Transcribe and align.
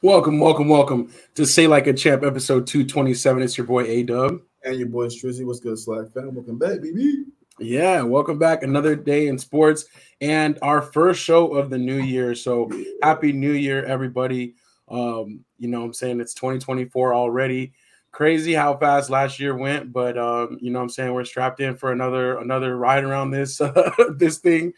Welcome, 0.00 0.38
welcome, 0.38 0.68
welcome 0.68 1.12
to 1.34 1.44
Say 1.44 1.66
Like 1.66 1.88
a 1.88 1.92
Champ, 1.92 2.22
episode 2.22 2.68
227. 2.68 3.42
It's 3.42 3.58
your 3.58 3.66
boy 3.66 3.82
A 3.82 4.04
Dub. 4.04 4.38
And 4.62 4.78
your 4.78 4.86
boy 4.86 5.06
Strizzy. 5.06 5.44
What's 5.44 5.58
good, 5.58 5.76
SLAC 5.76 6.14
fam? 6.14 6.36
Welcome 6.36 6.56
back, 6.56 6.80
baby. 6.80 7.24
Yeah, 7.58 8.02
welcome 8.02 8.38
back. 8.38 8.62
Another 8.62 8.94
day 8.94 9.26
in 9.26 9.38
sports 9.38 9.86
and 10.20 10.56
our 10.62 10.82
first 10.82 11.20
show 11.20 11.52
of 11.52 11.68
the 11.68 11.78
new 11.78 12.00
year. 12.00 12.36
So 12.36 12.70
happy 13.02 13.32
new 13.32 13.50
year, 13.50 13.84
everybody. 13.86 14.54
Um, 14.86 15.44
you 15.58 15.66
know 15.66 15.82
I'm 15.82 15.92
saying? 15.92 16.20
It's 16.20 16.34
2024 16.34 17.12
already. 17.12 17.72
Crazy 18.12 18.54
how 18.54 18.76
fast 18.76 19.10
last 19.10 19.40
year 19.40 19.56
went, 19.56 19.92
but 19.92 20.16
um, 20.16 20.58
you 20.60 20.70
know 20.70 20.80
I'm 20.80 20.88
saying? 20.88 21.12
We're 21.12 21.24
strapped 21.24 21.58
in 21.58 21.74
for 21.74 21.90
another 21.90 22.38
another 22.38 22.76
ride 22.76 23.02
around 23.02 23.32
this 23.32 23.60
uh, 23.60 23.90
this 24.14 24.38
thing. 24.38 24.74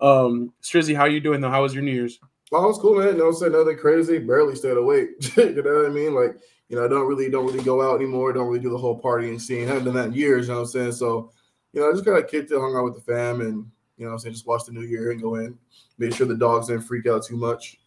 Um, 0.00 0.52
Strizzy, 0.64 0.96
how 0.96 1.04
you 1.04 1.20
doing 1.20 1.40
though? 1.40 1.50
How 1.50 1.62
was 1.62 1.74
your 1.74 1.84
New 1.84 1.92
Year's? 1.92 2.18
Oh, 2.52 2.68
it's 2.68 2.78
cool, 2.78 2.98
man. 2.98 3.18
Know 3.18 3.28
I'm 3.28 3.34
saying? 3.34 3.52
Nothing 3.52 3.78
crazy. 3.78 4.18
Barely 4.18 4.54
stayed 4.54 4.76
awake. 4.76 5.08
you 5.36 5.62
know 5.62 5.74
what 5.74 5.86
I 5.86 5.88
mean? 5.88 6.14
Like, 6.14 6.36
you 6.68 6.76
know, 6.76 6.84
I 6.84 6.88
don't 6.88 7.06
really 7.06 7.30
don't 7.30 7.46
really 7.46 7.64
go 7.64 7.82
out 7.82 7.96
anymore. 8.00 8.32
Don't 8.32 8.48
really 8.48 8.60
do 8.60 8.70
the 8.70 8.78
whole 8.78 9.00
partying 9.00 9.40
scene. 9.40 9.66
Haven't 9.66 9.84
done 9.84 9.94
that 9.94 10.06
in 10.06 10.14
years, 10.14 10.46
you 10.46 10.52
know 10.52 10.60
what 10.60 10.66
I'm 10.66 10.70
saying? 10.70 10.92
So, 10.92 11.32
you 11.72 11.80
know, 11.80 11.88
I 11.88 11.92
just 11.92 12.04
kind 12.04 12.18
of 12.18 12.30
kicked 12.30 12.50
it, 12.50 12.58
hung 12.58 12.76
out 12.76 12.84
with 12.84 12.94
the 12.94 13.00
fam, 13.00 13.40
and 13.40 13.66
you 13.96 14.06
know 14.06 14.12
I'm 14.12 14.18
saying, 14.18 14.34
just 14.34 14.46
watch 14.46 14.64
the 14.64 14.72
new 14.72 14.82
year 14.82 15.10
and 15.10 15.20
go 15.20 15.36
in. 15.36 15.58
Make 15.98 16.14
sure 16.14 16.26
the 16.26 16.36
dogs 16.36 16.68
didn't 16.68 16.82
freak 16.82 17.06
out 17.06 17.24
too 17.24 17.36
much. 17.36 17.78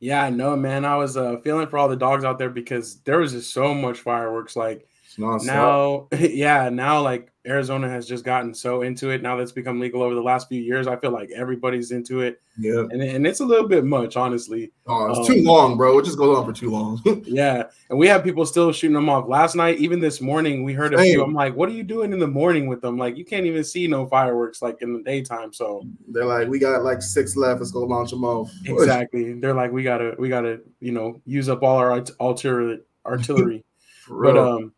Yeah, 0.00 0.28
no, 0.28 0.56
man. 0.56 0.84
I 0.84 0.96
was 0.96 1.16
uh, 1.16 1.38
feeling 1.38 1.66
for 1.66 1.78
all 1.78 1.88
the 1.88 1.96
dogs 1.96 2.24
out 2.24 2.38
there 2.38 2.50
because 2.50 3.00
there 3.02 3.18
was 3.18 3.32
just 3.32 3.52
so 3.52 3.72
much 3.72 4.00
fireworks. 4.00 4.56
Like 4.56 4.86
now, 5.18 6.08
yeah, 6.18 6.68
now 6.68 7.00
like 7.00 7.30
Arizona 7.46 7.88
has 7.88 8.06
just 8.06 8.24
gotten 8.24 8.54
so 8.54 8.82
into 8.82 9.10
it. 9.10 9.22
Now 9.22 9.36
that's 9.36 9.52
become 9.52 9.78
legal 9.78 10.02
over 10.02 10.14
the 10.14 10.22
last 10.22 10.48
few 10.48 10.60
years. 10.62 10.86
I 10.86 10.96
feel 10.96 11.10
like 11.10 11.30
everybody's 11.30 11.90
into 11.90 12.20
it. 12.20 12.40
Yeah. 12.58 12.80
And, 12.90 13.02
and 13.02 13.26
it's 13.26 13.40
a 13.40 13.44
little 13.44 13.68
bit 13.68 13.84
much, 13.84 14.16
honestly. 14.16 14.72
Oh, 14.86 15.10
it's 15.10 15.18
um, 15.18 15.26
too 15.26 15.42
long, 15.42 15.76
bro. 15.76 15.98
It 15.98 16.04
just 16.04 16.16
goes 16.16 16.38
on 16.38 16.46
for 16.46 16.52
too 16.52 16.70
long. 16.70 17.02
yeah. 17.26 17.64
And 17.90 17.98
we 17.98 18.06
have 18.08 18.24
people 18.24 18.46
still 18.46 18.72
shooting 18.72 18.94
them 18.94 19.08
off. 19.08 19.28
Last 19.28 19.56
night, 19.56 19.78
even 19.78 20.00
this 20.00 20.20
morning, 20.20 20.64
we 20.64 20.72
heard 20.72 20.94
a 20.94 20.98
few. 21.02 21.22
I'm 21.22 21.34
like, 21.34 21.54
what 21.54 21.68
are 21.68 21.72
you 21.72 21.82
doing 21.82 22.12
in 22.12 22.18
the 22.18 22.26
morning 22.26 22.66
with 22.66 22.80
them? 22.80 22.96
Like, 22.96 23.16
you 23.16 23.24
can't 23.24 23.46
even 23.46 23.62
see 23.62 23.86
no 23.86 24.06
fireworks 24.06 24.62
like 24.62 24.80
in 24.80 24.94
the 24.94 25.02
daytime. 25.02 25.52
So 25.52 25.82
they're 26.08 26.24
like, 26.24 26.48
we 26.48 26.58
got 26.58 26.82
like 26.82 27.02
six 27.02 27.36
left. 27.36 27.60
Let's 27.60 27.72
go 27.72 27.80
launch 27.80 28.10
them 28.10 28.24
off. 28.24 28.50
Exactly. 28.84 29.34
They're 29.34 29.54
like, 29.54 29.72
we 29.72 29.82
gotta, 29.82 30.14
we 30.18 30.28
gotta, 30.28 30.60
you 30.80 30.92
know, 30.92 31.20
use 31.24 31.48
up 31.48 31.62
all 31.62 31.76
our 31.78 31.92
artillery 32.20 32.80
artillery. 33.06 33.64
but 34.08 34.36
um 34.36 34.72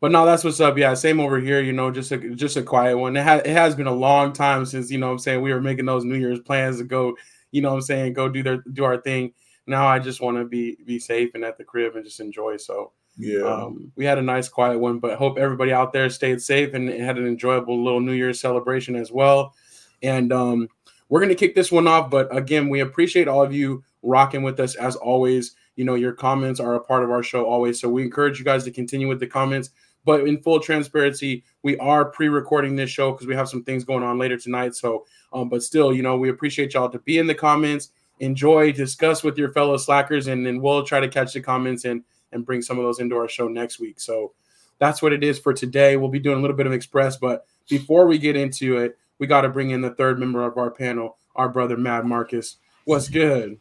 but 0.00 0.12
no, 0.12 0.24
that's 0.24 0.44
what's 0.44 0.60
up. 0.60 0.78
Yeah, 0.78 0.94
same 0.94 1.18
over 1.18 1.40
here. 1.40 1.60
You 1.60 1.72
know, 1.72 1.90
just 1.90 2.12
a 2.12 2.18
just 2.34 2.56
a 2.56 2.62
quiet 2.62 2.96
one. 2.96 3.16
It 3.16 3.24
has 3.24 3.42
it 3.42 3.50
has 3.50 3.74
been 3.74 3.86
a 3.88 3.92
long 3.92 4.32
time 4.32 4.64
since 4.64 4.90
you 4.90 4.98
know 4.98 5.10
I'm 5.10 5.18
saying 5.18 5.42
we 5.42 5.52
were 5.52 5.60
making 5.60 5.86
those 5.86 6.04
New 6.04 6.16
Year's 6.16 6.40
plans 6.40 6.78
to 6.78 6.84
go. 6.84 7.16
You 7.50 7.62
know 7.62 7.74
I'm 7.74 7.80
saying 7.80 8.12
go 8.12 8.28
do 8.28 8.42
their 8.42 8.58
do 8.58 8.84
our 8.84 8.98
thing. 8.98 9.32
Now 9.66 9.86
I 9.86 9.98
just 9.98 10.20
want 10.20 10.36
to 10.36 10.44
be 10.44 10.78
be 10.84 10.98
safe 10.98 11.34
and 11.34 11.44
at 11.44 11.58
the 11.58 11.64
crib 11.64 11.96
and 11.96 12.04
just 12.04 12.20
enjoy. 12.20 12.58
So 12.58 12.92
yeah, 13.16 13.42
um, 13.42 13.90
we 13.96 14.04
had 14.04 14.18
a 14.18 14.22
nice 14.22 14.48
quiet 14.48 14.78
one. 14.78 15.00
But 15.00 15.18
hope 15.18 15.36
everybody 15.36 15.72
out 15.72 15.92
there 15.92 16.08
stayed 16.10 16.40
safe 16.40 16.74
and 16.74 16.88
had 16.88 17.18
an 17.18 17.26
enjoyable 17.26 17.82
little 17.82 18.00
New 18.00 18.12
Year's 18.12 18.40
celebration 18.40 18.94
as 18.94 19.10
well. 19.10 19.54
And 20.02 20.32
um, 20.32 20.68
we're 21.08 21.20
gonna 21.20 21.34
kick 21.34 21.56
this 21.56 21.72
one 21.72 21.88
off. 21.88 22.08
But 22.08 22.34
again, 22.34 22.68
we 22.68 22.80
appreciate 22.80 23.26
all 23.26 23.42
of 23.42 23.52
you 23.52 23.82
rocking 24.02 24.44
with 24.44 24.60
us 24.60 24.76
as 24.76 24.94
always. 24.94 25.56
You 25.74 25.84
know, 25.84 25.94
your 25.94 26.12
comments 26.12 26.60
are 26.60 26.74
a 26.74 26.80
part 26.80 27.02
of 27.02 27.10
our 27.10 27.22
show 27.24 27.46
always. 27.46 27.80
So 27.80 27.88
we 27.88 28.02
encourage 28.02 28.38
you 28.38 28.44
guys 28.44 28.64
to 28.64 28.70
continue 28.70 29.08
with 29.08 29.20
the 29.20 29.26
comments. 29.26 29.70
But 30.04 30.26
in 30.26 30.42
full 30.42 30.60
transparency, 30.60 31.44
we 31.62 31.76
are 31.78 32.06
pre-recording 32.06 32.76
this 32.76 32.90
show 32.90 33.12
because 33.12 33.26
we 33.26 33.34
have 33.34 33.48
some 33.48 33.62
things 33.62 33.84
going 33.84 34.02
on 34.02 34.18
later 34.18 34.38
tonight. 34.38 34.74
So, 34.74 35.06
um, 35.32 35.48
but 35.48 35.62
still, 35.62 35.92
you 35.92 36.02
know, 36.02 36.16
we 36.16 36.30
appreciate 36.30 36.74
y'all 36.74 36.88
to 36.88 36.98
be 37.00 37.18
in 37.18 37.26
the 37.26 37.34
comments, 37.34 37.90
enjoy, 38.20 38.72
discuss 38.72 39.22
with 39.22 39.36
your 39.36 39.52
fellow 39.52 39.76
SLACers, 39.76 40.28
and 40.32 40.46
then 40.46 40.62
we'll 40.62 40.82
try 40.84 41.00
to 41.00 41.08
catch 41.08 41.34
the 41.34 41.40
comments 41.40 41.84
and 41.84 42.02
and 42.32 42.44
bring 42.44 42.62
some 42.62 42.78
of 42.78 42.84
those 42.84 43.00
into 43.00 43.16
our 43.16 43.28
show 43.28 43.48
next 43.48 43.80
week. 43.80 43.98
So 44.00 44.32
that's 44.78 45.00
what 45.00 45.12
it 45.12 45.24
is 45.24 45.38
for 45.38 45.52
today. 45.52 45.96
We'll 45.96 46.10
be 46.10 46.18
doing 46.18 46.38
a 46.38 46.40
little 46.40 46.56
bit 46.56 46.66
of 46.66 46.72
express, 46.72 47.16
but 47.16 47.46
before 47.68 48.06
we 48.06 48.18
get 48.18 48.36
into 48.36 48.78
it, 48.78 48.98
we 49.18 49.26
got 49.26 49.42
to 49.42 49.48
bring 49.48 49.70
in 49.70 49.80
the 49.80 49.94
third 49.94 50.18
member 50.18 50.44
of 50.44 50.56
our 50.56 50.70
panel, 50.70 51.16
our 51.36 51.48
brother 51.48 51.76
Mad 51.76 52.04
Marcus. 52.04 52.56
What's 52.84 53.08
good? 53.08 53.58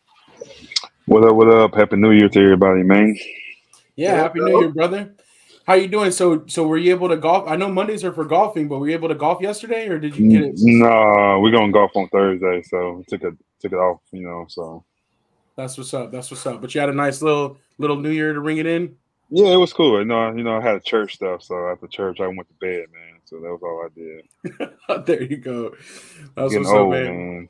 What 1.06 1.24
up? 1.24 1.36
What 1.36 1.50
up? 1.50 1.74
Happy 1.74 1.96
New 1.96 2.12
Year 2.12 2.30
to 2.30 2.40
everybody, 2.40 2.84
man. 2.84 3.18
Yeah, 3.96 4.16
happy 4.16 4.40
New 4.40 4.60
Year, 4.60 4.70
brother. 4.70 5.16
How 5.68 5.74
you 5.74 5.90
doing? 5.90 6.12
So, 6.12 6.46
so 6.48 6.66
were 6.66 6.78
you 6.78 6.92
able 6.92 7.10
to 7.10 7.18
golf? 7.18 7.46
I 7.46 7.58
know 7.58 7.68
Mondays 7.68 8.06
are 8.06 8.14
for 8.14 8.24
golfing, 8.24 8.70
but 8.70 8.80
were 8.80 8.88
you 8.88 8.94
able 8.94 9.10
to 9.10 9.16
golf 9.16 9.42
yesterday, 9.42 9.90
or 9.90 10.00
did 10.00 10.16
you 10.16 10.30
get 10.30 10.42
it? 10.44 10.56
No, 10.60 11.40
we're 11.42 11.52
gonna 11.52 11.74
golf 11.74 11.92
on 11.96 12.08
Thursday, 12.08 12.64
so 12.64 13.04
took 13.10 13.22
it 13.24 13.34
took 13.60 13.74
it 13.74 13.76
off. 13.76 14.00
You 14.14 14.22
know, 14.22 14.46
so 14.48 14.86
that's 15.58 15.78
what's 15.78 15.94
up. 15.94 16.10
That's 16.10 16.32
what's 16.32 16.46
up. 16.46 16.62
But 16.62 16.74
you 16.74 16.80
had 16.80 16.90
a 16.90 16.94
nice 16.94 17.22
little 17.22 17.58
little 17.80 17.98
New 17.98 18.12
Year 18.12 18.32
to 18.32 18.40
ring 18.40 18.60
it 18.60 18.66
in. 18.66 18.96
Yeah, 19.30 19.48
it 19.48 19.58
was 19.58 19.74
cool. 19.74 20.00
You 20.00 20.06
know, 20.06 20.34
you 20.34 20.42
know, 20.42 20.56
I 20.56 20.62
had 20.62 20.86
church 20.86 21.16
stuff, 21.16 21.44
so 21.44 21.68
after 21.68 21.86
church, 21.88 22.22
I 22.22 22.28
went 22.28 22.48
to 22.48 22.56
bed, 22.62 22.86
man. 22.94 23.20
So 23.26 23.42
that 23.42 23.52
was 23.52 23.62
all 23.62 23.84
I 23.84 23.90
did. 23.94 25.06
there 25.06 25.24
you 25.24 25.36
go. 25.36 25.76
That's 26.36 26.56
what's 26.56 26.70
old, 26.70 26.94
up, 26.94 27.02
man. 27.02 27.18
man. 27.18 27.50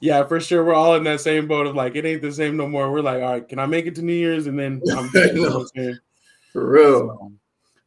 Yeah, 0.00 0.22
for 0.24 0.38
sure. 0.38 0.62
We're 0.66 0.74
all 0.74 0.96
in 0.96 1.04
that 1.04 1.22
same 1.22 1.48
boat 1.48 1.66
of 1.66 1.74
like, 1.74 1.96
it 1.96 2.04
ain't 2.04 2.20
the 2.20 2.30
same 2.30 2.58
no 2.58 2.68
more. 2.68 2.92
We're 2.92 3.00
like, 3.00 3.22
all 3.22 3.32
right, 3.32 3.48
can 3.48 3.58
I 3.58 3.64
make 3.64 3.86
it 3.86 3.94
to 3.94 4.02
New 4.02 4.12
Year's? 4.12 4.48
And 4.48 4.58
then 4.58 4.82
I'm 4.94 5.08
dead, 5.12 5.34
for 6.52 6.68
real. 6.68 6.98
So, 6.98 7.32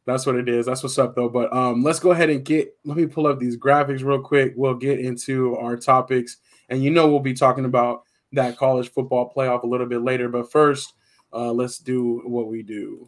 that's 0.08 0.24
what 0.24 0.36
it 0.36 0.48
is. 0.48 0.64
That's 0.64 0.82
what's 0.82 0.98
up 0.98 1.14
though. 1.14 1.28
But 1.28 1.52
um, 1.52 1.82
let's 1.82 2.00
go 2.00 2.12
ahead 2.12 2.30
and 2.30 2.42
get. 2.42 2.74
Let 2.86 2.96
me 2.96 3.06
pull 3.06 3.26
up 3.26 3.38
these 3.38 3.58
graphics 3.58 4.02
real 4.02 4.22
quick. 4.22 4.54
We'll 4.56 4.74
get 4.74 4.98
into 4.98 5.54
our 5.56 5.76
topics, 5.76 6.38
and 6.70 6.82
you 6.82 6.90
know 6.90 7.08
we'll 7.08 7.20
be 7.20 7.34
talking 7.34 7.66
about 7.66 8.04
that 8.32 8.56
college 8.56 8.90
football 8.90 9.30
playoff 9.36 9.64
a 9.64 9.66
little 9.66 9.86
bit 9.86 10.00
later. 10.00 10.30
But 10.30 10.50
first, 10.50 10.94
uh, 11.30 11.52
let's 11.52 11.78
do 11.78 12.22
what 12.24 12.48
we 12.48 12.62
do. 12.62 13.06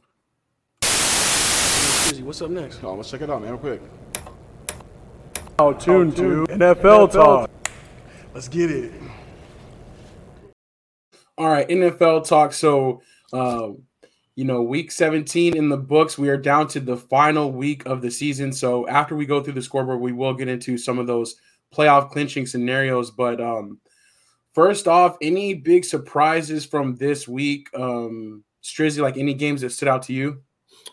What's 2.22 2.43
up 2.43 2.50
next? 2.50 2.84
Oh, 2.84 2.94
let's 2.94 3.10
check 3.10 3.22
it 3.22 3.31
out, 3.31 3.41
man, 3.41 3.53
real 3.53 3.59
quick. 3.59 3.83
Oh, 5.59 5.72
tune 5.72 6.12
to 6.16 6.47
NFL, 6.50 6.75
NFL 6.75 7.12
talk. 7.12 7.50
Let's 8.34 8.49
get 8.49 8.71
it. 8.71 8.93
All 11.39 11.49
right, 11.49 11.66
NFL 11.66 12.28
talk. 12.28 12.53
So. 12.53 13.00
Uh, 13.33 13.71
you 14.41 14.47
know, 14.47 14.62
week 14.62 14.91
17 14.91 15.55
in 15.55 15.69
the 15.69 15.77
books. 15.77 16.17
We 16.17 16.31
are 16.31 16.39
down 16.39 16.67
to 16.69 16.81
the 16.81 16.97
final 16.97 17.53
week 17.53 17.84
of 17.84 18.01
the 18.01 18.11
season. 18.11 18.55
So 18.55 18.89
after 18.89 19.15
we 19.15 19.27
go 19.27 19.43
through 19.43 19.53
the 19.53 19.61
scoreboard, 19.61 20.01
we 20.01 20.12
will 20.12 20.33
get 20.33 20.49
into 20.49 20.78
some 20.78 20.99
of 20.99 21.06
those 21.06 21.37
playoff 21.75 22.11
clinching 22.11 22.47
scenarios. 22.47 23.11
But 23.11 23.39
um, 23.39 23.81
first 24.55 24.89
off, 24.89 25.19
any 25.21 25.53
big 25.53 25.84
surprises 25.84 26.65
from 26.65 26.97
this 26.97 27.28
week? 27.28 27.69
Um, 27.75 28.43
Strizzy, 28.65 29.03
like 29.03 29.19
any 29.19 29.34
games 29.34 29.61
that 29.61 29.73
stood 29.73 29.89
out 29.89 30.05
to 30.05 30.15
you? 30.15 30.41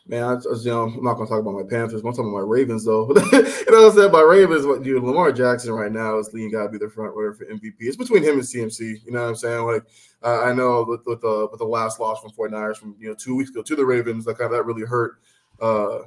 Man, 0.10 0.24
I, 0.24 0.34
you 0.34 0.72
know, 0.72 0.84
I'm 0.84 1.04
not 1.04 1.16
gonna 1.16 1.28
talk 1.28 1.42
about 1.42 1.54
my 1.54 1.64
Panthers. 1.64 2.02
I'm 2.02 2.12
talking 2.12 2.30
about 2.30 2.46
my 2.46 2.48
Ravens, 2.48 2.86
though. 2.86 3.10
you 3.10 3.14
know 3.14 3.84
what 3.84 3.92
I 3.92 3.96
said? 3.96 4.12
My 4.12 4.22
Ravens, 4.22 4.66
what 4.66 4.86
you 4.86 5.02
Lamar 5.02 5.34
Jackson 5.34 5.74
right 5.74 5.92
now 5.92 6.18
is 6.18 6.32
leading 6.34 6.52
gotta 6.52 6.70
be 6.70 6.78
the 6.78 6.90
front 6.90 7.14
runner 7.14 7.34
for 7.34 7.46
MVP. 7.46 7.76
It's 7.80 7.98
between 7.98 8.24
him 8.24 8.36
and 8.36 8.44
CMC. 8.44 9.06
You 9.06 9.12
know 9.12 9.22
what 9.22 9.30
I'm 9.30 9.36
saying? 9.36 9.66
Like 9.66 9.84
uh, 10.24 10.44
I 10.44 10.54
know 10.54 10.86
with, 10.88 11.02
with 11.06 11.20
the 11.20 11.50
with 11.52 11.60
the 11.60 11.66
last 11.66 12.00
loss 12.00 12.22
from 12.22 12.32
49ers 12.32 12.78
from 12.78 12.96
you 13.00 13.10
know 13.10 13.16
two 13.16 13.36
weeks 13.36 13.50
ago 13.50 13.62
to 13.62 13.76
the 13.76 13.86
Ravens, 13.86 14.24
that 14.26 14.38
kind 14.38 14.46
of 14.46 14.58
that 14.58 14.64
really 14.64 14.86
hurt 14.86 15.20
uh, 15.62 16.00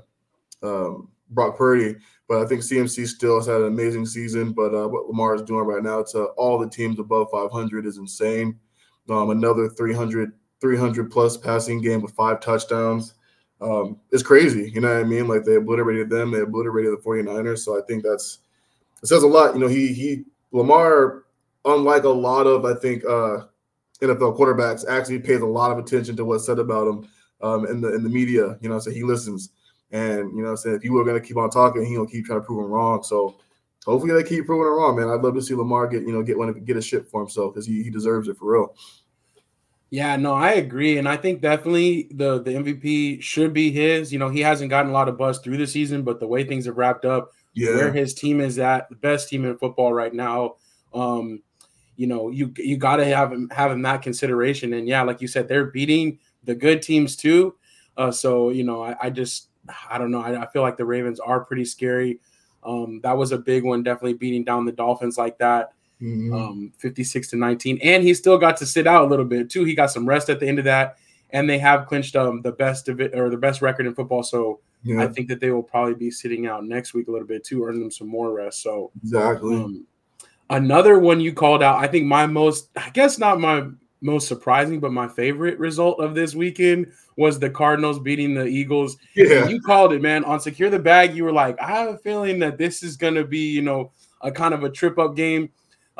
um, 0.62 1.10
Brock 1.28 1.58
Purdy. 1.58 1.97
But 2.26 2.42
I 2.42 2.47
think 2.47 2.62
CMC 2.62 3.06
still 3.06 3.36
has 3.36 3.47
had 3.47 3.60
an 3.60 3.66
amazing 3.66 4.06
season. 4.06 4.52
But 4.52 4.74
uh, 4.74 4.88
what 4.88 5.08
Lamar 5.08 5.34
is 5.34 5.42
doing 5.42 5.66
right 5.66 5.82
now 5.82 6.04
to 6.12 6.24
all 6.38 6.58
the 6.58 6.70
teams 6.70 6.98
above 6.98 7.28
500 7.30 7.84
is 7.84 7.98
insane. 7.98 8.58
Um, 9.10 9.28
another 9.30 9.68
300 9.68 10.32
300 10.60 11.10
plus 11.10 11.36
passing 11.36 11.80
game 11.80 12.00
with 12.02 12.12
five 12.12 12.41
touchdowns 12.41 13.14
um, 13.60 13.98
it's 14.10 14.22
crazy. 14.22 14.71
You 14.71 14.81
know 14.81 14.93
what 14.93 15.04
I 15.04 15.04
mean? 15.04 15.28
Like 15.28 15.44
they 15.44 15.56
obliterated 15.56 16.10
them, 16.10 16.31
they 16.31 16.41
obliterated 16.41 16.93
the 16.93 17.03
49ers. 17.03 17.59
So 17.60 17.78
I 17.78 17.82
think 17.87 18.03
that's 18.03 18.38
it 19.03 19.06
says 19.06 19.22
a 19.22 19.26
lot. 19.26 19.54
You 19.54 19.60
know, 19.60 19.69
he 19.69 19.93
he 19.93 20.25
Lamar, 20.53 21.25
unlike 21.65 22.04
a 22.04 22.09
lot 22.09 22.47
of 22.47 22.65
I 22.65 22.75
think 22.75 23.04
uh 23.04 23.44
NFL 24.00 24.38
quarterbacks, 24.38 24.88
actually 24.88 25.19
pays 25.19 25.41
a 25.41 25.47
lot 25.47 25.71
of 25.71 25.78
attention 25.78 26.16
to 26.16 26.25
what's 26.25 26.47
said 26.47 26.59
about 26.59 26.88
him 26.88 27.09
um 27.42 27.66
in 27.66 27.80
the 27.80 27.95
in 27.95 28.03
the 28.03 28.10
media. 28.10 28.59
You 28.60 28.68
know, 28.68 28.78
so 28.78 28.91
he 28.91 29.03
listens. 29.03 29.51
And 29.92 30.36
you 30.36 30.42
know, 30.42 30.54
saying 30.54 30.77
if 30.77 30.84
you 30.84 30.92
were 30.92 31.04
gonna 31.04 31.21
keep 31.21 31.36
on 31.36 31.51
talking, 31.51 31.84
he'll 31.84 32.07
keep 32.07 32.24
trying 32.24 32.41
to 32.41 32.47
prove 32.47 32.65
him 32.65 32.71
wrong. 32.71 33.03
So 33.03 33.36
hopefully 33.84 34.12
they 34.12 34.28
keep 34.28 34.47
proving 34.47 34.66
him 34.66 34.74
wrong, 34.74 34.97
man. 34.97 35.09
I'd 35.09 35.22
love 35.22 35.34
to 35.34 35.42
see 35.42 35.54
Lamar 35.54 35.86
get, 35.86 36.03
you 36.03 36.12
know, 36.12 36.22
get 36.22 36.39
one 36.39 36.53
get 36.65 36.77
a 36.77 36.83
ship 36.83 37.09
for 37.10 37.21
himself 37.21 37.54
because 37.54 37.66
he, 37.66 37.83
he 37.83 37.91
deserves 37.91 38.28
it 38.28 38.36
for 38.36 38.53
real. 38.53 38.74
Yeah, 39.91 40.15
no, 40.15 40.34
I 40.34 40.53
agree, 40.53 40.98
and 40.98 41.09
I 41.09 41.16
think 41.16 41.41
definitely 41.41 42.09
the 42.13 42.41
the 42.41 42.53
MVP 42.53 43.21
should 43.22 43.53
be 43.53 43.72
his. 43.72 44.13
You 44.13 44.21
know, 44.21 44.28
he 44.28 44.41
hasn't 44.41 44.71
gotten 44.71 44.91
a 44.91 44.95
lot 44.95 45.09
of 45.09 45.19
buzz 45.19 45.41
through 45.41 45.57
the 45.57 45.66
season, 45.66 46.03
but 46.03 46.21
the 46.21 46.28
way 46.28 46.45
things 46.45 46.66
have 46.66 46.77
wrapped 46.77 47.04
up, 47.04 47.33
yeah. 47.54 47.75
where 47.75 47.92
his 47.92 48.15
team 48.15 48.41
is 48.41 48.60
at, 48.60 48.89
the 48.89 48.95
best 48.95 49.28
team 49.28 49.45
in 49.45 49.59
football 49.59 49.92
right 49.92 50.15
now. 50.15 50.54
Um, 50.95 51.42
you 51.97 52.07
know, 52.07 52.31
you 52.31 52.54
you 52.57 52.77
got 52.77 52.97
to 52.97 53.04
have 53.04 53.33
him 53.33 53.51
have 53.51 53.72
him 53.72 53.83
that 53.83 54.03
consideration, 54.03 54.75
and 54.75 54.87
yeah, 54.87 55.03
like 55.03 55.21
you 55.21 55.27
said, 55.27 55.48
they're 55.48 55.66
beating 55.66 56.21
the 56.45 56.54
good 56.54 56.83
teams 56.83 57.16
too. 57.16 57.57
Uh, 57.97 58.13
so 58.13 58.51
you 58.51 58.63
know, 58.63 58.84
I, 58.84 58.97
I 59.03 59.10
just 59.10 59.48
I 59.91 59.98
don't 59.98 60.13
know. 60.13 60.22
I, 60.22 60.43
I, 60.43 60.47
feel 60.47 60.63
like 60.63 60.77
the 60.77 60.84
Ravens 60.84 61.21
are 61.21 61.45
pretty 61.45 61.65
scary. 61.65 62.21
Um, 62.63 63.01
that 63.03 63.16
was 63.16 63.33
a 63.33 63.39
big 63.39 63.65
one, 63.65 63.83
definitely 63.83 64.15
beating 64.15 64.45
down 64.45 64.65
the 64.65 64.72
Dolphins 64.72 65.19
like 65.19 65.39
that. 65.39 65.72
Mm-hmm. 66.00 66.32
Um, 66.32 66.72
56 66.78 67.28
to 67.28 67.36
19. 67.36 67.78
And 67.82 68.02
he 68.02 68.14
still 68.14 68.38
got 68.38 68.56
to 68.58 68.66
sit 68.66 68.86
out 68.86 69.04
a 69.04 69.08
little 69.08 69.24
bit 69.24 69.50
too. 69.50 69.64
He 69.64 69.74
got 69.74 69.91
some 69.91 70.08
rest 70.08 70.30
at 70.30 70.41
the 70.41 70.48
end 70.48 70.58
of 70.58 70.64
that. 70.64 70.97
and 71.32 71.48
they 71.48 71.58
have 71.58 71.86
clinched 71.86 72.16
um 72.16 72.42
the 72.42 72.52
best 72.52 72.88
of 72.88 73.00
it 73.00 73.14
or 73.14 73.30
the 73.30 73.36
best 73.36 73.62
record 73.62 73.86
in 73.86 73.94
football. 73.94 74.22
So 74.22 74.60
Yeah, 74.82 75.02
I 75.02 75.08
think 75.08 75.28
that 75.28 75.41
they 75.41 75.50
will 75.50 75.62
probably 75.62 75.94
be 75.94 76.10
sitting 76.10 76.47
out 76.47 76.64
next 76.64 76.94
week 76.94 77.08
a 77.08 77.12
little 77.12 77.26
bit 77.26 77.44
too, 77.44 77.64
earn 77.64 77.78
them 77.78 77.91
some 77.91 78.08
more 78.08 78.32
rest. 78.32 78.62
So 78.62 78.91
exactly. 79.02 79.56
um, 79.56 79.86
another 80.48 80.98
one 80.98 81.20
you 81.20 81.32
called 81.32 81.62
out, 81.62 81.78
I 81.78 81.86
think 81.86 82.06
my 82.06 82.26
most, 82.26 82.70
I 82.76 82.91
guess 82.91 83.18
not 83.18 83.41
my 83.41 83.66
most 84.00 84.26
surprising, 84.28 84.80
but 84.80 84.92
my 84.92 85.06
favorite 85.06 85.58
result 85.58 86.00
of 86.00 86.14
this 86.14 86.34
weekend 86.34 86.91
was 87.16 87.38
the 87.38 87.50
Cardinals 87.50 87.98
beating 87.98 88.34
the 88.34 88.47
Eagles. 88.47 88.97
yeah, 89.14 89.47
You 89.47 89.60
called 89.60 89.92
it, 89.92 90.00
man. 90.00 90.24
On 90.24 90.41
secure 90.41 90.70
the 90.70 90.78
bag, 90.78 91.14
you 91.14 91.24
were 91.24 91.32
like, 91.32 91.60
I 91.60 91.66
have 91.66 91.88
a 91.94 91.98
feeling 91.98 92.38
that 92.38 92.56
this 92.56 92.82
is 92.82 92.97
going 92.97 93.14
to 93.14 93.24
be, 93.24 93.50
you 93.50 93.60
know, 93.62 93.92
a 94.22 94.32
kind 94.32 94.54
of 94.54 94.64
a 94.64 94.70
trip 94.70 94.98
up 94.98 95.14
game. 95.16 95.50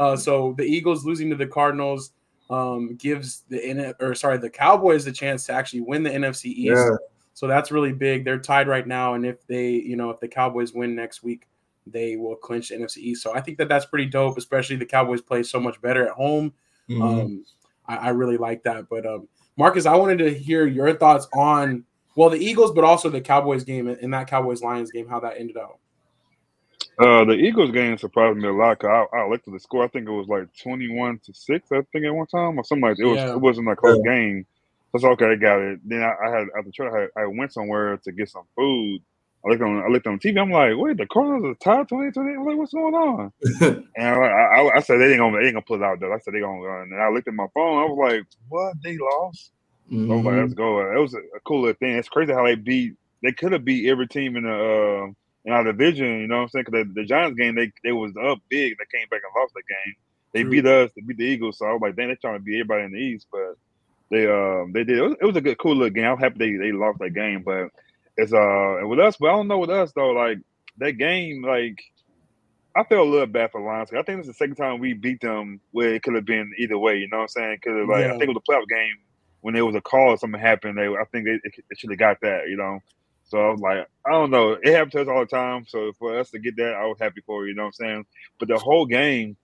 Uh, 0.01 0.17
so 0.17 0.55
the 0.57 0.65
Eagles 0.65 1.05
losing 1.05 1.29
to 1.29 1.37
the 1.37 1.47
Cardinals 1.47 2.13
um, 2.49 2.97
gives 2.97 3.43
the 3.51 3.95
or 4.01 4.15
sorry 4.15 4.39
the 4.39 4.49
Cowboys 4.49 5.05
the 5.05 5.13
chance 5.13 5.45
to 5.47 5.53
actually 5.53 5.83
win 5.83 6.03
the 6.03 6.11
NFC 6.11 6.47
East. 6.47 6.73
yeah, 6.75 6.97
So 7.35 7.47
that's 7.47 7.71
really 7.71 7.93
big. 7.93 8.25
They're 8.25 8.39
tied 8.39 8.67
right 8.67 8.87
now, 8.87 9.13
and 9.13 9.27
if 9.27 9.47
they, 9.47 9.73
you 9.73 9.97
know, 9.97 10.09
if 10.09 10.19
the 10.19 10.27
Cowboys 10.27 10.73
win 10.73 10.95
next 10.95 11.23
week, 11.23 11.47
they 11.87 12.17
will 12.17 12.35
clinch 12.35 12.71
the 12.71 12.77
NFC 12.77 12.97
East. 12.97 13.23
So 13.23 13.35
I 13.35 13.43
think 13.43 13.59
that 13.59 13.69
that's 13.69 13.85
pretty 13.85 14.07
dope, 14.07 14.39
especially 14.39 14.77
the 14.77 14.87
Cowboys 14.87 15.21
play 15.21 15.43
so 15.43 15.61
much 15.61 15.81
better 15.83 16.07
at 16.07 16.15
home. 16.15 16.55
Mhm. 16.89 17.03
Um, 17.03 17.45
I, 17.87 17.97
I 17.97 18.09
really 18.09 18.39
like 18.39 18.63
that. 18.63 18.89
But 18.89 19.05
um, 19.05 19.29
Marcus, 19.59 19.85
I 19.85 19.97
wanted 19.97 20.19
to 20.21 20.33
hear 20.33 20.67
your 20.67 20.95
thoughts 20.95 21.29
on 21.35 21.85
well 22.17 22.31
the 22.31 22.39
Eagles, 22.43 22.73
but 22.73 22.85
also 22.85 23.11
the 23.11 23.21
Cowboys 23.21 23.65
game 23.65 23.87
and 23.87 24.15
that 24.15 24.29
Cowboys 24.29 24.63
Lions 24.63 24.91
game, 24.91 25.07
how 25.07 25.21
that 25.21 25.37
ended 25.39 25.59
out. 25.59 25.79
Uh, 27.01 27.25
the 27.27 27.35
Eagles 27.35 27.73
game 27.73 27.99
surprised 27.99 28.39
me 28.39 28.49
a 28.49 28.53
lot. 28.53 28.81
Cause 28.81 29.09
I, 29.15 29.19
I 29.19 29.29
looked 29.29 29.49
at 29.49 29.55
the 29.55 29.61
score. 29.61 29.85
I 29.85 29.89
think 29.89 30.09
it 30.09 30.13
was 30.13 30.29
like 30.29 30.45
twenty-one 30.63 31.21
to 31.27 31.35
six. 31.35 31.69
I 31.73 31.83
think 31.93 32.07
at 32.07 32.15
one 32.15 32.29
time 32.29 32.59
or 32.59 32.65
something 32.65 32.89
like 32.89 32.99
that. 32.99 33.05
It 33.05 33.09
was. 33.09 33.25
Yeah. 33.25 33.35
It 33.35 33.41
wasn't 33.41 33.71
a 33.71 33.77
close 33.77 34.01
game. 34.01 34.47
So 34.93 34.97
it's 34.99 35.05
okay. 35.07 35.27
I 35.33 35.37
got 35.37 35.61
it. 35.61 35.81
Then 35.85 36.03
I, 36.03 36.15
I 36.27 36.31
had 36.31 36.49
after 36.59 36.73
church. 36.73 36.93
I, 36.95 37.01
had, 37.03 37.11
I 37.19 37.27
went 37.27 37.53
somewhere 37.55 37.99
to 38.05 38.13
get 38.13 38.31
some 38.31 38.45
food. 38.57 39.01
I 39.47 39.51
looked 39.51 39.63
on. 39.63 39.85
I 39.85 39.89
looked 39.89 40.09
on 40.09 40.21
TV. 40.21 40.41
I'm 40.41 40.53
like, 40.53 40.73
wait, 40.77 40.99
the 40.99 41.07
Cardinals 41.09 41.45
are 41.45 41.55
tied 41.65 41.89
20 41.89 42.13
20. 42.13 42.31
I'm 42.41 42.47
like, 42.47 42.59
what's 42.59 42.75
going 42.75 42.95
on? 42.95 43.33
And 43.97 44.09
I, 44.09 44.27
I, 44.27 44.77
I 44.77 44.81
said 44.81 45.01
they 45.01 45.11
ain't 45.13 45.19
gonna 45.21 45.39
they 45.39 45.47
ain't 45.47 45.55
gonna 45.55 45.65
pull 45.67 45.77
it 45.77 45.85
out 45.85 46.01
though. 46.01 46.13
I 46.15 46.19
said 46.21 46.35
they 46.35 46.41
gonna. 46.41 46.63
Uh, 46.63 46.83
and 46.83 47.03
I 47.03 47.11
looked 47.11 47.29
at 47.29 47.35
my 47.35 47.49
phone. 47.55 47.79
I 47.81 47.85
was 47.87 47.99
like, 48.13 48.25
what? 48.49 48.75
They 48.85 48.99
lost. 48.99 49.53
I 50.11 50.15
was 50.15 50.25
like, 50.25 50.37
Mhm. 50.37 50.41
let's 50.41 50.55
go. 50.55 50.81
It 50.81 51.01
was 51.01 51.15
a, 51.15 51.19
a 51.19 51.41
cool 51.47 51.63
little 51.63 51.77
thing. 51.81 51.97
It's 51.97 52.09
crazy 52.09 52.33
how 52.33 52.45
they 52.47 52.57
beat. 52.57 52.95
They 53.23 53.33
could 53.33 53.53
have 53.53 53.65
beat 53.65 53.89
every 53.89 54.09
team 54.09 54.37
in 54.37 54.45
the 54.45 54.53
uh, 55.09 55.13
in 55.45 55.53
our 55.53 55.65
division. 55.65 56.21
You 56.21 56.29
know 56.29 56.37
what 56.37 56.43
I'm 56.43 56.49
saying? 56.51 56.65
Because 56.69 56.87
the, 56.95 57.03
the 57.03 57.07
Giants 57.07 57.39
game, 57.39 57.55
they 57.57 57.73
they 57.85 57.93
was 57.93 58.13
up 58.17 58.39
big. 58.49 58.75
They 58.79 58.99
came 58.99 59.09
back 59.11 59.21
and 59.25 59.41
lost 59.41 59.55
the 59.55 59.63
game. 59.63 59.95
They 60.35 60.43
True. 60.43 60.51
beat 60.51 60.67
us. 60.67 60.91
They 60.97 61.03
beat 61.03 61.19
the 61.19 61.25
Eagles. 61.25 61.59
So 61.59 61.67
I 61.67 61.73
was 61.73 61.81
like, 61.83 61.97
dang, 61.97 62.09
they're 62.09 62.17
trying 62.21 62.39
to 62.39 62.45
beat 62.45 62.57
everybody 62.61 62.85
in 62.85 62.93
the 62.93 62.99
East. 62.99 63.27
But 63.33 63.57
they 64.11 64.27
um 64.27 64.73
they 64.73 64.85
did. 64.85 64.99
It 64.99 65.03
was, 65.03 65.17
it 65.21 65.25
was 65.27 65.37
a 65.37 65.41
good, 65.43 65.59
cool 65.59 65.77
little 65.77 65.91
game. 65.91 66.07
I'm 66.07 66.19
happy 66.19 66.39
they 66.39 66.57
they 66.57 66.73
lost 66.73 66.99
that 67.01 67.15
game. 67.15 67.43
But 67.45 67.69
it's 68.17 68.33
uh 68.33 68.79
and 68.79 68.89
with 68.91 69.01
us, 69.01 69.17
but 69.19 69.29
I 69.31 69.33
don't 69.33 69.49
know 69.49 69.59
with 69.59 69.71
us 69.71 69.93
though. 69.95 70.11
Like 70.11 70.39
that 70.79 70.93
game, 70.93 71.43
like. 71.43 71.81
I 72.77 72.85
feel 72.85 73.03
a 73.03 73.05
little 73.05 73.27
bad 73.27 73.51
for 73.51 73.61
the 73.61 73.67
Lions. 73.67 73.91
I 73.93 74.03
think 74.03 74.21
this 74.21 74.29
is 74.29 74.35
the 74.35 74.35
second 74.35 74.55
time 74.55 74.79
we 74.81 74.95
beat 74.95 75.21
them 75.21 75.61
where 75.73 75.95
it 75.95 76.05
could 76.05 76.15
have 76.15 76.25
been 76.25 76.53
either 76.59 76.79
way. 76.79 76.99
You 76.99 77.09
know 77.11 77.19
what 77.19 77.23
I'm 77.25 77.29
saying? 77.29 77.59
Because 77.63 77.89
like 77.89 78.05
Yeah. 78.05 78.09
I 78.09 78.13
think 78.13 78.25
it 78.25 78.29
was 78.29 78.43
a 78.47 78.53
playoff 78.53 78.69
game 78.69 78.97
when 79.41 79.55
there 79.55 79.65
was 79.67 79.75
a 79.75 79.81
call 79.81 80.11
or 80.11 80.19
something 80.19 80.41
happened, 80.41 80.79
they 80.79 80.87
I 80.87 81.05
think 81.13 81.27
they, 81.27 81.39
they 81.45 81.77
should 81.77 81.91
have 81.91 81.99
got 81.99 82.19
that, 82.23 82.49
you 82.49 82.57
know. 82.57 82.81
So 83.31 83.39
I 83.39 83.51
was 83.51 83.61
like, 83.61 83.87
I 84.07 84.11
don't 84.11 84.31
know. 84.31 84.53
It 84.53 84.73
happens 84.73 84.93
to 84.93 85.03
us 85.03 85.09
all 85.09 85.21
the 85.21 85.27
time. 85.27 85.65
So 85.69 85.93
for 85.99 86.19
us 86.19 86.31
to 86.31 86.39
get 86.39 86.57
that, 86.57 86.75
I 86.75 86.87
was 86.87 86.99
happy 87.01 87.23
for 87.25 87.45
you, 87.45 87.51
you 87.51 87.55
know 87.55 87.63
what 87.63 87.75
I'm 87.81 87.87
saying? 87.87 88.07
But 88.39 88.49
the 88.49 88.59
whole 88.59 88.87
game, 88.87 89.37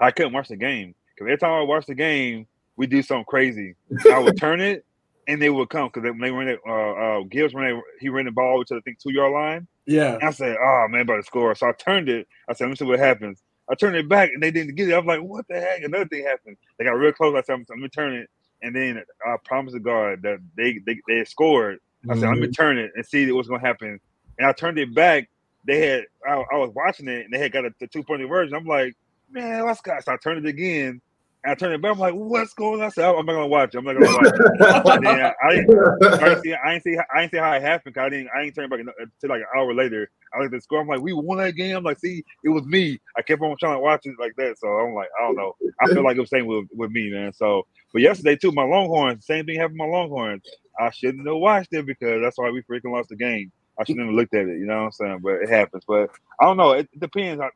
I 0.00 0.10
couldn't 0.10 0.32
watch 0.32 0.48
the 0.48 0.56
game. 0.56 0.94
Because 1.14 1.26
every 1.26 1.38
time 1.38 1.52
I 1.52 1.62
watched 1.62 1.88
the 1.88 1.94
game, 1.94 2.46
we 2.76 2.86
do 2.86 3.02
something 3.02 3.24
crazy. 3.24 3.74
I 4.10 4.20
would 4.20 4.36
turn 4.40 4.60
it 4.60 4.84
and 5.28 5.42
they 5.42 5.50
would 5.50 5.68
come 5.68 5.90
because 5.92 6.08
when 6.08 6.20
they 6.20 6.30
ran 6.30 6.48
it, 6.48 6.60
uh, 6.66 6.72
uh, 6.72 7.20
Gibbs 7.24 7.54
ran 7.54 7.76
it, 7.76 7.84
he 8.00 8.08
ran 8.08 8.24
the 8.24 8.32
ball 8.32 8.64
to 8.64 8.74
the 8.74 8.78
I 8.78 8.80
think 8.80 8.98
two 8.98 9.12
yard 9.12 9.32
line. 9.32 9.68
Yeah. 9.86 10.14
And 10.14 10.24
I 10.24 10.30
said, 10.30 10.56
"Oh 10.60 10.86
man, 10.88 11.02
about 11.02 11.16
to 11.16 11.22
score." 11.22 11.54
So 11.54 11.68
I 11.68 11.72
turned 11.72 12.08
it. 12.08 12.26
I 12.48 12.54
said, 12.54 12.64
"Let 12.64 12.70
me 12.70 12.76
see 12.76 12.84
what 12.86 12.98
happens." 12.98 13.42
I 13.70 13.74
turned 13.74 13.96
it 13.96 14.08
back, 14.08 14.30
and 14.32 14.42
they 14.42 14.50
didn't 14.50 14.74
get 14.74 14.88
it. 14.88 14.94
I 14.94 14.98
was 14.98 15.06
like, 15.06 15.20
"What 15.20 15.46
the 15.48 15.60
heck?" 15.60 15.82
Another 15.82 16.06
thing 16.06 16.24
happened. 16.24 16.56
They 16.78 16.84
got 16.84 16.92
real 16.92 17.12
close. 17.12 17.34
I 17.36 17.42
said, 17.42 17.52
"I'm, 17.54 17.66
I'm 17.70 17.78
gonna 17.78 17.88
turn 17.90 18.14
it," 18.14 18.30
and 18.62 18.74
then 18.74 19.02
I 19.24 19.36
promised 19.44 19.74
to 19.74 19.80
God 19.80 20.22
that 20.22 20.38
they 20.56 20.78
they, 20.86 21.00
they 21.06 21.24
scored. 21.24 21.80
I 22.08 22.14
said, 22.14 22.28
"Let 22.28 22.38
me 22.38 22.46
mm-hmm. 22.46 22.52
turn 22.52 22.78
it 22.78 22.92
and 22.94 23.04
see 23.04 23.30
what's 23.32 23.48
gonna 23.48 23.60
happen." 23.60 24.00
And 24.38 24.46
I 24.46 24.52
turned 24.52 24.78
it 24.78 24.94
back. 24.94 25.28
They 25.66 25.86
had 25.86 26.04
I, 26.26 26.44
I 26.52 26.56
was 26.56 26.70
watching 26.74 27.08
it, 27.08 27.24
and 27.24 27.32
they 27.32 27.38
had 27.38 27.52
got 27.52 27.64
a, 27.64 27.70
the 27.80 27.86
two 27.86 28.02
point 28.02 28.26
version. 28.28 28.54
I'm 28.54 28.66
like, 28.66 28.94
"Man, 29.30 29.64
let's 29.66 29.80
go." 29.80 29.96
So 30.00 30.12
I 30.12 30.16
turned 30.16 30.46
it 30.46 30.48
again. 30.48 31.00
I 31.46 31.54
turned 31.54 31.74
it 31.74 31.80
back. 31.80 31.92
I'm 31.92 31.98
like, 31.98 32.14
"What's 32.14 32.52
going 32.52 32.80
on?" 32.80 32.86
I 32.86 32.88
said, 32.90 33.04
"I'm 33.04 33.24
not 33.24 33.32
gonna 33.32 33.46
watch 33.46 33.74
it. 33.74 33.78
I'm 33.78 33.84
not 33.84 33.94
gonna 33.94 34.06
watch 34.06 34.32
it." 34.34 34.60
I, 34.60 34.98
didn't 34.98 35.36
I 35.42 36.32
ain't 36.32 36.42
see, 36.42 36.52
I 36.52 36.72
ain't 36.74 36.82
see, 36.82 36.98
I 36.98 37.22
ain't 37.22 37.30
see 37.30 37.38
how 37.38 37.52
it 37.52 37.62
happened. 37.62 37.94
Cause 37.94 38.02
I 38.02 38.08
didn't, 38.08 38.28
I 38.36 38.42
ain't 38.42 38.54
turn 38.54 38.64
it 38.64 38.70
back 38.70 38.80
until 38.80 39.30
like 39.30 39.40
an 39.40 39.46
hour 39.56 39.72
later. 39.72 40.10
I 40.34 40.38
looked 40.38 40.52
at 40.52 40.58
the 40.58 40.62
score. 40.62 40.80
I'm 40.80 40.88
like, 40.88 41.00
we 41.00 41.12
won 41.12 41.38
that 41.38 41.52
game. 41.52 41.76
I'm 41.76 41.84
like, 41.84 42.00
see, 42.00 42.24
it 42.44 42.48
was 42.48 42.64
me. 42.64 43.00
I 43.16 43.22
kept 43.22 43.40
on 43.40 43.56
trying 43.58 43.76
to 43.76 43.80
watch 43.80 44.04
it 44.04 44.14
like 44.18 44.34
that. 44.36 44.58
So 44.58 44.66
I'm 44.68 44.94
like, 44.94 45.08
I 45.18 45.22
don't 45.24 45.36
know. 45.36 45.54
I 45.80 45.86
feel 45.86 46.02
like 46.04 46.16
it 46.16 46.20
was 46.20 46.30
same 46.30 46.46
with, 46.46 46.66
with 46.74 46.90
me, 46.90 47.10
man. 47.10 47.32
So, 47.32 47.66
but 47.92 48.02
yesterday 48.02 48.36
too, 48.36 48.52
my 48.52 48.64
Longhorns, 48.64 49.24
same 49.24 49.46
thing 49.46 49.58
happened. 49.58 49.78
with 49.78 49.88
My 49.88 49.96
Longhorns, 49.96 50.42
I 50.78 50.90
shouldn't 50.90 51.26
have 51.26 51.36
watched 51.36 51.72
it 51.72 51.86
because 51.86 52.20
that's 52.20 52.36
why 52.36 52.50
we 52.50 52.62
freaking 52.62 52.92
lost 52.92 53.10
the 53.10 53.16
game. 53.16 53.52
I 53.78 53.84
shouldn't 53.84 54.06
have 54.06 54.14
looked 54.14 54.34
at 54.34 54.48
it. 54.48 54.58
You 54.58 54.66
know 54.66 54.78
what 54.78 54.84
I'm 54.86 54.92
saying? 54.92 55.20
But 55.22 55.42
it 55.42 55.48
happens. 55.48 55.84
But 55.86 56.10
I 56.40 56.44
don't 56.44 56.56
know. 56.56 56.72
It 56.72 56.88
depends. 56.98 57.40
I, 57.40 57.48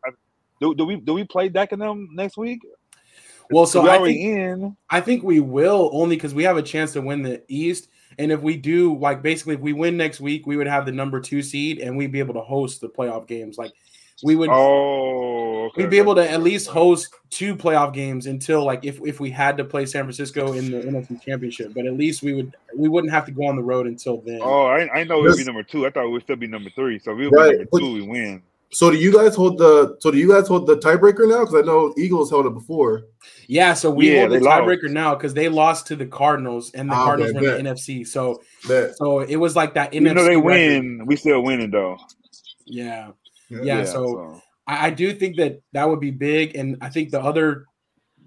do, 0.60 0.74
do 0.74 0.84
we 0.84 0.96
do 0.96 1.14
we 1.14 1.24
play 1.24 1.48
Dak 1.48 1.72
and 1.72 1.82
them 1.82 2.10
next 2.12 2.36
week? 2.36 2.60
Well, 3.52 3.66
so 3.66 3.82
we 3.82 3.88
I 3.90 3.96
already 3.98 4.14
think 4.14 4.38
in. 4.38 4.76
I 4.90 5.00
think 5.00 5.22
we 5.22 5.40
will 5.40 5.90
only 5.92 6.16
because 6.16 6.34
we 6.34 6.44
have 6.44 6.56
a 6.56 6.62
chance 6.62 6.92
to 6.94 7.00
win 7.00 7.22
the 7.22 7.42
East. 7.48 7.88
And 8.18 8.30
if 8.30 8.42
we 8.42 8.56
do, 8.56 8.96
like 8.98 9.22
basically, 9.22 9.54
if 9.54 9.60
we 9.60 9.72
win 9.72 9.96
next 9.96 10.20
week, 10.20 10.46
we 10.46 10.56
would 10.56 10.66
have 10.66 10.84
the 10.86 10.92
number 10.92 11.20
two 11.20 11.42
seed, 11.42 11.78
and 11.78 11.96
we'd 11.96 12.12
be 12.12 12.18
able 12.18 12.34
to 12.34 12.40
host 12.40 12.80
the 12.80 12.88
playoff 12.88 13.26
games. 13.26 13.56
Like 13.56 13.72
we 14.22 14.36
would, 14.36 14.50
Oh, 14.50 15.64
okay, 15.66 15.82
we'd 15.82 15.90
be 15.90 15.98
able 15.98 16.14
to 16.16 16.30
at 16.30 16.42
least 16.42 16.68
host 16.68 17.14
two 17.30 17.56
playoff 17.56 17.94
games 17.94 18.26
until 18.26 18.64
like 18.64 18.84
if 18.84 19.00
if 19.04 19.18
we 19.18 19.30
had 19.30 19.56
to 19.56 19.64
play 19.64 19.86
San 19.86 20.04
Francisco 20.04 20.52
in 20.52 20.70
the 20.70 20.78
NFC 20.80 21.22
Championship. 21.22 21.72
But 21.74 21.86
at 21.86 21.94
least 21.94 22.22
we 22.22 22.34
would 22.34 22.54
we 22.76 22.88
wouldn't 22.88 23.12
have 23.12 23.24
to 23.26 23.32
go 23.32 23.46
on 23.46 23.56
the 23.56 23.62
road 23.62 23.86
until 23.86 24.20
then. 24.20 24.40
Oh, 24.42 24.66
I, 24.66 25.00
I 25.00 25.04
know 25.04 25.20
we'd 25.20 25.36
be 25.36 25.44
number 25.44 25.62
two. 25.62 25.86
I 25.86 25.90
thought 25.90 26.08
we'd 26.08 26.22
still 26.22 26.36
be 26.36 26.46
number 26.46 26.70
three. 26.70 26.98
So 26.98 27.14
we'll 27.14 27.30
Right, 27.30 27.52
be 27.52 27.58
number 27.58 27.78
two. 27.78 27.92
We 27.94 28.02
win. 28.02 28.42
So 28.72 28.90
do 28.90 28.96
you 28.96 29.12
guys 29.12 29.34
hold 29.36 29.58
the? 29.58 29.96
So 30.00 30.10
do 30.10 30.18
you 30.18 30.28
guys 30.30 30.48
hold 30.48 30.66
the 30.66 30.76
tiebreaker 30.78 31.28
now? 31.28 31.40
Because 31.40 31.56
I 31.56 31.60
know 31.60 31.92
Eagles 31.98 32.30
held 32.30 32.46
it 32.46 32.54
before. 32.54 33.04
Yeah, 33.46 33.74
so 33.74 33.90
we 33.90 34.10
Yeah, 34.10 34.20
hold 34.20 34.30
the 34.32 34.38
they 34.38 34.40
lost. 34.44 34.62
tiebreaker 34.62 34.90
now 34.90 35.14
because 35.14 35.34
they 35.34 35.48
lost 35.48 35.86
to 35.88 35.96
the 35.96 36.06
Cardinals, 36.06 36.72
and 36.72 36.88
the 36.90 36.94
Ah, 36.94 37.04
Cardinals 37.04 37.34
okay, 37.36 37.40
were 37.52 37.58
in 37.58 37.64
the. 37.66 37.70
NFC. 37.72 38.06
So 38.06 38.40
That 38.68 38.94
so 38.96 39.20
it 39.20 39.36
was 39.36 39.54
like 39.54 39.74
that 39.74 39.92
Even 39.92 40.12
NFC. 40.12 40.14
though 40.16 40.24
they 40.24 40.36
record. 40.36 40.44
win, 40.44 41.06
we 41.06 41.16
still 41.16 41.42
winning 41.42 41.70
though. 41.70 41.98
Yeah. 42.66 43.10
Yeah, 43.50 43.84
so 43.84 43.92
so 44.06 44.40
I, 44.66 44.86
I 44.86 44.90
do 44.90 45.12
think 45.12 45.36
that 45.36 45.60
that 45.72 45.86
would 45.88 46.00
be 46.00 46.10
big, 46.10 46.56
and 46.56 46.78
I 46.80 46.88
think 46.88 47.10
the 47.10 47.20
other, 47.20 47.66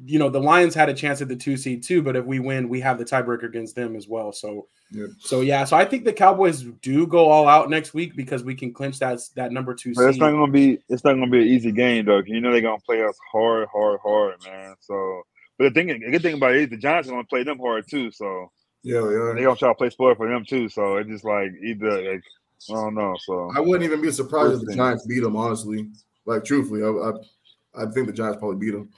you 0.05 0.19
know, 0.19 0.29
the 0.29 0.39
Lions 0.39 0.75
had 0.75 0.89
a 0.89 0.93
chance 0.93 1.21
at 1.21 1.27
the 1.27 1.35
two 1.35 1.55
seed 1.57 1.83
too. 1.83 2.01
But 2.01 2.15
if 2.15 2.25
we 2.25 2.39
win, 2.39 2.69
we 2.69 2.79
have 2.81 2.97
the 2.97 3.05
tiebreaker 3.05 3.45
against 3.45 3.75
them 3.75 3.95
as 3.95 4.07
well. 4.07 4.31
So, 4.31 4.67
Yep. 4.91 5.09
so 5.19 5.41
yeah, 5.41 5.63
so 5.65 5.75
I 5.77 5.85
think 5.85 6.05
the 6.05 6.13
Cowboys 6.13 6.61
do 6.81 7.07
go 7.07 7.27
all 7.29 7.47
out 7.47 7.69
next 7.69 7.93
week 7.93 8.15
because 8.15 8.43
we 8.43 8.53
can 8.55 8.71
clinch 8.73 8.99
that 8.99 9.19
that 9.35 9.51
number 9.51 9.73
two 9.73 9.93
But 9.95 10.03
it's 10.05 10.13
seed. 10.15 10.21
not 10.21 10.31
gonna 10.31 10.51
be 10.51 10.79
it's 10.89 11.03
not 11.03 11.13
gonna 11.13 11.29
be 11.29 11.41
an 11.41 11.47
easy 11.47 11.71
game 11.71 12.05
though. 12.05 12.21
You 12.25 12.39
know 12.41 12.51
they're 12.51 12.61
gonna 12.61 12.79
play 12.85 13.01
us 13.03 13.17
hard, 13.31 13.67
hard, 13.71 13.99
hard, 14.03 14.35
man. 14.45 14.75
So, 14.79 15.23
but 15.57 15.65
the 15.65 15.71
thing, 15.71 15.87
the 15.87 16.11
good 16.11 16.21
thing 16.21 16.35
about 16.35 16.55
it 16.55 16.63
is 16.63 16.69
the 16.69 16.77
Giants 16.77 17.07
are 17.09 17.11
gonna 17.13 17.23
play 17.23 17.43
them 17.43 17.57
hard 17.59 17.87
too. 17.89 18.11
So 18.11 18.51
yeah, 18.83 19.01
yeah. 19.01 19.33
they 19.35 19.43
gonna 19.43 19.55
try 19.55 19.69
to 19.69 19.75
play 19.75 19.89
spoiler 19.89 20.15
for 20.15 20.29
them 20.29 20.45
too. 20.45 20.69
So 20.69 20.97
it's 20.97 21.09
just 21.09 21.25
like 21.25 21.51
either 21.63 22.13
like, 22.13 22.23
I 22.69 22.73
don't 22.73 22.93
know. 22.95 23.15
So 23.25 23.51
I 23.55 23.59
wouldn't 23.59 23.83
even 23.83 24.01
be 24.01 24.11
surprised 24.11 24.61
if 24.61 24.67
the 24.67 24.75
Giants 24.75 25.07
beat 25.07 25.21
them. 25.21 25.35
Honestly, 25.35 25.89
like 26.25 26.43
truthfully, 26.43 26.83
I, 26.83 26.89
I, 26.89 27.83
I 27.83 27.91
think 27.91 28.05
the 28.07 28.13
Giants 28.13 28.37
probably 28.37 28.57
beat 28.63 28.73
them. 28.77 28.89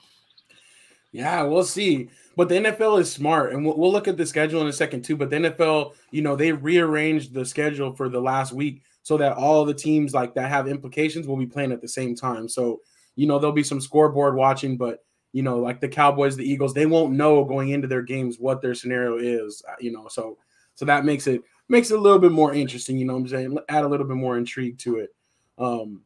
Yeah, 1.12 1.42
we'll 1.42 1.64
see. 1.64 2.10
But 2.36 2.48
the 2.48 2.56
NFL 2.56 3.00
is 3.00 3.10
smart, 3.10 3.52
and 3.52 3.64
we'll, 3.64 3.76
we'll 3.76 3.92
look 3.92 4.08
at 4.08 4.16
the 4.16 4.26
schedule 4.26 4.60
in 4.60 4.66
a 4.68 4.72
second 4.72 5.02
too. 5.04 5.16
But 5.16 5.30
the 5.30 5.36
NFL, 5.36 5.94
you 6.10 6.22
know, 6.22 6.36
they 6.36 6.52
rearranged 6.52 7.32
the 7.32 7.44
schedule 7.44 7.94
for 7.94 8.08
the 8.08 8.20
last 8.20 8.52
week 8.52 8.82
so 9.02 9.16
that 9.16 9.32
all 9.36 9.64
the 9.64 9.74
teams 9.74 10.12
like 10.12 10.34
that 10.34 10.50
have 10.50 10.68
implications 10.68 11.26
will 11.26 11.36
be 11.36 11.46
playing 11.46 11.72
at 11.72 11.80
the 11.80 11.88
same 11.88 12.14
time. 12.14 12.48
So, 12.48 12.80
you 13.16 13.26
know, 13.26 13.38
there'll 13.38 13.54
be 13.54 13.62
some 13.62 13.80
scoreboard 13.80 14.34
watching, 14.36 14.76
but 14.76 15.02
you 15.32 15.42
know, 15.42 15.58
like 15.58 15.80
the 15.80 15.88
Cowboys, 15.88 16.36
the 16.36 16.48
Eagles, 16.50 16.74
they 16.74 16.86
won't 16.86 17.12
know 17.14 17.44
going 17.44 17.70
into 17.70 17.86
their 17.88 18.02
games 18.02 18.38
what 18.38 18.62
their 18.62 18.74
scenario 18.74 19.16
is. 19.18 19.62
uh, 19.68 19.74
You 19.80 19.92
know, 19.92 20.08
so 20.08 20.38
so 20.74 20.84
that 20.84 21.04
makes 21.04 21.26
it 21.26 21.42
makes 21.68 21.90
it 21.90 21.98
a 21.98 22.00
little 22.00 22.18
bit 22.18 22.32
more 22.32 22.52
interesting. 22.54 22.98
You 22.98 23.06
know, 23.06 23.16
I'm 23.16 23.26
saying 23.26 23.56
add 23.68 23.84
a 23.84 23.88
little 23.88 24.06
bit 24.06 24.16
more 24.16 24.36
intrigue 24.38 24.78
to 24.80 24.98
it. 24.98 25.10
Um, 25.58 26.02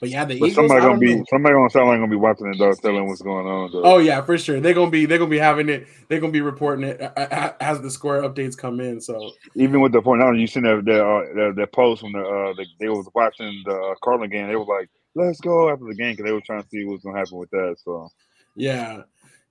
but 0.00 0.08
yeah, 0.08 0.24
the 0.24 0.38
but 0.38 0.50
Eagles. 0.50 0.54
somebody 0.54 0.80
gonna 0.80 0.98
be 0.98 1.14
know. 1.16 1.24
somebody 1.30 1.54
gonna 1.54 1.70
sound 1.70 1.88
like 1.88 1.98
gonna 1.98 2.08
be 2.08 2.16
watching 2.16 2.50
the 2.50 2.58
though, 2.58 2.72
telling 2.74 3.06
what's 3.06 3.22
going 3.22 3.46
on 3.46 3.70
though. 3.72 3.82
Oh 3.82 3.98
yeah, 3.98 4.20
for 4.22 4.36
sure. 4.36 4.60
They're 4.60 4.74
gonna 4.74 4.90
be 4.90 5.06
they're 5.06 5.18
gonna 5.18 5.30
be 5.30 5.38
having 5.38 5.68
it. 5.68 5.86
They're 6.08 6.20
gonna 6.20 6.32
be 6.32 6.40
reporting 6.40 6.84
it 6.84 7.00
as 7.60 7.80
the 7.80 7.90
score 7.90 8.22
updates 8.22 8.56
come 8.56 8.80
in. 8.80 9.00
So 9.00 9.32
Even 9.54 9.80
with 9.80 9.92
the 9.92 10.02
point 10.02 10.20
now, 10.20 10.32
you 10.32 10.46
seen 10.46 10.64
that 10.64 10.84
that 10.84 11.04
uh, 11.04 11.20
that, 11.34 11.54
that 11.56 11.72
post 11.72 12.02
when 12.02 12.12
the 12.12 12.20
uh 12.20 12.52
the, 12.54 12.66
they 12.78 12.88
was 12.88 13.08
watching 13.14 13.62
the 13.64 13.74
uh, 13.74 13.94
Cardinal 14.02 14.28
game. 14.28 14.48
They 14.48 14.56
were 14.56 14.64
like, 14.64 14.88
"Let's 15.14 15.40
go" 15.40 15.70
after 15.70 15.84
the 15.84 15.94
game 15.94 16.12
because 16.12 16.24
they 16.24 16.32
were 16.32 16.42
trying 16.44 16.62
to 16.62 16.68
see 16.68 16.84
what's 16.84 17.04
gonna 17.04 17.18
happen 17.18 17.38
with 17.38 17.50
that. 17.50 17.76
So 17.84 18.08
yeah, 18.56 19.02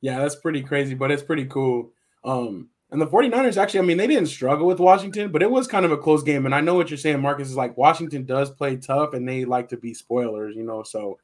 yeah, 0.01 0.19
that's 0.19 0.36
pretty 0.36 0.62
crazy, 0.62 0.93
but 0.93 1.12
it's 1.12 1.24
pretty 1.24 1.45
cool. 1.45 1.91
Um, 2.24 2.69
And 2.91 3.00
the 3.00 3.08
49ers 3.08 3.58
actually, 3.58 3.81
I 3.81 3.84
mean, 3.84 3.98
they 3.98 4.08
didn't 4.08 4.27
struggle 4.27 4.65
with 4.65 4.79
Washington, 4.79 5.31
but 5.31 5.43
it 5.43 5.51
was 5.51 5.67
kind 5.67 5.86
of 5.86 5.91
a 5.91 5.98
close 5.98 6.24
game. 6.24 6.46
And 6.48 6.55
I 6.55 6.62
know 6.62 6.74
what 6.74 6.89
you're 6.89 6.98
saying, 6.98 7.22
Marcus, 7.22 7.50
is 7.50 7.55
like 7.55 7.77
Washington 7.77 8.25
does 8.25 8.50
play 8.50 8.77
tough 8.77 9.13
and 9.13 9.27
they 9.27 9.46
like 9.46 9.69
to 9.69 9.77
be 9.77 9.93
spoilers, 9.93 10.55
you 10.55 10.63
know. 10.63 10.81
So 10.81 11.19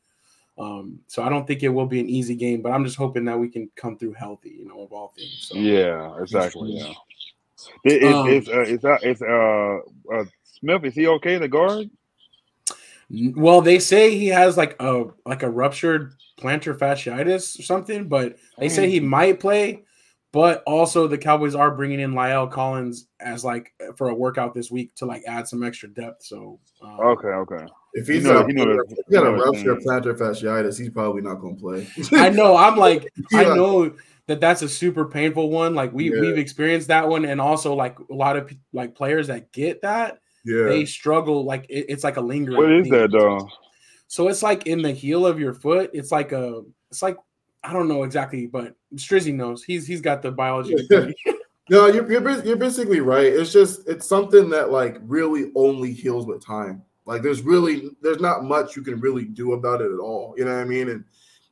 um, 0.58 1.00
so 1.08 1.22
I 1.22 1.30
don't 1.30 1.46
think 1.46 1.64
it 1.64 1.70
will 1.70 1.86
be 1.86 2.00
an 2.00 2.10
easy 2.10 2.36
game, 2.36 2.62
but 2.62 2.72
I'm 2.72 2.86
just 2.86 2.96
hoping 2.96 3.26
that 3.26 3.38
we 3.38 3.50
can 3.50 3.70
come 3.76 3.98
through 3.98 4.14
healthy, 4.14 4.56
you 4.58 4.68
know, 4.68 4.82
of 4.82 4.94
all 4.94 5.14
things. 5.16 5.50
So. 5.50 5.58
Yeah, 5.58 6.16
exactly. 6.22 6.78
Yeah. 6.78 6.94
It, 7.84 8.04
it, 8.04 8.14
um, 8.14 8.30
it's 8.30 8.48
uh, 8.48 8.62
it's 8.62 8.86
uh, 8.86 8.98
it's 9.02 9.22
uh, 9.22 9.80
uh, 10.14 10.26
Smith. 10.44 10.86
Is 10.86 10.96
he 10.96 11.08
okay? 11.08 11.36
In 11.36 11.42
the 11.42 11.48
guard. 11.48 11.90
Well, 13.10 13.62
they 13.62 13.80
say 13.80 14.18
he 14.18 14.28
has 14.28 14.58
like 14.58 14.76
a 14.80 15.06
like 15.26 15.44
a 15.44 15.50
ruptured 15.50 16.14
plantar 16.40 16.78
fasciitis 16.78 17.60
or 17.60 17.64
something, 17.64 18.08
but 18.08 18.38
they 18.58 18.70
say 18.70 18.90
he 18.90 19.00
might 19.00 19.40
play. 19.40 19.84
But 20.36 20.64
also, 20.68 21.08
the 21.08 21.18
Cowboys 21.18 21.56
are 21.56 21.72
bringing 21.72 22.02
in 22.02 22.12
La'el 22.12 22.52
Collins 22.52 23.08
as 23.22 23.46
like 23.46 23.74
for 23.96 24.10
a 24.10 24.14
workout 24.14 24.54
this 24.54 24.70
week 24.70 24.94
to 24.96 25.06
like 25.06 25.24
add 25.26 25.48
some 25.48 25.64
extra 25.64 25.88
depth. 25.88 26.26
So 26.26 26.60
um, 26.82 27.00
okay, 27.00 27.30
okay. 27.30 27.66
If 27.94 28.08
he's 28.08 28.26
you 28.26 28.34
know, 28.34 28.46
he 28.46 28.54
got 29.14 29.26
a 29.26 29.32
ruptured 29.32 29.80
plantar 29.80 30.14
fasciitis, 30.14 30.78
he's 30.78 30.90
probably 30.90 31.22
not 31.22 31.36
going 31.36 31.56
to 31.56 31.62
play. 31.62 31.88
I 32.12 32.32
know. 32.32 32.58
I'm 32.58 32.76
like, 32.76 33.08
yeah. 33.32 33.40
I 33.40 33.44
know 33.56 33.96
that 34.28 34.42
that's 34.42 34.62
a 34.62 34.68
super 34.68 35.06
painful 35.06 35.50
one. 35.50 35.74
Like 35.74 35.94
we 35.94 36.14
yeah. 36.14 36.20
we've 36.20 36.38
experienced 36.38 36.90
that 36.90 37.08
one, 37.08 37.24
and 37.24 37.40
also 37.40 37.74
like 37.74 37.98
a 38.00 38.14
lot 38.14 38.36
of 38.36 38.54
like 38.74 38.94
players 38.94 39.28
that 39.28 39.54
get 39.54 39.84
that, 39.84 40.20
yeah, 40.44 40.64
they 40.64 40.84
struggle. 40.84 41.46
Like 41.46 41.66
it, 41.70 41.86
it's 41.88 42.04
like 42.04 42.18
a 42.18 42.22
lingering. 42.22 42.58
What 42.58 42.74
is 42.74 42.90
that 42.90 43.10
though? 43.10 43.48
So 44.08 44.28
it's 44.28 44.44
like 44.44 44.68
in 44.68 44.82
the 44.82 44.92
heel 44.92 45.26
of 45.26 45.40
your 45.40 45.54
foot. 45.54 45.92
It's 45.94 46.12
like 46.12 46.34
a. 46.34 46.64
It's 46.92 47.02
like 47.02 47.16
I 47.66 47.74
don't 47.74 47.88
know 47.88 48.04
exactly, 48.04 48.46
but 48.46 48.76
Strizzy 48.96 49.34
knows. 49.34 49.64
He's 49.64 49.88
he's 49.88 50.02
got 50.02 50.22
the 50.22 50.32
biology. 50.32 50.76
no, 51.70 51.88
you're, 51.88 52.12
you're 52.12 52.46
you're 52.46 52.56
basically 52.56 53.00
right. 53.00 53.26
It's 53.26 53.52
just 53.52 53.88
it's 53.88 54.08
something 54.08 54.50
that 54.52 54.72
like 54.72 54.98
really 55.02 55.52
only 55.56 55.92
heals 55.92 56.28
with 56.28 56.46
time. 56.46 56.84
Like 57.06 57.24
there's 57.24 57.42
really 57.42 57.90
there's 58.02 58.20
not 58.20 58.44
much 58.44 58.76
you 58.76 58.84
can 58.84 59.00
really 59.00 59.26
do 59.26 59.54
about 59.54 59.82
it 59.82 59.92
at 59.92 60.00
all. 60.00 60.36
You 60.38 60.46
know 60.46 60.54
what 60.54 60.62
I 60.62 60.66
mean? 60.66 60.90
And 60.90 61.04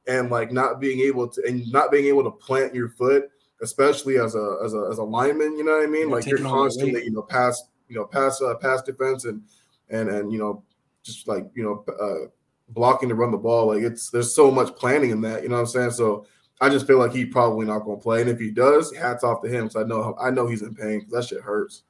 and 0.07 0.29
like 0.29 0.51
not 0.51 0.79
being 0.79 0.99
able 0.99 1.27
to 1.29 1.43
and 1.47 1.71
not 1.71 1.91
being 1.91 2.05
able 2.05 2.23
to 2.23 2.31
plant 2.31 2.75
your 2.75 2.89
foot, 2.89 3.29
especially 3.61 4.19
as 4.19 4.35
a 4.35 4.57
as 4.63 4.75
a 4.75 4.87
as 4.91 4.99
a 4.99 5.03
lineman. 5.03 5.57
You 5.57 5.63
know 5.63 5.77
what 5.77 5.83
I 5.83 5.87
mean? 5.87 6.09
You're 6.09 6.11
like 6.11 6.25
you're 6.27 6.39
constantly 6.39 7.03
you 7.03 7.11
know 7.11 7.23
pass 7.23 7.63
you 7.87 7.95
know 7.95 8.05
pass 8.05 8.39
uh, 8.41 8.55
pass 8.55 8.83
defense 8.83 9.25
and 9.25 9.41
and 9.89 10.09
and 10.09 10.31
you 10.31 10.37
know 10.37 10.63
just 11.01 11.27
like 11.27 11.49
you 11.55 11.63
know 11.63 11.85
uh, 11.99 12.29
blocking 12.69 13.09
to 13.09 13.15
run 13.15 13.31
the 13.31 13.37
ball. 13.37 13.67
Like 13.67 13.83
it's 13.83 14.09
there's 14.09 14.33
so 14.33 14.51
much 14.51 14.75
planning 14.75 15.11
in 15.11 15.21
that. 15.21 15.43
You 15.43 15.49
know 15.49 15.55
what 15.55 15.61
I'm 15.61 15.67
saying? 15.67 15.91
So 15.91 16.25
I 16.61 16.69
just 16.69 16.87
feel 16.87 16.99
like 16.99 17.11
he's 17.11 17.31
probably 17.31 17.65
not 17.65 17.79
going 17.79 17.97
to 17.97 18.03
play. 18.03 18.21
And 18.21 18.29
if 18.29 18.39
he 18.39 18.51
does, 18.51 18.95
hats 18.95 19.23
off 19.23 19.41
to 19.43 19.49
him. 19.49 19.69
So 19.69 19.81
I 19.81 19.83
know 19.83 20.15
I 20.19 20.29
know 20.29 20.47
he's 20.47 20.61
in 20.61 20.73
pain 20.73 20.99
because 20.99 21.13
that 21.13 21.25
shit 21.25 21.43
hurts. 21.43 21.83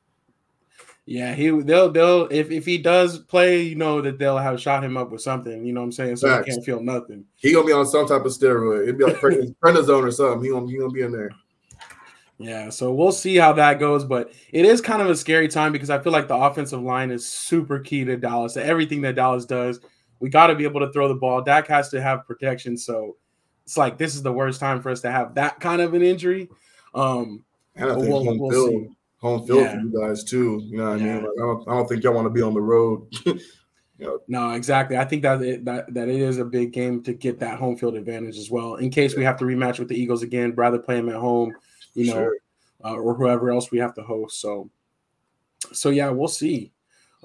Yeah, 1.05 1.33
he 1.33 1.49
they'll 1.49 1.91
they'll 1.91 2.27
if, 2.31 2.49
if 2.49 2.65
he 2.65 2.77
does 2.77 3.19
play, 3.19 3.61
you 3.61 3.75
know 3.75 4.01
that 4.01 4.19
they'll 4.19 4.37
have 4.37 4.61
shot 4.61 4.83
him 4.83 4.95
up 4.95 5.11
with 5.11 5.21
something. 5.21 5.65
You 5.65 5.73
know 5.73 5.81
what 5.81 5.87
I'm 5.87 5.91
saying? 5.91 6.15
So 6.15 6.29
Facts. 6.29 6.47
he 6.47 6.53
can't 6.53 6.65
feel 6.65 6.81
nothing. 6.81 7.25
He 7.35 7.51
gonna 7.51 7.65
be 7.65 7.73
on 7.73 7.85
some 7.85 8.07
type 8.07 8.23
of 8.23 8.31
steroid. 8.31 8.83
It'd 8.83 8.97
be 8.97 9.03
like 9.03 9.15
prednisone 9.19 10.03
or 10.03 10.11
something. 10.11 10.43
He 10.43 10.49
gonna 10.49 10.67
he 10.67 10.77
gonna 10.77 10.91
be 10.91 11.01
in 11.01 11.11
there. 11.11 11.31
Yeah, 12.39 12.69
so 12.69 12.93
we'll 12.93 13.11
see 13.11 13.35
how 13.35 13.53
that 13.53 13.79
goes, 13.79 14.03
but 14.03 14.33
it 14.51 14.65
is 14.65 14.81
kind 14.81 15.01
of 15.01 15.09
a 15.09 15.15
scary 15.15 15.47
time 15.47 15.71
because 15.71 15.89
I 15.89 15.99
feel 15.99 16.11
like 16.11 16.27
the 16.27 16.35
offensive 16.35 16.81
line 16.81 17.11
is 17.11 17.27
super 17.27 17.79
key 17.79 18.03
to 18.05 18.17
Dallas. 18.17 18.57
Everything 18.57 19.01
that 19.01 19.15
Dallas 19.15 19.45
does, 19.45 19.79
we 20.19 20.29
got 20.29 20.47
to 20.47 20.55
be 20.55 20.63
able 20.63 20.79
to 20.79 20.91
throw 20.91 21.07
the 21.07 21.15
ball. 21.15 21.41
Dak 21.41 21.67
has 21.67 21.89
to 21.89 22.01
have 22.01 22.25
protection. 22.27 22.77
So 22.77 23.17
it's 23.65 23.77
like 23.77 23.97
this 23.97 24.15
is 24.15 24.23
the 24.23 24.31
worst 24.31 24.59
time 24.59 24.81
for 24.81 24.89
us 24.89 25.01
to 25.01 25.11
have 25.11 25.35
that 25.35 25.59
kind 25.59 25.81
of 25.81 25.93
an 25.93 26.01
injury. 26.01 26.49
Um, 26.93 27.43
and 27.75 27.91
I 27.91 27.95
think 27.95 28.07
we'll, 28.07 28.23
home, 28.23 28.37
we'll 28.37 28.51
field, 28.51 28.95
home 29.17 29.47
field 29.47 29.59
yeah. 29.61 29.73
for 29.73 29.79
you 29.79 30.01
guys 30.01 30.23
too. 30.23 30.61
You 30.65 30.77
know 30.77 30.91
what 30.91 30.99
yeah. 30.99 31.05
I 31.05 31.15
mean? 31.15 31.23
Like, 31.23 31.33
I, 31.37 31.41
don't, 31.41 31.69
I 31.69 31.71
don't 31.73 31.87
think 31.87 32.03
y'all 32.03 32.13
want 32.13 32.25
to 32.25 32.29
be 32.29 32.41
on 32.41 32.53
the 32.53 32.61
road. 32.61 33.07
you 33.25 33.39
know. 33.99 34.19
No, 34.27 34.51
exactly. 34.51 34.97
I 34.97 35.05
think 35.05 35.23
that 35.23 35.41
it, 35.41 35.65
that 35.65 35.93
that 35.93 36.09
it 36.09 36.19
is 36.19 36.37
a 36.37 36.45
big 36.45 36.71
game 36.71 37.01
to 37.03 37.13
get 37.13 37.39
that 37.39 37.57
home 37.57 37.77
field 37.77 37.95
advantage 37.95 38.37
as 38.37 38.51
well. 38.51 38.75
In 38.75 38.89
case 38.89 39.15
we 39.15 39.23
have 39.23 39.37
to 39.37 39.45
rematch 39.45 39.79
with 39.79 39.87
the 39.87 39.99
Eagles 39.99 40.23
again, 40.23 40.53
rather 40.55 40.77
play 40.77 40.95
them 40.95 41.09
at 41.09 41.15
home, 41.15 41.53
you 41.93 42.07
know, 42.07 42.13
sure. 42.13 42.37
uh, 42.83 42.95
or 42.95 43.15
whoever 43.15 43.49
else 43.49 43.71
we 43.71 43.79
have 43.79 43.93
to 43.95 44.03
host. 44.03 44.41
So, 44.41 44.69
so 45.71 45.89
yeah, 45.89 46.09
we'll 46.09 46.27
see. 46.27 46.72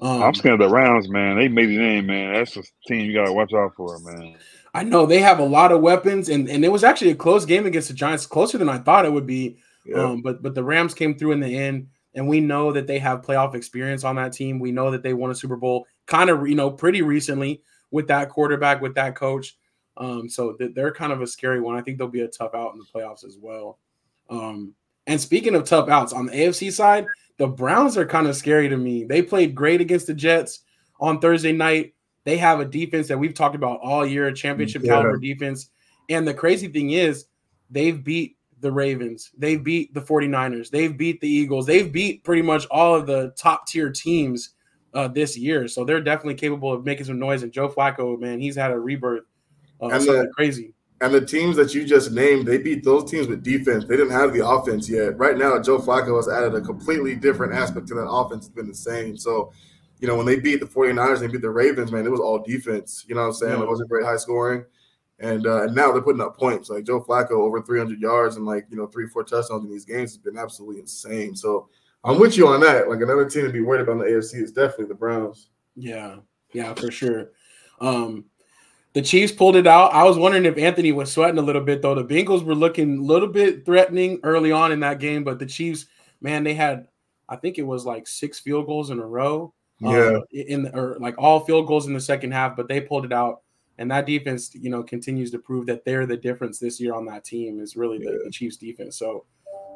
Um, 0.01 0.23
I'm 0.23 0.33
scared 0.33 0.61
of 0.61 0.69
the 0.69 0.73
Rams, 0.73 1.09
man. 1.09 1.37
They 1.37 1.47
made 1.47 1.69
it 1.69 1.81
in, 1.81 2.05
man. 2.05 2.33
That's 2.33 2.55
a 2.57 2.63
team 2.87 3.05
you 3.05 3.13
gotta 3.13 3.33
watch 3.33 3.53
out 3.53 3.75
for, 3.75 3.99
man. 3.99 4.37
I 4.73 4.83
know 4.83 5.05
they 5.05 5.19
have 5.19 5.39
a 5.39 5.45
lot 5.45 5.71
of 5.71 5.81
weapons, 5.81 6.29
and, 6.29 6.47
and 6.47 6.63
it 6.63 6.71
was 6.71 6.83
actually 6.83 7.11
a 7.11 7.15
close 7.15 7.45
game 7.45 7.65
against 7.65 7.87
the 7.87 7.93
Giants, 7.93 8.25
closer 8.25 8.57
than 8.57 8.69
I 8.69 8.77
thought 8.77 9.05
it 9.05 9.11
would 9.11 9.27
be. 9.27 9.57
Yeah. 9.85 10.03
Um, 10.03 10.21
but 10.21 10.41
but 10.41 10.55
the 10.55 10.63
Rams 10.63 10.93
came 10.93 11.17
through 11.17 11.31
in 11.33 11.39
the 11.39 11.57
end, 11.57 11.87
and 12.13 12.27
we 12.27 12.39
know 12.39 12.71
that 12.71 12.87
they 12.87 12.99
have 12.99 13.21
playoff 13.21 13.55
experience 13.55 14.03
on 14.03 14.15
that 14.17 14.33
team. 14.33 14.59
We 14.59 14.71
know 14.71 14.91
that 14.91 15.03
they 15.03 15.13
won 15.13 15.31
a 15.31 15.35
Super 15.35 15.57
Bowl, 15.57 15.85
kind 16.05 16.29
of 16.29 16.47
you 16.47 16.55
know 16.55 16.71
pretty 16.71 17.01
recently 17.01 17.61
with 17.91 18.07
that 18.07 18.29
quarterback, 18.29 18.81
with 18.81 18.95
that 18.95 19.15
coach. 19.15 19.57
Um, 19.97 20.29
so 20.29 20.55
they're 20.57 20.93
kind 20.93 21.11
of 21.11 21.21
a 21.21 21.27
scary 21.27 21.59
one. 21.59 21.75
I 21.75 21.81
think 21.81 21.97
they'll 21.97 22.07
be 22.07 22.21
a 22.21 22.27
tough 22.27 22.55
out 22.55 22.73
in 22.73 22.79
the 22.79 22.85
playoffs 22.85 23.25
as 23.25 23.37
well. 23.37 23.79
Um, 24.29 24.73
and 25.07 25.19
speaking 25.19 25.55
of 25.55 25.65
tough 25.65 25.89
outs 25.89 26.13
on 26.13 26.27
the 26.27 26.31
AFC 26.31 26.71
side, 26.71 27.05
the 27.39 27.47
Browns 27.47 27.97
are 27.97 28.05
kind 28.05 28.27
of 28.27 28.35
scary 28.35 28.69
to 28.69 28.77
me. 28.77 29.05
They 29.05 29.21
played 29.21 29.55
great 29.55 29.81
against 29.81 30.07
the 30.07 30.13
Jets 30.13 30.59
on 30.99 31.19
Thursday 31.19 31.53
night. 31.53 31.93
They 32.25 32.37
have 32.37 32.59
a 32.59 32.65
defense 32.65 33.07
that 33.07 33.17
we've 33.17 33.33
talked 33.33 33.55
about 33.55 33.79
all 33.81 34.05
year, 34.05 34.31
championship 34.33 34.83
yeah. 34.83 34.91
caliber 34.91 35.17
defense. 35.17 35.69
And 36.09 36.27
the 36.27 36.33
crazy 36.33 36.67
thing 36.67 36.91
is, 36.91 37.25
they've 37.69 38.03
beat 38.03 38.35
the 38.59 38.71
Ravens, 38.71 39.31
they've 39.37 39.63
beat 39.63 39.93
the 39.93 40.01
49ers, 40.01 40.69
they've 40.69 40.95
beat 40.95 41.21
the 41.21 41.29
Eagles, 41.29 41.65
they've 41.65 41.89
beat 41.91 42.25
pretty 42.25 42.41
much 42.41 42.65
all 42.69 42.93
of 42.93 43.07
the 43.07 43.33
top 43.37 43.65
tier 43.67 43.89
teams 43.89 44.49
uh, 44.93 45.07
this 45.07 45.37
year. 45.37 45.69
So 45.69 45.85
they're 45.85 46.01
definitely 46.01 46.35
capable 46.35 46.73
of 46.73 46.83
making 46.83 47.05
some 47.05 47.19
noise. 47.19 47.41
And 47.43 47.53
Joe 47.53 47.69
Flacco, 47.69 48.19
man, 48.19 48.41
he's 48.41 48.57
had 48.57 48.71
a 48.71 48.79
rebirth. 48.79 49.23
Uh, 49.81 49.87
and 49.87 50.03
the, 50.03 50.31
crazy. 50.35 50.73
And 51.01 51.13
the 51.13 51.25
teams 51.25 51.55
that 51.55 51.73
you 51.73 51.85
just 51.85 52.11
named, 52.11 52.45
they 52.45 52.57
beat 52.57 52.83
those 52.83 53.09
teams 53.09 53.27
with 53.27 53.41
defense. 53.41 53.85
They 53.85 53.95
didn't 53.95 54.11
have 54.11 54.33
the 54.33 54.45
offense 54.45 54.89
yet. 54.89 55.17
Right 55.17 55.37
now, 55.37 55.57
Joe 55.61 55.79
Flacco 55.79 56.17
has 56.17 56.27
added 56.27 56.55
a 56.55 56.61
completely 56.61 57.15
different 57.15 57.53
aspect 57.53 57.87
to 57.87 57.93
that 57.95 58.09
offense. 58.09 58.47
It's 58.47 58.55
been 58.55 58.67
the 58.67 58.75
same. 58.75 59.15
So, 59.15 59.53
you 59.99 60.07
know, 60.07 60.15
when 60.15 60.25
they 60.25 60.39
beat 60.39 60.59
the 60.59 60.65
49ers, 60.65 61.19
they 61.19 61.27
beat 61.27 61.41
the 61.41 61.49
Ravens, 61.49 61.91
man, 61.91 62.05
it 62.05 62.11
was 62.11 62.19
all 62.19 62.39
defense. 62.39 63.05
You 63.07 63.15
know 63.15 63.21
what 63.21 63.27
I'm 63.27 63.33
saying? 63.33 63.57
Yeah. 63.57 63.63
It 63.63 63.69
wasn't 63.69 63.89
very 63.89 64.03
high 64.03 64.17
scoring. 64.17 64.65
And 65.21 65.47
uh, 65.47 65.63
and 65.63 65.75
now 65.75 65.91
they're 65.91 66.01
putting 66.01 66.21
up 66.21 66.37
points. 66.37 66.69
Like 66.69 66.85
Joe 66.85 67.01
Flacco 67.01 67.31
over 67.31 67.61
300 67.61 67.99
yards 67.99 68.37
and 68.37 68.45
like, 68.45 68.67
you 68.69 68.77
know, 68.77 68.87
three, 68.87 69.07
four 69.07 69.23
touchdowns 69.23 69.65
in 69.65 69.71
these 69.71 69.85
games 69.85 70.11
has 70.11 70.17
been 70.17 70.37
absolutely 70.37 70.79
insane. 70.79 71.35
So 71.35 71.69
I'm 72.03 72.19
with 72.19 72.37
you 72.37 72.47
on 72.47 72.61
that. 72.61 72.89
Like 72.89 73.01
another 73.01 73.29
team 73.29 73.45
to 73.45 73.51
be 73.51 73.61
worried 73.61 73.81
about 73.81 73.93
in 73.93 73.97
the 73.99 74.05
AFC 74.05 74.35
is 74.41 74.51
definitely 74.51 74.85
the 74.85 74.95
Browns. 74.95 75.49
Yeah. 75.75 76.17
Yeah, 76.53 76.73
for 76.73 76.89
sure. 76.91 77.31
Um, 77.81 78.25
the 78.93 79.01
Chiefs 79.01 79.31
pulled 79.31 79.55
it 79.55 79.67
out. 79.67 79.93
I 79.93 80.03
was 80.03 80.17
wondering 80.17 80.45
if 80.45 80.57
Anthony 80.57 80.91
was 80.91 81.11
sweating 81.11 81.37
a 81.37 81.43
little 81.43 81.63
bit, 81.63 81.81
though. 81.81 81.95
The 81.95 82.03
Bengals 82.03 82.43
were 82.43 82.55
looking 82.55 82.99
a 82.99 83.01
little 83.01 83.27
bit 83.27 83.65
threatening 83.65 84.19
early 84.23 84.51
on 84.51 84.71
in 84.71 84.79
that 84.79 84.99
game, 84.99 85.23
but 85.23 85.39
the 85.39 85.45
Chiefs, 85.45 85.85
man, 86.21 86.43
they 86.43 86.53
had, 86.53 86.87
I 87.27 87.35
think 87.35 87.57
it 87.57 87.67
was 87.67 87.85
like 87.85 88.07
six 88.07 88.39
field 88.39 88.65
goals 88.65 88.89
in 88.89 88.99
a 88.99 89.05
row. 89.05 89.53
Um, 89.83 89.93
yeah. 89.93 90.07
Um, 90.07 90.23
in 90.31 90.63
the, 90.63 90.77
or 90.77 90.97
like 90.99 91.15
all 91.17 91.39
field 91.39 91.67
goals 91.67 91.87
in 91.87 91.93
the 91.93 92.01
second 92.01 92.31
half, 92.31 92.57
but 92.57 92.67
they 92.67 92.81
pulled 92.81 93.05
it 93.05 93.13
out. 93.13 93.41
And 93.77 93.89
that 93.91 94.05
defense, 94.05 94.53
you 94.53 94.69
know, 94.69 94.83
continues 94.83 95.31
to 95.31 95.39
prove 95.39 95.65
that 95.67 95.85
they're 95.85 96.05
the 96.05 96.17
difference 96.17 96.59
this 96.59 96.81
year 96.81 96.93
on 96.93 97.05
that 97.05 97.23
team 97.23 97.61
is 97.61 97.77
really 97.77 97.97
the, 97.97 98.11
yeah. 98.11 98.17
the 98.25 98.31
Chiefs 98.31 98.57
defense. 98.57 98.97
So 98.97 99.23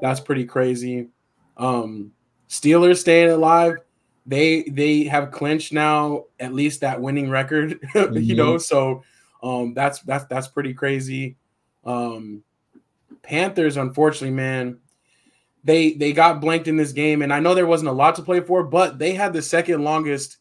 that's 0.01 0.19
pretty 0.19 0.43
crazy. 0.43 1.07
Um, 1.55 2.11
Steelers 2.49 2.97
staying 2.97 3.29
alive 3.29 3.77
they 4.25 4.63
they 4.63 5.03
have 5.05 5.31
clinched 5.31 5.73
now 5.73 6.25
at 6.39 6.53
least 6.53 6.81
that 6.81 7.01
winning 7.01 7.29
record, 7.29 7.79
mm-hmm. 7.81 8.17
you 8.21 8.35
know. 8.35 8.57
So 8.57 9.03
um, 9.41 9.73
that's 9.73 9.99
that's 10.01 10.25
that's 10.25 10.47
pretty 10.47 10.73
crazy. 10.73 11.37
Um, 11.85 12.43
Panthers, 13.21 13.77
unfortunately, 13.77 14.35
man, 14.35 14.79
they 15.63 15.93
they 15.93 16.13
got 16.13 16.41
blanked 16.41 16.67
in 16.67 16.77
this 16.77 16.91
game, 16.91 17.21
and 17.21 17.33
I 17.33 17.39
know 17.39 17.53
there 17.53 17.67
wasn't 17.67 17.89
a 17.89 17.93
lot 17.93 18.15
to 18.15 18.21
play 18.21 18.39
for, 18.39 18.63
but 18.63 18.99
they 18.99 19.13
had 19.13 19.33
the 19.33 19.41
second 19.41 19.83
longest 19.83 20.37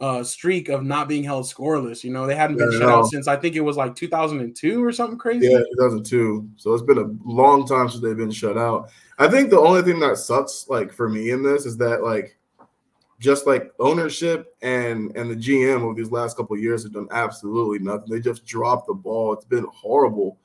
uh, 0.00 0.22
streak 0.22 0.68
of 0.68 0.84
not 0.84 1.08
being 1.08 1.24
held 1.24 1.46
scoreless. 1.46 2.04
You 2.04 2.12
know, 2.12 2.26
they 2.26 2.34
hadn't 2.34 2.58
been 2.58 2.70
yeah, 2.72 2.78
shut 2.78 2.88
out 2.88 3.06
since 3.06 3.28
I 3.28 3.36
think 3.36 3.56
it 3.56 3.60
was 3.60 3.76
like 3.76 3.94
2002 3.94 4.84
or 4.84 4.92
something 4.92 5.18
crazy. 5.18 5.48
Yeah, 5.48 5.58
2002. 5.78 6.48
So 6.56 6.74
it's 6.74 6.82
been 6.82 6.98
a 6.98 7.10
long 7.24 7.66
time 7.66 7.88
since 7.88 8.02
they've 8.02 8.16
been 8.16 8.30
shut 8.30 8.58
out. 8.58 8.90
I 9.18 9.28
think 9.28 9.50
the 9.50 9.60
only 9.60 9.82
thing 9.82 10.00
that 10.00 10.18
sucks, 10.18 10.66
like 10.68 10.92
for 10.92 11.08
me 11.08 11.30
in 11.30 11.42
this, 11.42 11.66
is 11.66 11.76
that 11.78 12.02
like 12.02 12.36
just 13.18 13.46
like 13.46 13.70
ownership 13.78 14.54
and 14.62 15.14
and 15.16 15.30
the 15.30 15.36
GM 15.36 15.82
over 15.82 15.94
these 15.94 16.10
last 16.10 16.36
couple 16.36 16.56
years 16.58 16.82
have 16.82 16.92
done 16.92 17.08
absolutely 17.10 17.78
nothing. 17.78 18.10
They 18.10 18.20
just 18.20 18.44
dropped 18.44 18.86
the 18.86 18.94
ball. 18.94 19.32
It's 19.32 19.44
been 19.44 19.66
horrible, 19.72 20.38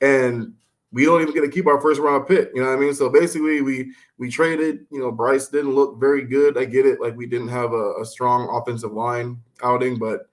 and 0.00 0.52
we 0.92 1.04
don't 1.04 1.22
even 1.22 1.34
get 1.34 1.42
to 1.42 1.48
keep 1.48 1.66
our 1.66 1.80
first 1.80 2.00
round 2.00 2.26
pick. 2.26 2.50
You 2.54 2.62
know 2.62 2.68
what 2.68 2.76
I 2.76 2.80
mean? 2.80 2.94
So 2.94 3.08
basically, 3.08 3.62
we 3.62 3.92
we 4.18 4.30
traded. 4.30 4.86
You 4.90 5.00
know, 5.00 5.12
Bryce 5.12 5.48
didn't 5.48 5.74
look 5.74 5.98
very 5.98 6.22
good. 6.22 6.58
I 6.58 6.64
get 6.64 6.86
it. 6.86 7.00
Like 7.00 7.16
we 7.16 7.26
didn't 7.26 7.48
have 7.48 7.72
a, 7.72 7.94
a 8.00 8.04
strong 8.04 8.48
offensive 8.54 8.92
line 8.92 9.40
outing, 9.62 9.98
but 9.98 10.28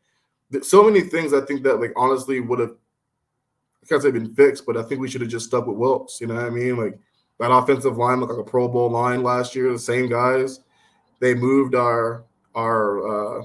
so 0.62 0.84
many 0.84 1.02
things 1.02 1.34
I 1.34 1.42
think 1.42 1.64
that 1.64 1.80
like 1.80 1.94
honestly 1.96 2.40
would 2.40 2.60
have 2.60 2.76
can't 3.88 4.02
say 4.02 4.12
been 4.12 4.36
fixed, 4.36 4.66
but 4.66 4.78
I 4.78 4.84
think 4.84 5.00
we 5.00 5.08
should 5.08 5.22
have 5.22 5.30
just 5.30 5.46
stuck 5.46 5.66
with 5.66 5.78
Wilks. 5.78 6.20
You 6.20 6.28
know 6.28 6.36
what 6.36 6.46
I 6.46 6.50
mean? 6.50 6.78
Like 6.78 7.00
that 7.40 7.52
offensive 7.52 7.98
line 7.98 8.20
looked 8.20 8.34
like 8.34 8.46
a 8.46 8.50
Pro 8.50 8.68
Bowl 8.68 8.90
line 8.90 9.24
last 9.24 9.56
year. 9.56 9.72
The 9.72 9.80
same 9.80 10.10
guys. 10.10 10.60
They 11.20 11.34
moved 11.34 11.76
our 11.76 12.26
our 12.56 13.40
uh, 13.40 13.44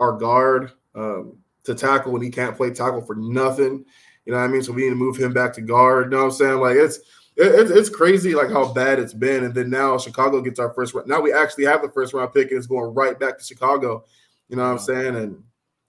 our 0.00 0.12
guard 0.12 0.72
um, 0.94 1.38
to 1.64 1.74
tackle 1.74 2.12
when 2.12 2.22
he 2.22 2.30
can't 2.30 2.56
play 2.56 2.70
tackle 2.70 3.02
for 3.02 3.14
nothing. 3.16 3.84
You 4.24 4.32
know 4.32 4.38
what 4.38 4.44
I 4.44 4.48
mean? 4.48 4.62
So 4.62 4.72
we 4.72 4.82
need 4.82 4.90
to 4.90 4.96
move 4.96 5.16
him 5.16 5.32
back 5.32 5.52
to 5.54 5.60
guard. 5.60 6.06
You 6.06 6.10
know 6.10 6.18
what 6.18 6.24
I'm 6.24 6.32
saying? 6.32 6.58
Like 6.58 6.76
it's 6.76 6.98
it, 7.36 7.70
it's 7.70 7.90
crazy 7.90 8.34
like 8.34 8.50
how 8.50 8.72
bad 8.72 8.98
it's 8.98 9.14
been. 9.14 9.44
And 9.44 9.54
then 9.54 9.70
now 9.70 9.98
Chicago 9.98 10.40
gets 10.40 10.58
our 10.58 10.72
first 10.72 10.94
round. 10.94 11.06
Now 11.06 11.20
we 11.20 11.32
actually 11.32 11.66
have 11.66 11.82
the 11.82 11.90
first 11.90 12.14
round 12.14 12.32
pick 12.32 12.50
and 12.50 12.58
it's 12.58 12.66
going 12.66 12.94
right 12.94 13.18
back 13.18 13.38
to 13.38 13.44
Chicago. 13.44 14.04
You 14.48 14.56
know 14.56 14.64
what 14.64 14.72
I'm 14.72 14.78
saying? 14.78 15.16
And 15.16 15.42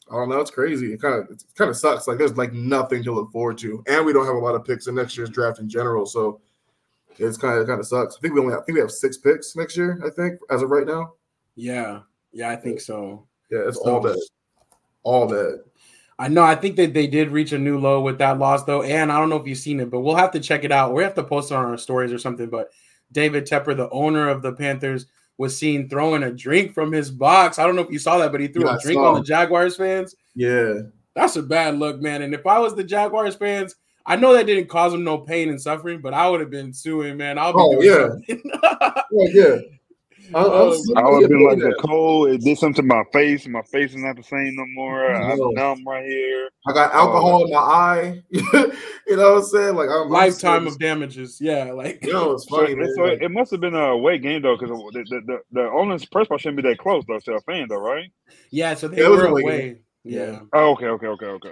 I 0.09 0.15
don't 0.15 0.29
know, 0.29 0.39
it's 0.39 0.51
crazy. 0.51 0.93
It 0.93 1.01
kind 1.01 1.15
of 1.15 1.29
it 1.29 1.43
kind 1.55 1.69
of 1.69 1.77
sucks. 1.77 2.07
Like 2.07 2.17
there's 2.17 2.37
like 2.37 2.53
nothing 2.53 3.03
to 3.03 3.13
look 3.13 3.31
forward 3.31 3.57
to, 3.59 3.83
and 3.87 4.05
we 4.05 4.13
don't 4.13 4.25
have 4.25 4.35
a 4.35 4.39
lot 4.39 4.55
of 4.55 4.65
picks 4.65 4.87
in 4.87 4.95
next 4.95 5.17
year's 5.17 5.29
draft 5.29 5.59
in 5.59 5.69
general. 5.69 6.05
So 6.05 6.41
it's 7.19 7.37
kind 7.37 7.59
of 7.59 7.67
kind 7.67 7.79
of 7.79 7.87
sucks. 7.87 8.17
I 8.17 8.19
think 8.19 8.33
we 8.33 8.39
only 8.41 8.53
have, 8.53 8.61
I 8.61 8.65
think 8.65 8.75
we 8.75 8.81
have 8.81 8.91
six 8.91 9.17
picks 9.17 9.55
next 9.55 9.77
year. 9.77 10.01
I 10.05 10.09
think 10.09 10.39
as 10.49 10.61
of 10.61 10.69
right 10.69 10.87
now. 10.87 11.13
Yeah, 11.55 12.01
yeah, 12.31 12.49
I 12.49 12.55
think 12.55 12.81
so. 12.81 13.25
Yeah, 13.49 13.67
it's 13.67 13.77
so, 13.77 13.95
all 13.95 14.01
that, 14.01 14.29
all 15.03 15.27
that. 15.27 15.63
I 16.19 16.27
know. 16.27 16.43
I 16.43 16.55
think 16.55 16.75
that 16.77 16.93
they 16.93 17.07
did 17.07 17.29
reach 17.29 17.51
a 17.51 17.57
new 17.59 17.79
low 17.79 18.01
with 18.01 18.17
that 18.17 18.39
loss, 18.39 18.63
though. 18.63 18.81
And 18.81 19.11
I 19.11 19.19
don't 19.19 19.29
know 19.29 19.35
if 19.37 19.45
you've 19.45 19.57
seen 19.57 19.79
it, 19.79 19.91
but 19.91 19.99
we'll 19.99 20.15
have 20.15 20.31
to 20.31 20.39
check 20.39 20.63
it 20.63 20.71
out. 20.71 20.93
We 20.93 21.03
have 21.03 21.13
to 21.15 21.23
post 21.23 21.51
it 21.51 21.55
on 21.55 21.65
our 21.65 21.77
stories 21.77 22.11
or 22.11 22.17
something. 22.17 22.49
But 22.49 22.71
David 23.11 23.45
Tepper, 23.45 23.77
the 23.77 23.89
owner 23.91 24.27
of 24.27 24.41
the 24.41 24.53
Panthers, 24.53 25.05
was 25.37 25.57
seen 25.57 25.87
throwing 25.87 26.23
a 26.23 26.31
drink 26.31 26.73
from 26.73 26.91
his 26.91 27.11
box. 27.11 27.59
I 27.59 27.65
don't 27.65 27.75
know 27.75 27.83
if 27.83 27.91
you 27.91 27.99
saw 27.99 28.17
that, 28.17 28.31
but 28.31 28.41
he 28.41 28.47
threw 28.47 28.65
yeah, 28.65 28.75
a 28.75 28.79
drink 28.79 28.99
on 28.99 29.13
the 29.13 29.23
Jaguars 29.23 29.77
fans. 29.77 30.15
Yeah. 30.35 30.79
That's 31.13 31.35
a 31.35 31.43
bad 31.43 31.77
look, 31.77 32.01
man. 32.01 32.23
And 32.23 32.33
if 32.33 32.45
I 32.47 32.57
was 32.57 32.75
the 32.75 32.83
Jaguars 32.83 33.35
fans, 33.35 33.75
I 34.07 34.15
know 34.15 34.33
that 34.33 34.45
didn't 34.45 34.69
cause 34.69 34.93
him 34.93 35.03
no 35.03 35.17
pain 35.17 35.49
and 35.49 35.61
suffering, 35.61 35.99
but 35.99 36.13
I 36.13 36.29
would 36.29 36.39
have 36.39 36.49
been 36.49 36.73
suing, 36.73 37.17
man. 37.17 37.37
I'll 37.37 37.51
be 37.51 37.59
oh, 37.59 37.81
yeah. 37.81 38.35
yeah, 39.11 39.27
yeah. 39.33 39.55
I, 40.33 40.39
I, 40.39 40.43
I 40.43 41.09
would 41.09 41.21
have 41.21 41.29
been 41.29 41.45
like 41.45 41.59
the 41.59 41.75
cold. 41.85 42.29
It 42.29 42.41
did 42.41 42.57
something 42.57 42.81
to 42.81 42.87
my 42.87 43.03
face. 43.13 43.47
My 43.47 43.61
face 43.63 43.91
is 43.91 43.97
not 43.97 44.15
the 44.15 44.23
same 44.23 44.55
no 44.55 44.65
more. 44.67 45.13
I'm 45.13 45.37
numb 45.53 45.83
right 45.85 46.05
here. 46.05 46.49
I 46.67 46.73
got 46.73 46.93
alcohol 46.93 47.41
uh, 47.41 47.45
in 47.45 47.51
my 47.51 47.59
eye. 47.59 48.23
you 48.31 49.15
know 49.15 49.33
what 49.33 49.37
I'm 49.37 49.43
saying? 49.43 49.75
Like 49.75 49.89
I'm, 49.89 50.09
lifetime 50.09 50.63
I'm 50.63 50.67
of 50.67 50.79
damages. 50.79 51.39
Yeah, 51.39 51.71
like 51.71 52.05
you 52.05 52.13
know, 52.13 52.31
it's 52.31 52.45
funny. 52.45 52.75
So, 52.75 52.93
so 52.95 53.05
it 53.05 53.31
must 53.31 53.51
have 53.51 53.61
been 53.61 53.75
a 53.75 53.91
away 53.91 54.17
game 54.17 54.41
though, 54.41 54.57
because 54.57 54.69
the 54.69 55.03
the, 55.03 55.21
the 55.25 55.39
the 55.51 55.69
owner's 55.69 56.05
press 56.05 56.27
box 56.27 56.41
shouldn't 56.41 56.61
be 56.61 56.69
that 56.69 56.77
close 56.77 57.05
though 57.07 57.19
to 57.19 57.33
a 57.33 57.41
fan 57.41 57.67
though, 57.69 57.77
right? 57.77 58.11
Yeah, 58.51 58.73
so 58.73 58.87
they 58.87 59.01
yeah, 59.01 59.09
were 59.09 59.27
away. 59.27 59.79
Yeah. 60.03 60.39
Oh, 60.53 60.71
okay, 60.71 60.87
okay, 60.87 61.07
okay, 61.07 61.25
okay. 61.25 61.51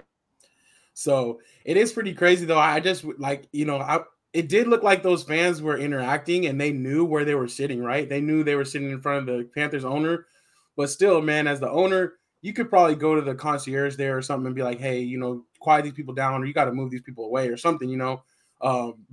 So 0.93 1.39
it 1.65 1.75
is 1.75 1.91
pretty 1.91 2.13
crazy 2.13 2.45
though. 2.45 2.59
I 2.59 2.79
just 2.79 3.03
like 3.17 3.49
you 3.51 3.65
know 3.65 3.79
I 3.79 4.01
it 4.33 4.49
did 4.49 4.67
look 4.67 4.83
like 4.83 5.01
those 5.01 5.23
fans 5.23 5.61
were 5.61 5.77
interacting 5.77 6.45
and 6.45 6.59
they 6.59 6.71
knew 6.71 7.05
where 7.05 7.23
they 7.23 7.35
were 7.35 7.47
sitting, 7.47 7.81
right? 7.81 8.07
They 8.07 8.19
knew 8.19 8.43
they 8.43 8.55
were 8.55 8.65
sitting 8.65 8.91
in 8.91 9.01
front 9.01 9.29
of 9.29 9.37
the 9.37 9.45
Panthers 9.45 9.85
owner. 9.85 10.27
But 10.75 10.89
still, 10.89 11.21
man, 11.21 11.47
as 11.47 11.61
the 11.61 11.69
owner, 11.69 12.15
you 12.41 12.51
could 12.51 12.69
probably 12.69 12.95
go 12.95 13.15
to 13.15 13.21
the 13.21 13.33
concierge 13.33 13.95
there 13.95 14.17
or 14.17 14.21
something 14.21 14.47
and 14.47 14.55
be 14.55 14.61
like, 14.61 14.77
hey, 14.77 14.99
you 14.99 15.17
know, 15.17 15.45
quiet 15.61 15.83
these 15.83 15.93
people 15.93 16.13
down 16.13 16.43
or 16.43 16.45
you 16.45 16.53
got 16.53 16.65
to 16.65 16.73
move 16.73 16.91
these 16.91 17.01
people 17.01 17.25
away 17.25 17.47
or 17.47 17.55
something, 17.55 17.87
you 17.89 17.95
know. 17.95 18.23
Um, 18.61 19.05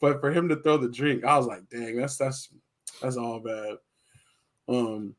but 0.00 0.20
for 0.20 0.32
him 0.32 0.48
to 0.48 0.56
throw 0.56 0.78
the 0.78 0.88
drink, 0.88 1.24
I 1.24 1.38
was 1.38 1.46
like, 1.46 1.68
dang, 1.70 1.96
that's 1.96 2.16
that's 2.16 2.48
that's 3.00 3.16
all 3.16 3.38
bad. 3.38 3.76
Um, 4.68 5.14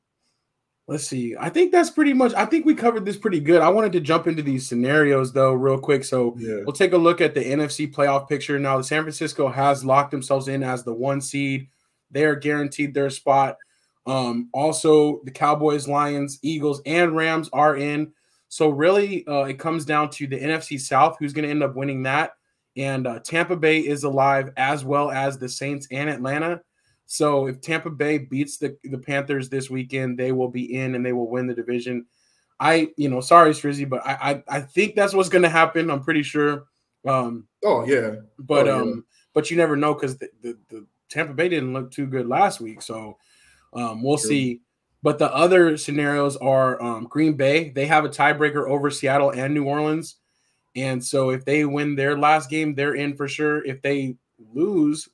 Let's 0.87 1.05
see. 1.05 1.35
I 1.37 1.49
think 1.49 1.73
that's 1.73 1.89
pretty 1.89 2.13
much. 2.13 2.33
I 2.33 2.45
think 2.45 2.65
we 2.65 2.73
covered 2.73 3.03
this 3.03 3.17
pretty 3.17 3.41
good. 3.41 3.61
I 3.61 3.67
wanted 3.67 3.91
to 3.91 3.99
jump 3.99 4.25
into 4.25 4.41
these 4.41 4.67
scenarios 4.67 5.33
though, 5.33 5.51
real 5.51 5.77
quick. 5.77 6.05
So 6.05 6.33
yeah. 6.37 6.59
we'll 6.65 6.71
take 6.71 6.93
a 6.93 6.97
look 6.97 7.19
at 7.19 7.33
the 7.33 7.43
NFC 7.43 7.93
playoff 7.93 8.29
picture. 8.29 8.57
Now, 8.57 8.77
the 8.77 8.85
San 8.85 9.03
Francisco 9.03 9.49
has 9.49 9.83
locked 9.83 10.11
themselves 10.11 10.47
in 10.47 10.63
as 10.63 10.83
the 10.83 10.93
one 10.93 11.19
seed. 11.19 11.67
They 12.09 12.23
are 12.23 12.35
guaranteed 12.35 12.93
their 12.93 13.09
spot. 13.09 13.57
Um, 14.05 14.49
also, 14.53 15.19
the 15.25 15.31
Cowboys, 15.31 15.89
Lions, 15.89 16.39
Eagles, 16.41 16.81
and 16.85 17.13
Rams 17.13 17.49
are 17.51 17.75
in. 17.75 18.13
So 18.47 18.69
really, 18.69 19.27
uh, 19.27 19.43
it 19.43 19.59
comes 19.59 19.83
down 19.83 20.09
to 20.11 20.27
the 20.27 20.39
NFC 20.39 20.79
South, 20.79 21.17
who's 21.19 21.33
going 21.33 21.43
to 21.43 21.51
end 21.51 21.63
up 21.63 21.75
winning 21.75 22.03
that. 22.03 22.31
And 22.77 23.05
uh, 23.07 23.19
Tampa 23.19 23.57
Bay 23.57 23.79
is 23.79 24.05
alive, 24.05 24.51
as 24.55 24.85
well 24.85 25.11
as 25.11 25.37
the 25.37 25.49
Saints 25.49 25.87
and 25.91 26.09
Atlanta. 26.09 26.61
So 27.07 27.47
if 27.47 27.61
Tampa 27.61 27.89
Bay 27.89 28.17
beats 28.17 28.57
the, 28.57 28.77
the 28.83 28.97
Panthers 28.97 29.49
this 29.49 29.69
weekend, 29.69 30.19
they 30.19 30.33
will 30.33 30.49
be 30.49 30.75
in 30.75 30.93
and 30.93 31.05
they 31.05 31.13
will 31.13 31.29
win 31.29 31.47
the 31.47 31.53
division. 31.53 32.05
I, 32.59 32.89
you 32.97 33.07
know, 33.09 33.21
sorry, 33.21 33.51
Strizzy, 33.51 33.87
but 33.87 34.05
I, 34.05 34.43
I, 34.49 34.57
I 34.57 34.61
think 34.61 34.95
that's 34.95 35.13
what's 35.13 35.29
going 35.29 35.43
to 35.43 35.49
happen. 35.49 35.89
I'm 35.89 36.03
pretty 36.03 36.23
sure. 36.23 36.65
Um, 37.05 37.47
oh 37.63 37.85
yeah, 37.85 38.15
but 38.37 38.67
oh, 38.67 38.81
um, 38.81 38.87
yeah. 38.89 39.01
but 39.33 39.49
you 39.49 39.55
never 39.55 39.77
know 39.77 39.93
because 39.93 40.17
the, 40.17 40.29
the, 40.41 40.57
the, 40.69 40.85
Tampa 41.09 41.33
Bay 41.33 41.47
didn't 41.47 41.71
look 41.71 41.89
too 41.89 42.05
good 42.05 42.27
last 42.27 42.59
week, 42.59 42.81
so 42.81 43.17
um, 43.73 44.03
we'll 44.03 44.17
True. 44.17 44.27
see. 44.27 44.61
But 45.03 45.19
the 45.19 45.33
other 45.33 45.77
scenarios 45.77 46.35
are 46.35 46.81
um, 46.83 47.05
Green 47.05 47.35
Bay. 47.35 47.69
They 47.69 47.85
have 47.85 48.03
a 48.03 48.09
tiebreaker 48.09 48.67
over 48.67 48.89
Seattle 48.89 49.29
and 49.29 49.53
New 49.53 49.63
Orleans, 49.63 50.15
and 50.75 51.01
so 51.01 51.29
if 51.29 51.45
they 51.45 51.63
win 51.63 51.95
their 51.95 52.17
last 52.17 52.49
game, 52.49 52.75
they're 52.75 52.95
in 52.95 53.15
for 53.15 53.29
sure. 53.29 53.63
If 53.63 53.81
they 53.81 54.17
lose, 54.53 55.07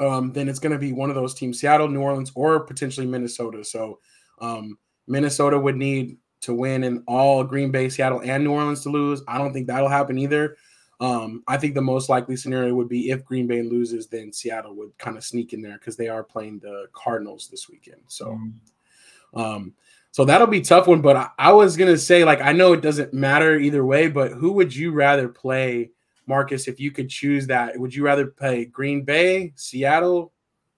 um, 0.00 0.32
then 0.32 0.48
it's 0.48 0.58
going 0.58 0.72
to 0.72 0.78
be 0.78 0.92
one 0.92 1.10
of 1.10 1.16
those 1.16 1.34
teams, 1.34 1.60
Seattle, 1.60 1.88
New 1.88 2.00
Orleans, 2.00 2.32
or 2.34 2.60
potentially 2.60 3.06
Minnesota. 3.06 3.64
So 3.64 4.00
um, 4.40 4.78
Minnesota 5.06 5.58
would 5.58 5.76
need 5.76 6.18
to 6.42 6.54
win 6.54 6.84
and 6.84 7.02
all 7.06 7.44
Green 7.44 7.70
Bay, 7.70 7.88
Seattle, 7.88 8.22
and 8.22 8.44
New 8.44 8.52
Orleans 8.52 8.82
to 8.82 8.90
lose. 8.90 9.22
I 9.26 9.38
don't 9.38 9.52
think 9.52 9.66
that'll 9.66 9.88
happen 9.88 10.18
either. 10.18 10.56
Um, 11.00 11.42
I 11.46 11.58
think 11.58 11.74
the 11.74 11.82
most 11.82 12.08
likely 12.08 12.36
scenario 12.36 12.74
would 12.74 12.88
be 12.88 13.10
if 13.10 13.24
Green 13.24 13.46
Bay 13.46 13.62
loses, 13.62 14.06
then 14.06 14.32
Seattle 14.32 14.74
would 14.76 14.96
kind 14.98 15.16
of 15.16 15.24
sneak 15.24 15.52
in 15.52 15.60
there 15.60 15.78
because 15.78 15.96
they 15.96 16.08
are 16.08 16.22
playing 16.22 16.60
the 16.60 16.86
Cardinals 16.92 17.48
this 17.48 17.68
weekend. 17.68 18.00
So, 18.06 18.26
mm-hmm. 18.28 19.38
um, 19.38 19.74
so 20.10 20.24
that'll 20.24 20.46
be 20.46 20.62
tough 20.62 20.86
one. 20.86 21.02
But 21.02 21.16
I, 21.16 21.28
I 21.38 21.52
was 21.52 21.76
gonna 21.76 21.98
say, 21.98 22.24
like, 22.24 22.40
I 22.40 22.52
know 22.52 22.72
it 22.72 22.80
doesn't 22.80 23.12
matter 23.12 23.58
either 23.58 23.84
way, 23.84 24.08
but 24.08 24.32
who 24.32 24.52
would 24.52 24.74
you 24.74 24.92
rather 24.92 25.28
play 25.28 25.90
Marcus, 26.26 26.68
if 26.68 26.80
you 26.80 26.90
could 26.90 27.08
choose 27.08 27.46
that, 27.46 27.78
would 27.78 27.94
you 27.94 28.04
rather 28.04 28.26
play 28.26 28.64
Green 28.64 29.04
Bay, 29.04 29.52
Seattle, 29.56 30.32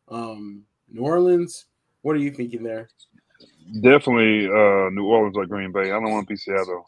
um, 0.09 0.65
New 0.89 1.03
Orleans? 1.03 1.67
What 2.03 2.17
are 2.17 2.21
you 2.21 2.31
thinking 2.31 2.63
there? 2.63 2.89
Definitely 3.81 4.47
uh, 4.47 4.91
New 4.91 5.07
Orleans 5.07 5.37
or 5.37 5.47
Green 5.47 5.73
Bay. 5.73 5.87
I 5.87 6.01
don't 6.01 6.11
want 6.11 6.27
to 6.27 6.33
be 6.33 6.37
Seattle. 6.37 6.85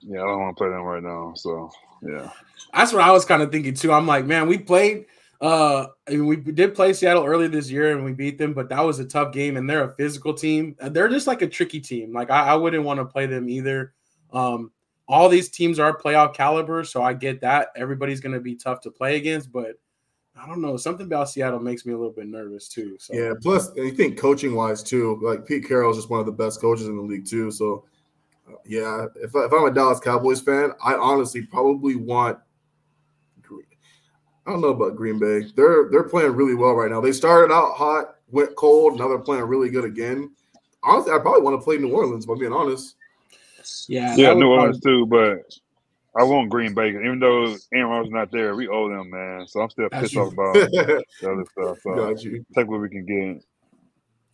Yeah, 0.00 0.22
I 0.22 0.26
don't 0.26 0.40
want 0.40 0.56
to 0.56 0.60
play 0.60 0.70
them 0.70 0.82
right 0.82 1.02
now. 1.02 1.32
So 1.36 1.70
yeah, 2.02 2.30
that's 2.74 2.92
what 2.92 3.02
I 3.02 3.12
was 3.12 3.24
kind 3.24 3.42
of 3.42 3.50
thinking 3.50 3.74
too. 3.74 3.92
I'm 3.92 4.06
like, 4.06 4.24
man, 4.24 4.48
we 4.48 4.58
played. 4.58 5.06
Uh, 5.40 5.86
I 6.08 6.12
mean, 6.12 6.26
we 6.26 6.36
did 6.36 6.74
play 6.74 6.92
Seattle 6.92 7.24
earlier 7.24 7.48
this 7.48 7.70
year 7.70 7.94
and 7.94 8.04
we 8.04 8.12
beat 8.12 8.38
them, 8.38 8.54
but 8.54 8.68
that 8.70 8.80
was 8.80 8.98
a 8.98 9.04
tough 9.04 9.32
game. 9.32 9.56
And 9.56 9.70
they're 9.70 9.84
a 9.84 9.94
physical 9.94 10.34
team. 10.34 10.74
They're 10.80 11.08
just 11.08 11.28
like 11.28 11.42
a 11.42 11.48
tricky 11.48 11.80
team. 11.80 12.12
Like 12.12 12.30
I, 12.30 12.48
I 12.48 12.54
wouldn't 12.54 12.84
want 12.84 12.98
to 12.98 13.04
play 13.04 13.26
them 13.26 13.48
either. 13.48 13.94
Um, 14.32 14.72
all 15.08 15.28
these 15.28 15.48
teams 15.48 15.78
are 15.78 15.96
playoff 15.96 16.34
caliber, 16.34 16.84
so 16.84 17.02
I 17.02 17.14
get 17.14 17.40
that. 17.40 17.68
Everybody's 17.74 18.20
going 18.20 18.34
to 18.34 18.40
be 18.40 18.54
tough 18.54 18.82
to 18.82 18.90
play 18.90 19.16
against, 19.16 19.50
but 19.50 19.78
I 20.40 20.46
don't 20.46 20.60
know. 20.60 20.76
Something 20.76 21.06
about 21.06 21.30
Seattle 21.30 21.60
makes 21.60 21.86
me 21.86 21.94
a 21.94 21.96
little 21.96 22.12
bit 22.12 22.26
nervous 22.26 22.68
too. 22.68 22.96
So. 23.00 23.14
Yeah. 23.14 23.32
Plus, 23.40 23.70
you 23.74 23.90
think 23.92 24.18
coaching 24.18 24.54
wise 24.54 24.82
too, 24.82 25.18
like 25.22 25.46
Pete 25.46 25.66
Carroll 25.66 25.90
is 25.90 25.96
just 25.96 26.10
one 26.10 26.20
of 26.20 26.26
the 26.26 26.32
best 26.32 26.60
coaches 26.60 26.86
in 26.86 26.96
the 26.96 27.02
league 27.02 27.26
too. 27.26 27.50
So, 27.50 27.84
uh, 28.48 28.56
yeah, 28.66 29.06
if, 29.16 29.34
if 29.34 29.52
I'm 29.52 29.64
a 29.64 29.70
Dallas 29.72 29.98
Cowboys 29.98 30.40
fan, 30.40 30.72
I 30.84 30.94
honestly 30.94 31.42
probably 31.42 31.96
want. 31.96 32.38
I 34.46 34.52
don't 34.52 34.62
know 34.62 34.68
about 34.68 34.96
Green 34.96 35.18
Bay. 35.18 35.42
They're 35.56 35.90
they're 35.90 36.08
playing 36.08 36.32
really 36.32 36.54
well 36.54 36.72
right 36.72 36.90
now. 36.90 37.02
They 37.02 37.12
started 37.12 37.52
out 37.52 37.74
hot, 37.74 38.14
went 38.30 38.56
cold. 38.56 38.98
Now 38.98 39.06
they're 39.06 39.18
playing 39.18 39.44
really 39.44 39.68
good 39.68 39.84
again. 39.84 40.30
Honestly, 40.82 41.12
I 41.12 41.18
probably 41.18 41.42
want 41.42 41.60
to 41.60 41.62
play 41.62 41.76
New 41.76 41.92
Orleans. 41.92 42.24
If 42.24 42.30
I'm 42.30 42.38
being 42.38 42.52
honest. 42.54 42.94
Yeah, 43.88 44.14
yeah, 44.16 44.34
New 44.34 44.48
Orleans 44.48 44.80
too, 44.80 45.06
but 45.06 45.42
I 46.16 46.24
want 46.24 46.50
Green 46.50 46.74
Bay. 46.74 46.88
Even 46.88 47.20
though 47.20 47.54
Aaron 47.72 47.90
Rodgers 47.90 48.12
not 48.12 48.32
there, 48.32 48.54
we 48.56 48.68
owe 48.68 48.88
them, 48.88 49.10
man. 49.10 49.46
So 49.46 49.60
I'm 49.60 49.70
still 49.70 49.88
pissed 49.88 50.16
off 50.16 50.32
about 50.32 50.54
the 50.54 51.04
other 51.22 51.44
stuff. 51.52 51.78
So 51.82 52.14
take 52.54 52.68
what 52.68 52.80
we 52.80 52.88
can 52.88 53.06
get. 53.06 53.44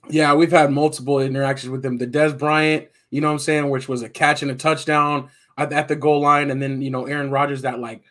Yeah, 0.08 0.34
we've 0.34 0.50
had 0.50 0.70
multiple 0.70 1.20
interactions 1.20 1.70
with 1.70 1.82
them. 1.82 1.98
The 1.98 2.06
Dez 2.06 2.38
Bryant, 2.38 2.88
you 3.10 3.20
know 3.20 3.28
what 3.28 3.34
I'm 3.34 3.38
saying, 3.38 3.70
which 3.70 3.88
was 3.88 4.02
a 4.02 4.08
catch 4.08 4.42
and 4.42 4.50
a 4.50 4.54
touchdown 4.54 5.30
at, 5.56 5.72
at 5.72 5.88
the 5.88 5.96
goal 5.96 6.20
line, 6.20 6.50
and 6.50 6.62
then 6.62 6.82
you 6.82 6.90
know 6.90 7.06
Aaron 7.06 7.30
Rodgers 7.30 7.62
that 7.62 7.80
like 7.80 8.02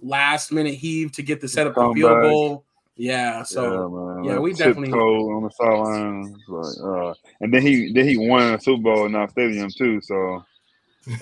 last 0.00 0.52
minute 0.52 0.74
heave 0.74 1.12
to 1.12 1.22
get 1.22 1.40
the 1.40 1.48
set 1.48 1.66
up 1.66 1.74
the 1.74 1.92
field 1.94 2.12
back. 2.12 2.22
goal. 2.22 2.64
Yeah, 2.96 3.44
so 3.44 4.20
yeah, 4.22 4.32
yeah 4.32 4.38
we 4.38 4.52
definitely 4.52 4.92
on 4.92 5.44
the 5.44 5.50
sideline, 5.50 6.36
like, 6.48 6.76
uh, 6.84 7.14
and 7.40 7.52
then 7.54 7.62
he 7.62 7.92
then 7.92 8.06
he 8.06 8.16
won 8.16 8.54
a 8.54 8.60
Super 8.60 8.82
Bowl 8.82 9.06
in 9.06 9.14
our 9.14 9.28
stadium 9.30 9.70
too. 9.70 10.00
So 10.02 10.44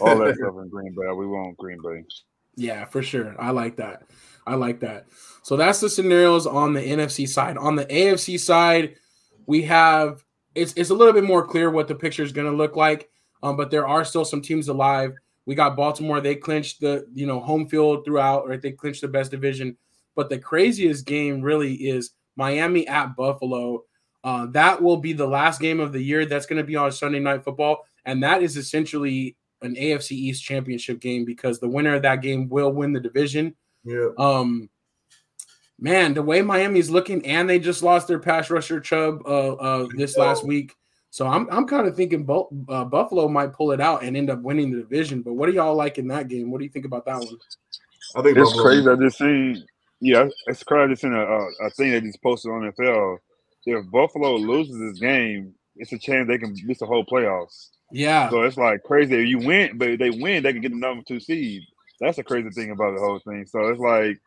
all 0.01 0.19
that 0.19 0.37
stuff 0.39 0.55
in 0.63 0.69
Green 0.69 0.93
Bay. 0.93 1.13
We 1.13 1.27
want 1.27 1.57
Green 1.57 1.79
Bay. 1.83 2.05
Yeah, 2.57 2.85
for 2.87 3.03
sure. 3.03 3.37
I 3.39 3.51
like 3.51 3.77
that. 3.77 4.03
I 4.47 4.55
like 4.55 4.81
that. 4.81 5.07
So 5.43 5.57
that's 5.57 5.81
the 5.81 5.89
scenarios 5.89 6.47
on 6.47 6.73
the 6.73 6.81
NFC 6.81 7.29
side. 7.29 7.57
On 7.57 7.77
the 7.77 7.87
AFC 7.87 8.41
side, 8.41 8.97
we 9.47 9.63
have 9.63 10.25
it's 10.55 10.73
it's 10.75 10.91
a 10.91 10.95
little 10.95 11.13
bit 11.13 11.25
more 11.25 11.47
clear 11.47 11.71
what 11.71 11.89
the 11.89 11.95
picture 11.95 12.23
is 12.23 12.33
going 12.33 12.51
to 12.51 12.57
look 12.57 12.77
like. 12.77 13.09
Um, 13.43 13.57
but 13.57 13.71
there 13.71 13.87
are 13.87 14.05
still 14.05 14.25
some 14.25 14.43
teams 14.43 14.69
alive. 14.69 15.13
We 15.47 15.55
got 15.55 15.77
Baltimore. 15.77 16.21
They 16.21 16.35
clinched 16.35 16.81
the 16.81 17.07
you 17.15 17.27
know 17.27 17.41
home 17.41 17.69
field 17.69 18.05
throughout, 18.05 18.49
right? 18.49 18.61
They 18.61 18.73
clinched 18.73 19.03
the 19.03 19.09
best 19.09 19.31
division. 19.31 19.77
But 20.17 20.29
the 20.29 20.39
craziest 20.39 21.07
game 21.07 21.41
really 21.41 21.75
is 21.75 22.11
Miami 22.35 22.89
at 22.89 23.15
Buffalo. 23.15 23.85
Uh, 24.25 24.47
that 24.47 24.83
will 24.83 24.97
be 24.97 25.13
the 25.13 25.27
last 25.27 25.61
game 25.61 25.79
of 25.79 25.93
the 25.93 26.03
year. 26.03 26.27
That's 26.27 26.47
going 26.47 26.61
to 26.61 26.67
be 26.67 26.75
on 26.75 26.91
Sunday 26.91 27.21
Night 27.21 27.45
Football, 27.45 27.87
and 28.05 28.23
that 28.25 28.43
is 28.43 28.57
essentially 28.57 29.37
an 29.63 29.75
AFC 29.75 30.13
East 30.13 30.45
championship 30.45 31.01
game 31.01 31.25
because 31.25 31.59
the 31.59 31.69
winner 31.69 31.95
of 31.95 32.03
that 32.03 32.23
game 32.23 32.49
will 32.49 32.73
win 32.73 32.93
the 32.93 33.01
division. 33.01 33.55
Yeah. 33.85 34.09
Um, 34.19 34.69
man, 35.79 36.15
the 36.15 36.23
way 36.23 36.43
Miami's 36.43 36.91
looking, 36.91 37.25
and 37.27 37.49
they 37.49 37.59
just 37.59 37.83
lost 37.83 38.09
their 38.09 38.19
pass 38.19 38.51
rusher 38.51 38.81
Chubb 38.81 39.23
uh, 39.27 39.55
uh 39.55 39.89
this 39.97 40.17
last 40.17 40.45
week. 40.45 40.75
So 41.11 41.27
I'm 41.27 41.49
I'm 41.51 41.67
kind 41.67 41.87
of 41.87 41.97
thinking 41.97 42.25
both 42.25 42.49
uh, 42.69 42.85
Buffalo 42.85 43.29
might 43.29 43.53
pull 43.53 43.73
it 43.73 43.81
out 43.81 44.03
and 44.03 44.17
end 44.17 44.31
up 44.31 44.41
winning 44.43 44.71
the 44.71 44.79
division. 44.79 45.23
But 45.23 45.35
what 45.35 45.47
do 45.47 45.53
y'all 45.53 45.75
like 45.75 45.99
in 45.99 46.09
that 46.09 46.29
game? 46.29 46.51
What 46.51 46.59
do 46.59 46.65
you 46.65 46.71
think 46.71 46.85
about 46.85 47.07
that 47.07 47.19
one? 47.19 47.39
I 48.17 48.23
think 48.23 48.37
It's 48.37 48.51
Buffalo- 48.51 48.63
crazy. 48.63 48.89
I 48.89 48.97
just 48.97 49.19
seen, 49.19 49.65
yeah, 50.01 50.29
it's 50.47 50.63
crazy. 50.63 50.85
I 50.85 50.87
just 50.89 51.03
seen 51.03 51.13
a, 51.13 51.25
a, 51.25 51.49
a 51.67 51.71
thing 51.71 51.91
they 51.93 52.01
just 52.01 52.23
posted 52.23 52.53
on 52.53 52.73
NFL. 52.73 53.19
If 53.67 53.91
Buffalo 53.91 54.37
loses 54.37 54.79
this 54.79 54.99
game, 54.99 55.55
it's 55.77 55.93
a 55.93 55.99
chance 55.99 56.27
they 56.27 56.39
can 56.39 56.57
miss 56.65 56.79
the 56.79 56.87
whole 56.87 57.05
playoffs. 57.05 57.69
Yeah, 57.91 58.29
So 58.31 58.43
it's 58.43 58.57
like 58.57 58.83
crazy. 58.83 59.15
If 59.15 59.29
you 59.29 59.39
win, 59.39 59.79
but 59.79 59.89
if 59.89 59.99
they 59.99 60.11
win, 60.11 60.43
they 60.43 60.53
can 60.53 60.61
get 60.61 60.73
the 60.73 60.79
number 60.79 61.03
two 61.07 61.21
seed. 61.21 61.63
That's 62.01 62.17
the 62.17 62.23
crazy 62.23 62.51
thing 62.51 62.71
about 62.71 62.95
the 62.95 63.01
whole 63.01 63.19
thing. 63.19 63.47
So 63.47 63.69
it's 63.69 63.81
like 63.81 64.21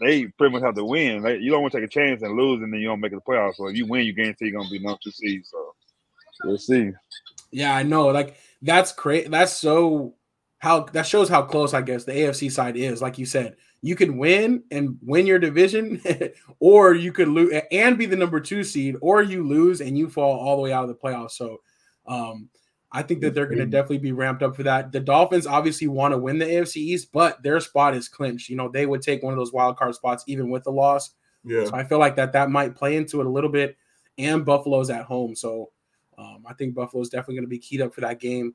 they 0.00 0.26
pretty 0.26 0.52
much 0.52 0.62
have 0.62 0.74
to 0.74 0.84
win. 0.84 1.22
Like, 1.22 1.40
you 1.40 1.50
don't 1.50 1.62
want 1.62 1.72
to 1.72 1.80
take 1.80 1.86
a 1.86 1.92
chance 1.92 2.22
and 2.22 2.36
lose, 2.36 2.62
and 2.62 2.72
then 2.72 2.80
you 2.80 2.88
don't 2.88 3.00
make 3.00 3.12
it 3.12 3.16
the 3.16 3.32
playoffs. 3.32 3.56
So 3.56 3.66
if 3.68 3.76
you 3.76 3.86
win, 3.86 4.04
you 4.04 4.12
guarantee 4.12 4.46
you're 4.46 4.58
gonna 4.58 4.70
be 4.70 4.78
number 4.78 4.98
two 5.02 5.10
seed. 5.10 5.46
So 5.46 5.74
we'll 6.44 6.58
see. 6.58 6.92
yeah, 7.50 7.74
I 7.74 7.82
know. 7.82 8.08
Like 8.08 8.36
that's 8.62 8.92
crazy. 8.92 9.28
That's 9.28 9.52
so 9.52 10.14
how 10.58 10.84
that 10.84 11.06
shows 11.06 11.28
how 11.28 11.42
close 11.42 11.74
I 11.74 11.82
guess 11.82 12.04
the 12.04 12.12
AFC 12.12 12.50
side 12.50 12.76
is. 12.76 13.00
Like 13.00 13.18
you 13.18 13.26
said, 13.26 13.56
you 13.82 13.96
can 13.96 14.18
win 14.18 14.64
and 14.70 14.98
win 15.02 15.26
your 15.26 15.38
division, 15.38 16.02
or 16.60 16.94
you 16.94 17.12
could 17.12 17.28
lose 17.28 17.60
and 17.70 17.98
be 17.98 18.06
the 18.06 18.16
number 18.16 18.40
two 18.40 18.62
seed, 18.64 18.96
or 19.00 19.22
you 19.22 19.46
lose 19.46 19.80
and 19.80 19.96
you 19.96 20.08
fall 20.10 20.38
all 20.38 20.56
the 20.56 20.62
way 20.62 20.72
out 20.72 20.82
of 20.84 20.88
the 20.88 20.94
playoffs. 20.94 21.32
So, 21.32 21.58
um, 22.06 22.48
I 22.92 23.02
think 23.02 23.20
that 23.20 23.34
they're 23.34 23.46
going 23.46 23.58
to 23.58 23.66
definitely 23.66 23.98
be 23.98 24.12
ramped 24.12 24.42
up 24.42 24.54
for 24.54 24.62
that. 24.62 24.92
The 24.92 25.00
Dolphins 25.00 25.46
obviously 25.46 25.88
want 25.88 26.12
to 26.12 26.18
win 26.18 26.38
the 26.38 26.44
AFC 26.44 26.76
East, 26.76 27.10
but 27.12 27.42
their 27.42 27.60
spot 27.60 27.94
is 27.94 28.08
clinched. 28.08 28.48
You 28.48 28.56
know, 28.56 28.68
they 28.68 28.86
would 28.86 29.02
take 29.02 29.22
one 29.22 29.32
of 29.32 29.38
those 29.38 29.52
wild 29.52 29.76
card 29.76 29.94
spots 29.94 30.24
even 30.26 30.50
with 30.50 30.64
the 30.64 30.70
loss. 30.70 31.10
Yeah. 31.44 31.64
So 31.64 31.74
I 31.74 31.84
feel 31.84 31.98
like 31.98 32.16
that 32.16 32.32
that 32.32 32.50
might 32.50 32.76
play 32.76 32.96
into 32.96 33.20
it 33.20 33.26
a 33.26 33.30
little 33.30 33.50
bit. 33.50 33.76
And 34.18 34.44
Buffalo's 34.44 34.88
at 34.88 35.04
home, 35.04 35.36
so 35.36 35.70
um, 36.16 36.44
I 36.46 36.54
think 36.54 36.74
Buffalo's 36.74 37.10
definitely 37.10 37.34
going 37.34 37.44
to 37.44 37.48
be 37.48 37.58
keyed 37.58 37.82
up 37.82 37.94
for 37.94 38.00
that 38.00 38.18
game. 38.18 38.54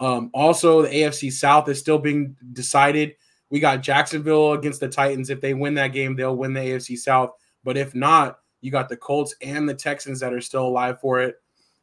Um, 0.00 0.30
also, 0.32 0.82
the 0.82 0.88
AFC 0.88 1.30
South 1.30 1.68
is 1.68 1.78
still 1.78 1.98
being 1.98 2.36
decided. 2.52 3.14
We 3.50 3.60
got 3.60 3.82
Jacksonville 3.82 4.54
against 4.54 4.80
the 4.80 4.88
Titans. 4.88 5.30
If 5.30 5.40
they 5.40 5.52
win 5.54 5.74
that 5.74 5.88
game, 5.88 6.16
they'll 6.16 6.36
win 6.36 6.54
the 6.54 6.60
AFC 6.60 6.96
South. 6.96 7.30
But 7.62 7.76
if 7.76 7.94
not, 7.94 8.38
you 8.60 8.70
got 8.70 8.88
the 8.88 8.96
Colts 8.96 9.34
and 9.42 9.68
the 9.68 9.74
Texans 9.74 10.20
that 10.20 10.32
are 10.32 10.40
still 10.40 10.66
alive 10.66 11.00
for 11.00 11.20
it. 11.20 11.36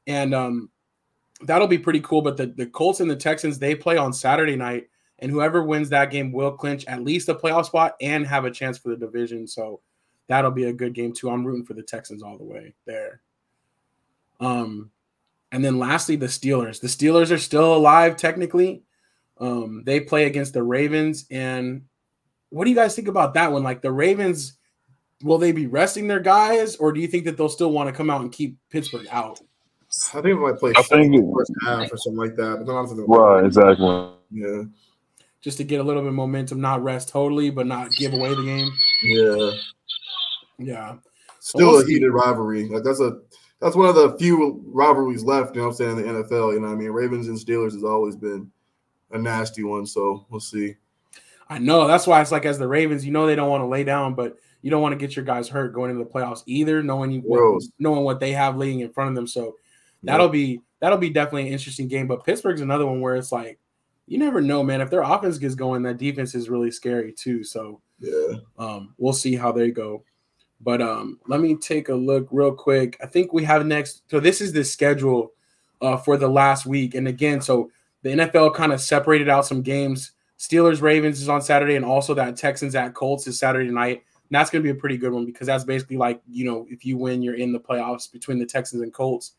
And 0.07 0.33
um, 0.33 0.69
that'll 1.43 1.67
be 1.67 1.77
pretty 1.77 2.01
cool. 2.01 2.21
But 2.21 2.37
the, 2.37 2.47
the 2.47 2.65
Colts 2.65 2.99
and 2.99 3.09
the 3.09 3.15
Texans, 3.15 3.59
they 3.59 3.75
play 3.75 3.97
on 3.97 4.13
Saturday 4.13 4.55
night. 4.55 4.87
And 5.19 5.31
whoever 5.31 5.63
wins 5.63 5.89
that 5.89 6.09
game 6.09 6.31
will 6.31 6.51
clinch 6.51 6.83
at 6.87 7.03
least 7.03 7.29
a 7.29 7.35
playoff 7.35 7.65
spot 7.65 7.95
and 8.01 8.25
have 8.25 8.45
a 8.45 8.51
chance 8.51 8.79
for 8.79 8.89
the 8.89 8.97
division. 8.97 9.45
So 9.47 9.81
that'll 10.27 10.51
be 10.51 10.63
a 10.63 10.73
good 10.73 10.93
game 10.93 11.13
too. 11.13 11.29
I'm 11.29 11.45
rooting 11.45 11.65
for 11.65 11.75
the 11.75 11.83
Texans 11.83 12.23
all 12.23 12.37
the 12.37 12.43
way 12.43 12.73
there. 12.85 13.21
Um, 14.39 14.89
and 15.51 15.63
then 15.63 15.77
lastly, 15.77 16.15
the 16.15 16.25
Steelers. 16.25 16.81
The 16.81 16.87
Steelers 16.87 17.31
are 17.31 17.37
still 17.37 17.75
alive 17.75 18.17
technically. 18.17 18.83
Um, 19.39 19.83
they 19.85 19.99
play 19.99 20.25
against 20.25 20.53
the 20.53 20.63
Ravens. 20.63 21.25
And 21.29 21.83
what 22.49 22.63
do 22.63 22.71
you 22.71 22.75
guys 22.75 22.95
think 22.95 23.07
about 23.07 23.35
that 23.35 23.51
one? 23.51 23.63
Like 23.63 23.81
the 23.81 23.91
Ravens, 23.91 24.53
will 25.23 25.37
they 25.37 25.51
be 25.51 25.67
resting 25.67 26.07
their 26.07 26.19
guys, 26.19 26.75
or 26.77 26.91
do 26.91 26.99
you 26.99 27.07
think 27.07 27.25
that 27.25 27.37
they'll 27.37 27.49
still 27.49 27.71
want 27.71 27.87
to 27.87 27.93
come 27.93 28.09
out 28.09 28.21
and 28.21 28.31
keep 28.31 28.57
Pittsburgh 28.69 29.07
out? 29.11 29.39
I 30.13 30.21
think 30.21 30.25
it 30.27 30.35
might 30.35 30.57
play 30.57 30.73
I 30.75 30.81
think 30.83 31.13
it- 31.15 31.33
first 31.35 31.51
half 31.65 31.91
or 31.91 31.97
something 31.97 32.17
like 32.19 32.35
that. 32.35 32.57
But 32.59 32.65
then 32.67 32.75
I'm 32.75 32.87
thinking, 32.87 33.05
Right, 33.07 33.45
exactly. 33.45 34.09
Yeah. 34.31 34.63
Just 35.41 35.57
to 35.57 35.63
get 35.63 35.79
a 35.79 35.83
little 35.83 36.01
bit 36.01 36.09
of 36.09 36.13
momentum, 36.15 36.61
not 36.61 36.83
rest 36.83 37.09
totally, 37.09 37.49
but 37.49 37.65
not 37.67 37.91
give 37.91 38.13
away 38.13 38.29
the 38.33 38.43
game. 38.43 38.71
Yeah. 39.03 39.51
Yeah. 40.59 40.95
Still 41.39 41.71
We'll 41.71 41.79
a 41.81 41.85
see. 41.85 41.93
heated 41.93 42.11
rivalry. 42.11 42.67
Like 42.69 42.83
that's 42.83 42.99
a 43.01 43.19
that's 43.59 43.75
one 43.75 43.89
of 43.89 43.95
the 43.95 44.17
few 44.17 44.61
rivalries 44.67 45.23
left, 45.23 45.55
you 45.55 45.61
know 45.61 45.67
what 45.67 45.79
I'm 45.81 45.97
saying, 45.97 45.97
in 46.07 46.15
the 46.15 46.23
NFL. 46.23 46.53
You 46.53 46.59
know 46.59 46.67
what 46.67 46.73
I 46.73 46.77
mean? 46.77 46.91
Ravens 46.91 47.27
and 47.27 47.37
Steelers 47.37 47.73
has 47.73 47.83
always 47.83 48.15
been 48.15 48.49
a 49.11 49.17
nasty 49.17 49.63
one. 49.63 49.85
So 49.85 50.25
we'll 50.29 50.39
see. 50.39 50.75
I 51.49 51.57
know. 51.57 51.85
That's 51.87 52.07
why 52.07 52.21
it's 52.21 52.31
like 52.31 52.45
as 52.45 52.57
the 52.59 52.67
Ravens, 52.67 53.05
you 53.05 53.11
know 53.11 53.25
they 53.27 53.35
don't 53.35 53.49
want 53.49 53.61
to 53.61 53.67
lay 53.67 53.83
down, 53.83 54.13
but 54.15 54.37
you 54.61 54.69
don't 54.71 54.81
want 54.81 54.93
to 54.93 54.97
get 54.97 55.15
your 55.15 55.25
guys 55.25 55.49
hurt 55.49 55.73
going 55.73 55.91
into 55.91 56.03
the 56.03 56.09
playoffs 56.09 56.43
either, 56.45 56.81
knowing 56.83 57.11
you 57.11 57.21
Bro. 57.21 57.59
knowing 57.79 58.03
what 58.03 58.19
they 58.19 58.31
have 58.31 58.55
laying 58.57 58.79
in 58.79 58.91
front 58.93 59.09
of 59.09 59.15
them. 59.15 59.27
So 59.27 59.55
that'll 60.03 60.29
be 60.29 60.61
that'll 60.79 60.97
be 60.97 61.09
definitely 61.09 61.47
an 61.47 61.53
interesting 61.53 61.87
game. 61.87 62.07
But 62.07 62.23
Pittsburgh's 62.23 62.61
another 62.61 62.85
one 62.85 63.01
where 63.01 63.15
it's 63.15 63.31
like 63.31 63.59
you 64.07 64.17
never 64.17 64.41
know, 64.41 64.61
man. 64.63 64.81
If 64.81 64.89
their 64.89 65.03
offense 65.03 65.37
gets 65.37 65.55
going, 65.55 65.83
that 65.83 65.97
defense 65.97 66.35
is 66.35 66.49
really 66.49 66.71
scary 66.71 67.13
too. 67.13 67.43
So 67.43 67.81
Yeah. 67.99 68.37
um, 68.57 68.93
we'll 68.97 69.13
see 69.13 69.35
how 69.35 69.51
they 69.51 69.71
go. 69.71 70.03
But 70.59 70.81
um, 70.81 71.19
let 71.27 71.39
me 71.39 71.55
take 71.55 71.89
a 71.89 71.95
look 71.95 72.27
real 72.31 72.51
quick. 72.53 72.97
I 73.01 73.07
think 73.07 73.33
we 73.33 73.43
have 73.45 73.65
next. 73.65 74.03
So 74.11 74.19
this 74.19 74.41
is 74.41 74.53
the 74.53 74.63
schedule 74.63 75.31
uh, 75.81 75.97
for 75.97 76.17
the 76.17 76.27
last 76.27 76.65
week, 76.65 76.93
and 76.93 77.07
again, 77.07 77.41
so 77.41 77.71
the 78.03 78.09
NFL 78.09 78.53
kind 78.55 78.71
of 78.73 78.81
separated 78.81 79.29
out 79.29 79.45
some 79.45 79.61
games. 79.61 80.11
Steelers 80.37 80.81
Ravens 80.81 81.21
is 81.21 81.29
on 81.29 81.41
Saturday, 81.41 81.75
and 81.75 81.85
also 81.85 82.13
that 82.15 82.35
Texans 82.35 82.75
at 82.75 82.93
Colts 82.93 83.27
is 83.27 83.39
Saturday 83.39 83.69
night. 83.69 84.03
And 84.29 84.35
that's 84.35 84.49
going 84.49 84.63
to 84.63 84.73
be 84.73 84.75
a 84.75 84.79
pretty 84.79 84.97
good 84.97 85.11
one 85.13 85.25
because 85.25 85.47
that's 85.47 85.63
basically 85.63 85.97
like 85.97 86.21
you 86.29 86.45
know 86.45 86.65
if 86.69 86.85
you 86.85 86.97
win, 86.97 87.21
you're 87.21 87.35
in 87.35 87.53
the 87.53 87.59
playoffs 87.59 88.11
between 88.11 88.39
the 88.39 88.45
Texans 88.45 88.81
and 88.81 88.93
Colts. 88.93 89.33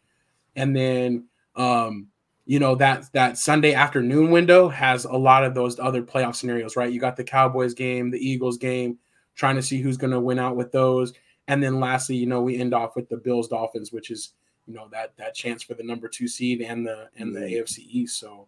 And 0.56 0.74
then 0.76 1.26
um, 1.56 2.08
you 2.44 2.58
know 2.58 2.74
that 2.74 3.12
that 3.12 3.38
Sunday 3.38 3.74
afternoon 3.74 4.30
window 4.30 4.68
has 4.68 5.04
a 5.04 5.12
lot 5.12 5.44
of 5.44 5.54
those 5.54 5.78
other 5.78 6.02
playoff 6.02 6.34
scenarios, 6.34 6.76
right? 6.76 6.92
You 6.92 7.00
got 7.00 7.16
the 7.16 7.24
Cowboys 7.24 7.74
game, 7.74 8.10
the 8.10 8.18
Eagles 8.18 8.58
game, 8.58 8.98
trying 9.34 9.56
to 9.56 9.62
see 9.62 9.80
who's 9.80 9.96
going 9.96 10.12
to 10.12 10.20
win 10.20 10.38
out 10.38 10.56
with 10.56 10.72
those. 10.72 11.12
And 11.48 11.62
then 11.62 11.80
lastly, 11.80 12.16
you 12.16 12.26
know, 12.26 12.40
we 12.40 12.58
end 12.58 12.74
off 12.74 12.96
with 12.96 13.08
the 13.08 13.16
Bills 13.16 13.48
Dolphins, 13.48 13.92
which 13.92 14.10
is 14.10 14.32
you 14.66 14.74
know 14.74 14.88
that 14.92 15.16
that 15.16 15.34
chance 15.34 15.62
for 15.62 15.74
the 15.74 15.82
number 15.82 16.08
two 16.08 16.28
seed 16.28 16.62
and 16.62 16.86
the 16.86 17.08
and 17.16 17.34
the 17.34 17.40
AFC 17.40 17.78
East. 17.78 18.18
So 18.18 18.46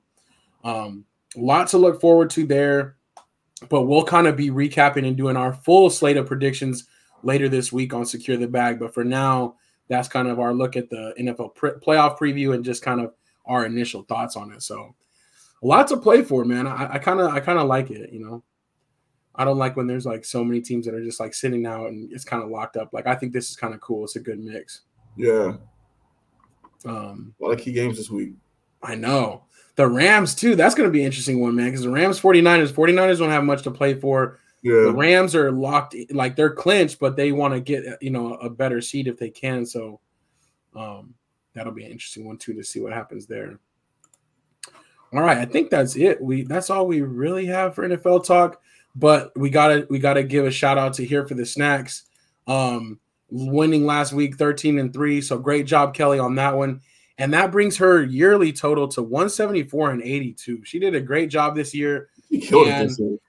um, 0.64 1.04
a 1.36 1.40
lot 1.40 1.68
to 1.68 1.78
look 1.78 2.00
forward 2.00 2.30
to 2.30 2.46
there. 2.46 2.96
But 3.68 3.82
we'll 3.82 4.04
kind 4.04 4.26
of 4.26 4.36
be 4.36 4.50
recapping 4.50 5.06
and 5.06 5.16
doing 5.16 5.36
our 5.36 5.52
full 5.52 5.88
slate 5.88 6.16
of 6.16 6.26
predictions 6.26 6.86
later 7.22 7.48
this 7.48 7.72
week 7.72 7.94
on 7.94 8.04
Secure 8.04 8.36
the 8.36 8.46
Bag. 8.46 8.78
But 8.78 8.92
for 8.92 9.04
now, 9.04 9.56
that's 9.88 10.08
kind 10.08 10.28
of 10.28 10.40
our 10.40 10.54
look 10.54 10.76
at 10.76 10.90
the 10.90 11.14
NFL 11.18 11.54
pre- 11.54 11.72
playoff 11.72 12.18
preview 12.18 12.54
and 12.54 12.64
just 12.64 12.82
kind 12.82 13.00
of 13.00 13.14
our 13.46 13.66
initial 13.66 14.02
thoughts 14.02 14.36
on 14.36 14.52
it. 14.52 14.62
So 14.62 14.94
a 15.62 15.66
lot 15.66 15.88
to 15.88 15.96
play 15.96 16.22
for, 16.22 16.44
man. 16.44 16.66
I 16.66 16.98
kind 16.98 17.20
of 17.20 17.32
I 17.32 17.40
kind 17.40 17.58
of 17.58 17.66
like 17.66 17.90
it, 17.90 18.12
you 18.12 18.20
know. 18.20 18.42
I 19.34 19.44
don't 19.44 19.58
like 19.58 19.76
when 19.76 19.86
there's 19.86 20.06
like 20.06 20.24
so 20.24 20.44
many 20.44 20.60
teams 20.60 20.86
that 20.86 20.94
are 20.94 21.02
just 21.04 21.18
like 21.18 21.34
sitting 21.34 21.66
out 21.66 21.88
and 21.88 22.12
it's 22.12 22.24
kind 22.24 22.42
of 22.42 22.50
locked 22.50 22.76
up. 22.76 22.92
Like 22.92 23.06
I 23.06 23.14
think 23.14 23.32
this 23.32 23.50
is 23.50 23.56
kind 23.56 23.74
of 23.74 23.80
cool. 23.80 24.04
It's 24.04 24.16
a 24.16 24.20
good 24.20 24.38
mix. 24.38 24.82
Yeah. 25.16 25.54
Um, 26.84 27.34
A 27.40 27.44
lot 27.44 27.52
of 27.52 27.60
key 27.60 27.72
games 27.72 27.96
this 27.96 28.10
week. 28.10 28.34
I 28.82 28.94
know. 28.94 29.44
The 29.76 29.88
Rams 29.88 30.34
too. 30.34 30.54
That's 30.54 30.74
going 30.74 30.88
to 30.88 30.92
be 30.92 31.00
an 31.00 31.06
interesting 31.06 31.40
one, 31.40 31.56
man, 31.56 31.66
because 31.66 31.82
the 31.82 31.90
Rams 31.90 32.20
49ers 32.20 32.72
49ers 32.72 33.18
don't 33.18 33.30
have 33.30 33.44
much 33.44 33.62
to 33.62 33.70
play 33.70 33.94
for. 33.94 34.38
The 34.86 34.92
Rams 34.94 35.34
are 35.34 35.52
locked 35.52 35.94
like 36.10 36.36
they're 36.36 36.54
clinched, 36.54 36.98
but 36.98 37.16
they 37.16 37.32
want 37.32 37.52
to 37.54 37.60
get, 37.60 37.84
you 38.02 38.10
know, 38.10 38.34
a 38.36 38.48
better 38.48 38.80
seed 38.80 39.06
if 39.08 39.18
they 39.18 39.30
can. 39.30 39.66
So 39.66 40.00
um 40.74 41.14
that'll 41.54 41.72
be 41.72 41.84
an 41.84 41.92
interesting 41.92 42.26
one 42.26 42.36
too 42.38 42.54
to 42.54 42.64
see 42.64 42.80
what 42.80 42.92
happens 42.92 43.26
there. 43.26 43.58
All 45.12 45.20
right, 45.20 45.38
I 45.38 45.44
think 45.44 45.70
that's 45.70 45.96
it. 45.96 46.20
We 46.20 46.42
that's 46.42 46.70
all 46.70 46.86
we 46.86 47.02
really 47.02 47.46
have 47.46 47.74
for 47.74 47.88
NFL 47.88 48.24
talk, 48.24 48.60
but 48.96 49.30
we 49.38 49.50
got 49.50 49.68
to 49.68 49.86
we 49.90 49.98
got 50.00 50.14
to 50.14 50.24
give 50.24 50.44
a 50.46 50.50
shout 50.50 50.78
out 50.78 50.94
to 50.94 51.04
here 51.04 51.26
for 51.26 51.34
the 51.34 51.46
snacks. 51.46 52.04
Um 52.46 52.98
winning 53.30 53.84
last 53.86 54.12
week 54.12 54.36
13 54.36 54.78
and 54.78 54.92
3, 54.92 55.20
so 55.20 55.38
great 55.38 55.66
job 55.66 55.94
Kelly 55.94 56.18
on 56.18 56.34
that 56.36 56.56
one. 56.56 56.80
And 57.18 57.32
that 57.32 57.52
brings 57.52 57.76
her 57.76 58.02
yearly 58.02 58.52
total 58.52 58.88
to 58.88 59.02
174 59.02 59.90
and 59.92 60.02
82. 60.02 60.64
She 60.64 60.78
did 60.78 60.94
a 60.94 61.00
great 61.00 61.30
job 61.30 61.54
this 61.54 61.74
year 61.74 62.08
He 62.28 62.40
killed 62.40 62.68
And- 62.68 62.84
it 62.84 62.88
this 62.88 62.98
week. 62.98 63.20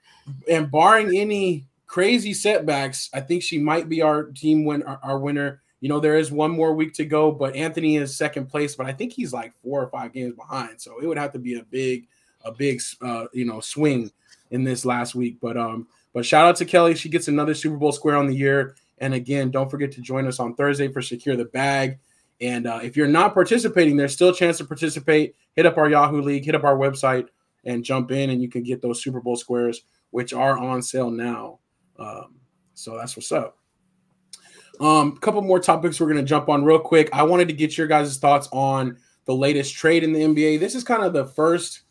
And 0.48 0.70
barring 0.70 1.16
any 1.16 1.64
crazy 1.86 2.34
setbacks, 2.34 3.08
I 3.12 3.20
think 3.20 3.42
she 3.42 3.58
might 3.58 3.88
be 3.88 4.02
our 4.02 4.24
team 4.24 4.64
win 4.64 4.82
our, 4.82 5.00
our 5.02 5.18
winner. 5.18 5.62
You 5.80 5.88
know, 5.88 6.00
there 6.00 6.16
is 6.16 6.32
one 6.32 6.50
more 6.50 6.74
week 6.74 6.94
to 6.94 7.04
go, 7.04 7.30
but 7.30 7.54
Anthony 7.54 7.96
is 7.96 8.16
second 8.16 8.46
place, 8.46 8.74
but 8.74 8.86
I 8.86 8.92
think 8.92 9.12
he's 9.12 9.32
like 9.32 9.52
four 9.62 9.82
or 9.82 9.88
five 9.88 10.12
games 10.12 10.34
behind. 10.34 10.80
So 10.80 10.98
it 11.00 11.06
would 11.06 11.18
have 11.18 11.32
to 11.32 11.38
be 11.38 11.58
a 11.58 11.62
big, 11.62 12.08
a 12.44 12.52
big, 12.52 12.80
uh, 13.02 13.26
you 13.32 13.44
know, 13.44 13.60
swing 13.60 14.10
in 14.50 14.64
this 14.64 14.84
last 14.84 15.14
week. 15.14 15.36
But 15.40 15.56
um, 15.56 15.86
but 16.12 16.24
shout 16.24 16.46
out 16.46 16.56
to 16.56 16.64
Kelly. 16.64 16.94
She 16.94 17.08
gets 17.08 17.28
another 17.28 17.54
Super 17.54 17.76
Bowl 17.76 17.92
square 17.92 18.16
on 18.16 18.26
the 18.26 18.34
year. 18.34 18.74
And 18.98 19.12
again, 19.12 19.50
don't 19.50 19.70
forget 19.70 19.92
to 19.92 20.00
join 20.00 20.26
us 20.26 20.40
on 20.40 20.54
Thursday 20.54 20.88
for 20.88 21.02
Secure 21.02 21.36
the 21.36 21.44
Bag. 21.44 21.98
And 22.40 22.66
uh, 22.66 22.80
if 22.82 22.96
you're 22.96 23.06
not 23.06 23.34
participating, 23.34 23.96
there's 23.96 24.14
still 24.14 24.30
a 24.30 24.34
chance 24.34 24.58
to 24.58 24.64
participate. 24.64 25.36
Hit 25.54 25.66
up 25.66 25.78
our 25.78 25.88
Yahoo 25.88 26.22
League, 26.22 26.44
hit 26.44 26.54
up 26.54 26.64
our 26.64 26.76
website, 26.76 27.28
and 27.64 27.84
jump 27.84 28.10
in, 28.10 28.30
and 28.30 28.40
you 28.40 28.48
can 28.48 28.62
get 28.62 28.80
those 28.80 29.02
Super 29.02 29.20
Bowl 29.20 29.36
squares, 29.36 29.82
which 30.16 30.32
are 30.32 30.56
on 30.56 30.80
sale 30.80 31.10
now. 31.10 31.58
Um, 31.98 32.36
So 32.72 32.96
that's 32.96 33.14
what's 33.16 33.30
up. 33.32 33.58
Um, 34.80 35.12
a 35.14 35.20
couple 35.20 35.42
more 35.42 35.60
topics 35.60 36.00
we're 36.00 36.08
gonna 36.08 36.22
jump 36.22 36.48
on 36.48 36.64
real 36.64 36.78
quick. 36.78 37.10
I 37.12 37.22
wanted 37.22 37.48
to 37.48 37.54
get 37.54 37.76
your 37.76 37.86
guys' 37.86 38.16
thoughts 38.16 38.48
on 38.50 38.96
the 39.26 39.34
latest 39.34 39.74
trade 39.74 40.04
in 40.04 40.14
the 40.14 40.22
NBA. 40.22 40.56
This 40.58 40.74
is 40.74 40.84
kind 40.84 41.02
of 41.02 41.12
the 41.12 41.26
first. 41.26 41.82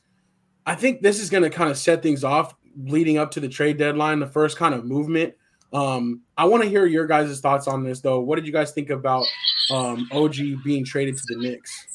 I 0.66 0.74
think 0.74 1.04
this 1.04 1.20
is 1.20 1.30
gonna 1.30 1.52
kind 1.52 1.70
of 1.70 1.78
set 1.78 2.02
things 2.02 2.24
off 2.24 2.56
leading 2.76 3.20
up 3.20 3.30
to 3.32 3.40
the 3.40 3.48
trade 3.48 3.78
deadline. 3.78 4.20
The 4.20 4.28
first 4.28 4.58
kind 4.58 4.74
of 4.74 4.86
movement. 4.86 5.36
Um, 5.72 6.22
I 6.36 6.46
want 6.46 6.64
to 6.64 6.70
hear 6.70 6.88
your 6.88 7.06
guys' 7.06 7.40
thoughts 7.40 7.68
on 7.68 7.84
this 7.84 8.00
though. 8.00 8.22
What 8.22 8.38
did 8.38 8.48
you 8.48 8.54
guys 8.54 8.72
think 8.72 8.90
about 8.90 9.26
um, 9.70 10.10
OG 10.12 10.64
being 10.64 10.84
traded 10.84 11.16
to 11.18 11.24
the 11.28 11.36
Knicks? 11.36 11.95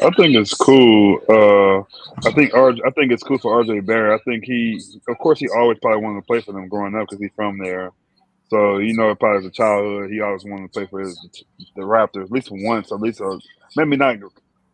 I 0.00 0.10
think 0.10 0.36
it's 0.36 0.54
cool. 0.54 1.20
Uh, 1.28 1.80
I 2.26 2.32
think 2.32 2.52
RJ, 2.52 2.80
I 2.86 2.90
think 2.90 3.12
it's 3.12 3.22
cool 3.22 3.38
for 3.38 3.62
RJ 3.62 3.84
Barrett. 3.84 4.20
I 4.20 4.30
think 4.30 4.44
he, 4.44 4.80
of 5.08 5.18
course, 5.18 5.38
he 5.38 5.48
always 5.48 5.78
probably 5.80 6.02
wanted 6.02 6.20
to 6.20 6.26
play 6.26 6.40
for 6.40 6.52
them 6.52 6.68
growing 6.68 6.94
up 6.94 7.08
because 7.08 7.20
he's 7.20 7.30
from 7.36 7.58
there. 7.58 7.90
So 8.48 8.78
you 8.78 8.94
know, 8.94 9.14
probably 9.14 9.38
as 9.38 9.46
a 9.46 9.50
childhood, 9.50 10.10
he 10.10 10.20
always 10.20 10.44
wanted 10.44 10.72
to 10.72 10.78
play 10.78 10.86
for 10.86 11.00
his, 11.00 11.18
the 11.74 11.82
Raptors 11.82 12.24
at 12.24 12.30
least 12.30 12.48
once, 12.50 12.92
at 12.92 13.00
least 13.00 13.20
a, 13.20 13.38
maybe 13.76 13.96
not 13.96 14.18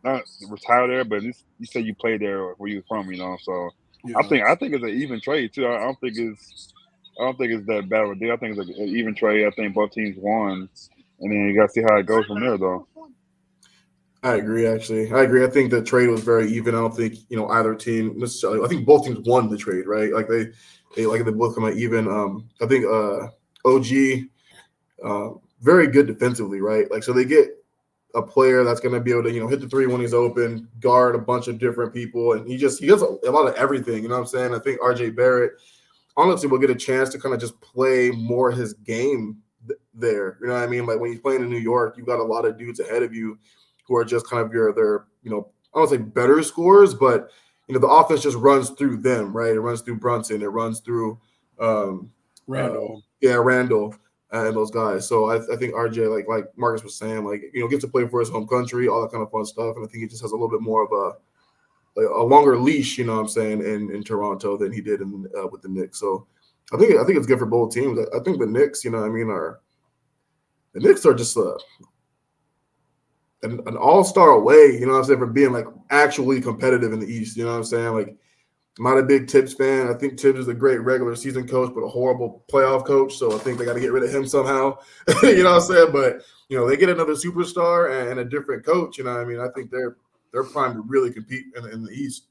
not 0.03 0.23
retire 0.49 0.87
there, 0.87 1.03
but 1.03 1.23
you 1.23 1.33
say 1.63 1.79
you 1.81 1.95
played 1.95 2.21
there 2.21 2.51
where 2.53 2.69
you 2.69 2.77
were 2.77 2.85
from, 2.87 3.11
you 3.11 3.17
know. 3.17 3.37
So 3.41 3.69
yeah. 4.05 4.17
I 4.17 4.23
think 4.23 4.45
I 4.45 4.55
think 4.55 4.73
it's 4.73 4.83
an 4.83 4.89
even 4.89 5.21
trade 5.21 5.53
too. 5.53 5.65
I, 5.65 5.77
I, 5.77 5.79
don't 5.79 5.99
think 5.99 6.17
it's 6.17 6.73
I 7.19 7.23
don't 7.23 7.37
think 7.37 7.51
it's 7.51 7.67
that 7.67 7.89
bad 7.89 8.03
of 8.03 8.11
a 8.11 8.15
deal. 8.15 8.31
I 8.31 8.37
think 8.37 8.57
it's 8.57 8.69
an 8.69 8.75
even 8.75 9.15
trade. 9.15 9.45
I 9.45 9.51
think 9.51 9.73
both 9.73 9.91
teams 9.91 10.17
won, 10.17 10.69
and 11.19 11.31
then 11.31 11.49
you 11.49 11.55
got 11.55 11.67
to 11.67 11.73
see 11.73 11.81
how 11.81 11.97
it 11.97 12.05
goes 12.05 12.25
from 12.25 12.41
there, 12.41 12.57
though. 12.57 12.87
I 14.21 14.35
agree. 14.35 14.67
Actually, 14.67 15.11
I 15.13 15.23
agree. 15.23 15.45
I 15.45 15.49
think 15.49 15.71
the 15.71 15.81
trade 15.81 16.09
was 16.09 16.23
very 16.23 16.51
even. 16.51 16.75
I 16.75 16.79
don't 16.79 16.95
think 16.95 17.15
you 17.29 17.37
know 17.37 17.47
either 17.49 17.73
team 17.73 18.19
necessarily. 18.19 18.63
I 18.63 18.67
think 18.67 18.85
both 18.85 19.05
teams 19.05 19.19
won 19.25 19.49
the 19.49 19.57
trade, 19.57 19.87
right? 19.87 20.11
Like 20.13 20.27
they, 20.27 20.47
they 20.95 21.05
like 21.05 21.23
they 21.23 21.31
both 21.31 21.55
come 21.55 21.65
out 21.65 21.75
even. 21.75 22.07
Um, 22.07 22.49
I 22.61 22.65
think 22.65 22.85
uh 22.85 23.27
OG, 23.65 23.87
uh, 25.03 25.29
very 25.61 25.87
good 25.87 26.07
defensively, 26.07 26.61
right? 26.61 26.89
Like, 26.91 27.03
so 27.03 27.13
they 27.13 27.25
get 27.25 27.49
a 28.15 28.21
player 28.21 28.63
that's 28.63 28.79
going 28.79 28.93
to 28.93 28.99
be 28.99 29.11
able 29.11 29.23
to, 29.23 29.31
you 29.31 29.39
know, 29.39 29.47
hit 29.47 29.61
the 29.61 29.69
three 29.69 29.85
when 29.85 30.01
he's 30.01 30.13
open, 30.13 30.67
guard 30.79 31.15
a 31.15 31.19
bunch 31.19 31.47
of 31.47 31.59
different 31.59 31.93
people, 31.93 32.33
and 32.33 32.47
he 32.47 32.57
just 32.57 32.79
he 32.79 32.87
does 32.87 33.01
a, 33.01 33.17
a 33.27 33.31
lot 33.31 33.47
of 33.47 33.55
everything. 33.55 34.03
You 34.03 34.09
know 34.09 34.15
what 34.15 34.21
I'm 34.21 34.27
saying? 34.27 34.53
I 34.53 34.59
think 34.59 34.81
RJ 34.81 35.15
Barrett, 35.15 35.53
honestly, 36.17 36.49
will 36.49 36.57
get 36.57 36.69
a 36.69 36.75
chance 36.75 37.09
to 37.09 37.19
kind 37.19 37.33
of 37.35 37.41
just 37.41 37.59
play 37.61 38.11
more 38.11 38.51
his 38.51 38.73
game 38.73 39.37
th- 39.67 39.79
there. 39.93 40.37
You 40.41 40.47
know 40.47 40.53
what 40.53 40.63
I 40.63 40.67
mean? 40.67 40.85
Like 40.85 40.99
when 40.99 41.11
he's 41.11 41.21
playing 41.21 41.41
in 41.41 41.49
New 41.49 41.57
York, 41.57 41.95
you've 41.97 42.07
got 42.07 42.19
a 42.19 42.23
lot 42.23 42.45
of 42.45 42.57
dudes 42.57 42.79
ahead 42.79 43.03
of 43.03 43.13
you 43.13 43.37
who 43.89 43.97
are 43.97 44.05
just 44.05 44.29
kind 44.29 44.45
of 44.45 44.53
your 44.53 44.71
their, 44.73 45.05
you 45.23 45.31
know, 45.31 45.49
I 45.75 45.79
don't 45.79 45.89
say 45.89 45.97
better 45.97 46.41
scores, 46.43 46.93
but 46.93 47.29
you 47.67 47.73
know, 47.73 47.81
the 47.81 47.87
offense 47.87 48.23
just 48.23 48.37
runs 48.37 48.69
through 48.69 48.97
them, 48.97 49.35
right? 49.35 49.51
It 49.51 49.59
runs 49.59 49.81
through 49.81 49.97
Brunson, 49.97 50.41
it 50.41 50.47
runs 50.47 50.79
through 50.79 51.19
um, 51.59 52.11
Randle. 52.47 52.97
Uh, 52.97 53.07
yeah, 53.19 53.33
Randle 53.33 53.95
and 54.31 54.55
those 54.55 54.71
guys. 54.71 55.07
So 55.07 55.29
I, 55.29 55.37
I, 55.51 55.57
think 55.57 55.73
RJ, 55.73 56.13
like 56.13 56.27
like 56.27 56.45
Marcus 56.55 56.83
was 56.83 56.95
saying, 56.95 57.25
like 57.25 57.41
you 57.53 57.61
know, 57.61 57.67
gets 57.67 57.83
to 57.83 57.89
play 57.89 58.07
for 58.07 58.19
his 58.19 58.29
home 58.29 58.47
country, 58.47 58.87
all 58.87 59.01
that 59.01 59.11
kind 59.11 59.23
of 59.23 59.31
fun 59.31 59.45
stuff. 59.45 59.75
And 59.75 59.85
I 59.85 59.87
think 59.89 60.03
he 60.03 60.07
just 60.07 60.21
has 60.21 60.31
a 60.31 60.35
little 60.35 60.49
bit 60.49 60.61
more 60.61 60.83
of 60.83 60.91
a 60.91 61.99
like, 61.99 62.09
a 62.09 62.23
longer 62.23 62.57
leash, 62.57 62.97
you 62.97 63.05
know, 63.05 63.15
what 63.15 63.21
I'm 63.21 63.27
saying, 63.27 63.61
in, 63.61 63.93
in 63.93 64.03
Toronto 64.03 64.55
than 64.55 64.71
he 64.71 64.81
did 64.81 65.01
in 65.01 65.27
uh, 65.37 65.47
with 65.47 65.61
the 65.61 65.69
Knicks. 65.69 65.99
So 65.99 66.27
I 66.71 66.77
think 66.77 66.95
I 66.95 67.03
think 67.03 67.17
it's 67.17 67.27
good 67.27 67.39
for 67.39 67.45
both 67.45 67.73
teams. 67.73 67.97
I, 67.99 68.17
I 68.17 68.23
think 68.23 68.39
the 68.39 68.45
Knicks, 68.45 68.83
you 68.83 68.91
know, 68.91 69.03
I 69.03 69.09
mean, 69.09 69.29
are 69.29 69.59
the 70.73 70.79
Knicks 70.79 71.05
are 71.05 71.13
just 71.13 71.35
uh, 71.35 71.57
an, 73.43 73.61
an 73.65 73.77
all 73.77 74.03
star 74.03 74.29
away, 74.29 74.77
you 74.79 74.85
know, 74.85 74.93
what 74.93 74.99
I'm 74.99 75.05
saying, 75.05 75.19
for 75.19 75.27
being 75.27 75.51
like 75.51 75.65
actually 75.89 76.41
competitive 76.41 76.93
in 76.93 76.99
the 76.99 77.07
East. 77.07 77.37
You 77.37 77.45
know 77.45 77.51
what 77.51 77.57
I'm 77.57 77.63
saying, 77.63 77.93
like 77.93 78.15
I'm 78.77 78.85
not 78.85 78.97
a 78.97 79.03
big 79.03 79.29
Thibs 79.29 79.53
fan. 79.53 79.89
I 79.89 79.93
think 79.93 80.19
Thibs 80.19 80.39
is 80.39 80.47
a 80.47 80.53
great 80.53 80.79
regular 80.79 81.15
season 81.15 81.47
coach, 81.47 81.71
but 81.73 81.81
a 81.81 81.89
horrible 81.89 82.45
playoff 82.51 82.85
coach. 82.85 83.15
So 83.15 83.35
I 83.35 83.37
think 83.39 83.57
they 83.57 83.65
got 83.65 83.73
to 83.73 83.79
get 83.79 83.91
rid 83.91 84.03
of 84.03 84.13
him 84.13 84.25
somehow. 84.25 84.77
you 85.23 85.43
know 85.43 85.55
what 85.55 85.61
I'm 85.63 85.67
saying? 85.67 85.91
But 85.91 86.21
you 86.47 86.57
know, 86.57 86.67
they 86.67 86.77
get 86.77 86.89
another 86.89 87.13
superstar 87.13 88.09
and 88.09 88.19
a 88.19 88.25
different 88.25 88.65
coach. 88.65 88.97
You 88.97 89.03
know, 89.03 89.13
what 89.13 89.21
I 89.21 89.25
mean, 89.25 89.39
I 89.39 89.49
think 89.49 89.69
they're 89.69 89.97
they're 90.31 90.43
primed 90.43 90.75
to 90.75 90.81
really 90.81 91.11
compete 91.11 91.45
in, 91.55 91.65
in 91.69 91.83
the 91.83 91.91
East. 91.91 92.27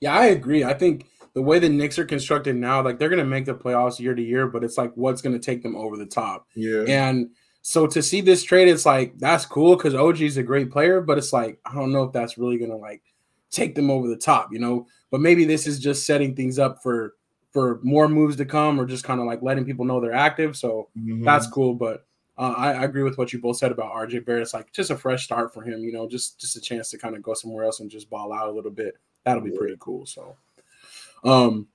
Yeah, 0.00 0.14
I 0.14 0.26
agree. 0.26 0.64
I 0.64 0.74
think 0.74 1.06
the 1.34 1.42
way 1.42 1.58
the 1.58 1.68
Knicks 1.68 1.98
are 1.98 2.04
constructed 2.04 2.56
now, 2.56 2.82
like 2.82 2.98
they're 2.98 3.08
going 3.08 3.18
to 3.20 3.24
make 3.24 3.44
the 3.44 3.54
playoffs 3.54 4.00
year 4.00 4.14
to 4.14 4.22
year, 4.22 4.48
but 4.48 4.64
it's 4.64 4.76
like 4.76 4.92
what's 4.94 5.22
going 5.22 5.38
to 5.38 5.44
take 5.44 5.62
them 5.62 5.76
over 5.76 5.96
the 5.96 6.06
top. 6.06 6.46
Yeah. 6.54 6.84
And 6.88 7.30
so 7.62 7.86
to 7.86 8.02
see 8.02 8.20
this 8.20 8.42
trade, 8.42 8.68
it's 8.68 8.86
like 8.86 9.18
that's 9.18 9.44
cool 9.44 9.76
because 9.76 9.94
OG 9.94 10.22
is 10.22 10.36
a 10.36 10.42
great 10.42 10.70
player, 10.70 11.00
but 11.00 11.18
it's 11.18 11.32
like 11.32 11.58
I 11.64 11.74
don't 11.74 11.92
know 11.92 12.04
if 12.04 12.12
that's 12.12 12.38
really 12.38 12.58
to 12.58 12.76
like 12.76 13.02
take 13.50 13.74
them 13.74 13.90
over 13.90 14.08
the 14.08 14.16
top, 14.16 14.52
you 14.52 14.58
know. 14.58 14.86
But 15.10 15.20
maybe 15.20 15.44
this 15.44 15.66
is 15.66 15.78
just 15.78 16.06
setting 16.06 16.34
things 16.34 16.58
up 16.58 16.82
for 16.82 17.14
for 17.50 17.80
more 17.82 18.08
moves 18.08 18.36
to 18.36 18.44
come, 18.44 18.80
or 18.80 18.86
just 18.86 19.04
kind 19.04 19.20
of 19.20 19.26
like 19.26 19.42
letting 19.42 19.64
people 19.64 19.84
know 19.84 20.00
they're 20.00 20.12
active. 20.12 20.56
So 20.56 20.88
mm-hmm. 20.96 21.24
that's 21.24 21.48
cool. 21.48 21.74
But 21.74 22.06
uh, 22.38 22.54
I, 22.56 22.72
I, 22.72 22.84
agree 22.84 23.02
with 23.02 23.18
what 23.18 23.32
you 23.32 23.40
both 23.40 23.58
said 23.58 23.72
about 23.72 23.92
RJ 23.92 24.24
Barrett. 24.24 24.42
It's 24.42 24.54
like 24.54 24.72
just 24.72 24.90
a 24.90 24.96
fresh 24.96 25.24
start 25.24 25.52
for 25.52 25.62
him, 25.62 25.84
you 25.84 25.92
know, 25.92 26.08
just 26.08 26.40
just 26.40 26.56
a 26.56 26.60
chance 26.60 26.90
to 26.90 26.98
kind 26.98 27.14
of 27.14 27.22
go 27.22 27.34
somewhere 27.34 27.64
else 27.64 27.80
and 27.80 27.90
just 27.90 28.08
ball 28.08 28.32
out 28.32 28.48
a 28.48 28.52
little 28.52 28.70
bit. 28.70 28.96
That'll 29.24 29.42
be 29.42 29.50
pretty 29.50 29.76
cool. 29.78 30.06
So, 30.06 30.36
um, 31.24 31.68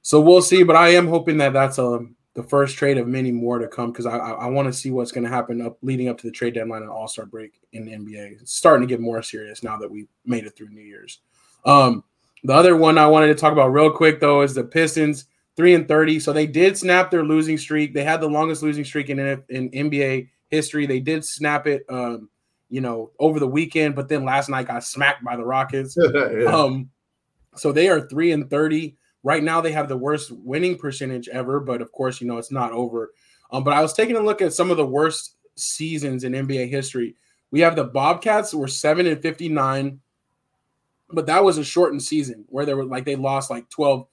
so 0.00 0.22
we'll 0.22 0.40
see. 0.40 0.62
But 0.62 0.76
I 0.76 0.90
am 0.90 1.06
hoping 1.06 1.36
that 1.38 1.52
that's 1.52 1.76
a 1.76 1.84
um, 1.84 2.15
the 2.36 2.42
first 2.42 2.76
trade 2.76 2.98
of 2.98 3.08
many 3.08 3.32
more 3.32 3.58
to 3.58 3.66
come 3.66 3.90
because 3.90 4.04
I, 4.04 4.18
I, 4.18 4.30
I 4.32 4.46
want 4.46 4.66
to 4.66 4.72
see 4.72 4.90
what's 4.90 5.10
going 5.10 5.24
to 5.24 5.30
happen 5.30 5.62
up 5.62 5.78
leading 5.80 6.10
up 6.10 6.18
to 6.18 6.26
the 6.26 6.30
trade 6.30 6.52
deadline 6.52 6.82
and 6.82 6.90
All 6.90 7.08
Star 7.08 7.24
break 7.24 7.58
in 7.72 7.86
the 7.86 7.92
NBA. 7.92 8.42
It's 8.42 8.54
starting 8.54 8.86
to 8.86 8.92
get 8.92 9.00
more 9.00 9.22
serious 9.22 9.62
now 9.62 9.78
that 9.78 9.90
we 9.90 10.06
made 10.26 10.44
it 10.44 10.54
through 10.54 10.68
New 10.68 10.82
Year's. 10.82 11.20
Um, 11.64 12.04
the 12.44 12.52
other 12.52 12.76
one 12.76 12.98
I 12.98 13.06
wanted 13.06 13.28
to 13.28 13.34
talk 13.34 13.52
about 13.52 13.68
real 13.68 13.90
quick 13.90 14.20
though 14.20 14.42
is 14.42 14.54
the 14.54 14.64
Pistons 14.64 15.24
three 15.56 15.74
and 15.74 15.88
thirty. 15.88 16.20
So 16.20 16.34
they 16.34 16.46
did 16.46 16.76
snap 16.76 17.10
their 17.10 17.24
losing 17.24 17.56
streak. 17.56 17.94
They 17.94 18.04
had 18.04 18.20
the 18.20 18.28
longest 18.28 18.62
losing 18.62 18.84
streak 18.84 19.08
in 19.08 19.18
in 19.48 19.70
NBA 19.70 20.28
history. 20.48 20.84
They 20.84 21.00
did 21.00 21.24
snap 21.24 21.66
it, 21.66 21.86
um, 21.88 22.28
you 22.68 22.82
know, 22.82 23.12
over 23.18 23.40
the 23.40 23.48
weekend, 23.48 23.96
but 23.96 24.10
then 24.10 24.26
last 24.26 24.50
night 24.50 24.66
got 24.66 24.84
smacked 24.84 25.24
by 25.24 25.36
the 25.36 25.44
Rockets. 25.44 25.96
yeah. 26.14 26.44
Um, 26.44 26.90
so 27.54 27.72
they 27.72 27.88
are 27.88 28.06
three 28.06 28.32
and 28.32 28.50
thirty. 28.50 28.98
Right 29.26 29.42
now, 29.42 29.60
they 29.60 29.72
have 29.72 29.88
the 29.88 29.96
worst 29.96 30.30
winning 30.30 30.78
percentage 30.78 31.28
ever, 31.28 31.58
but 31.58 31.82
of 31.82 31.90
course, 31.90 32.20
you 32.20 32.28
know, 32.28 32.38
it's 32.38 32.52
not 32.52 32.70
over. 32.70 33.12
Um, 33.50 33.64
but 33.64 33.74
I 33.74 33.82
was 33.82 33.92
taking 33.92 34.14
a 34.14 34.20
look 34.20 34.40
at 34.40 34.52
some 34.52 34.70
of 34.70 34.76
the 34.76 34.86
worst 34.86 35.34
seasons 35.56 36.22
in 36.22 36.32
NBA 36.32 36.70
history. 36.70 37.16
We 37.50 37.58
have 37.58 37.74
the 37.74 37.82
Bobcats 37.82 38.54
were 38.54 38.68
7 38.68 39.04
and 39.04 39.20
59, 39.20 39.98
but 41.10 41.26
that 41.26 41.42
was 41.42 41.58
a 41.58 41.64
shortened 41.64 42.04
season 42.04 42.44
where 42.50 42.64
they 42.64 42.74
were 42.74 42.84
like 42.84 43.04
they 43.04 43.16
lost 43.16 43.50
like 43.50 43.68
12 43.68 44.06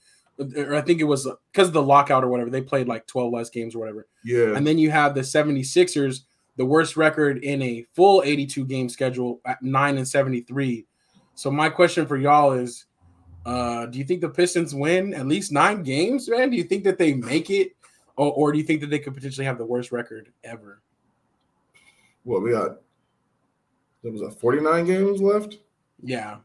or 0.58 0.73
I 0.73 0.82
think 0.82 0.99
it 0.99 1.04
was 1.04 1.30
because 1.52 1.67
of 1.67 1.76
the 1.76 1.84
lockout 1.84 2.23
or 2.23 2.30
whatever. 2.30 2.49
They 2.49 2.63
played 2.63 2.88
like 2.88 3.06
12 3.06 3.32
less 3.32 3.52
games 3.52 3.76
or 3.76 3.80
whatever. 3.80 4.08
Yeah. 4.23 4.56
And 4.56 4.65
then 4.65 4.80
you 4.80 4.89
have 4.89 5.13
the 5.13 5.21
76ers, 5.21 6.21
the 6.58 6.65
worst 6.65 6.97
record 6.97 7.43
in 7.43 7.62
a 7.62 7.86
full 7.93 8.23
82 8.26 8.65
game 8.65 8.89
schedule 8.89 9.41
at 9.45 9.62
9 9.62 9.95
and 9.95 10.08
73. 10.08 10.88
So 11.36 11.52
my 11.52 11.69
question 11.69 12.08
for 12.08 12.17
y'all 12.17 12.54
is 12.54 12.86
uh, 13.46 13.86
do 13.88 13.98
you 14.00 14.06
think 14.06 14.22
the 14.22 14.30
Pistons 14.30 14.74
win 14.74 15.14
at 15.14 15.28
least 15.28 15.52
nine 15.52 15.84
games, 15.84 16.30
man? 16.30 16.50
Do 16.50 16.58
you 16.58 16.64
think 16.64 16.84
that 16.86 16.98
they 16.98 17.14
make 17.14 17.50
it, 17.50 17.76
or, 18.16 18.32
or 18.32 18.52
do 18.52 18.58
you 18.58 18.64
think 18.64 18.82
that 18.82 18.90
they 18.90 19.00
could 19.00 19.14
potentially 19.14 19.46
have 19.46 19.58
the 19.58 19.66
worst 19.66 19.92
record 19.92 20.32
ever? 20.44 20.82
Well, 22.26 22.42
we 22.42 22.52
got 22.52 22.78
there 24.04 24.12
was 24.12 24.22
a 24.22 24.32
49 24.32 24.86
games 24.86 25.22
left. 25.22 25.58
Yeah. 26.02 26.38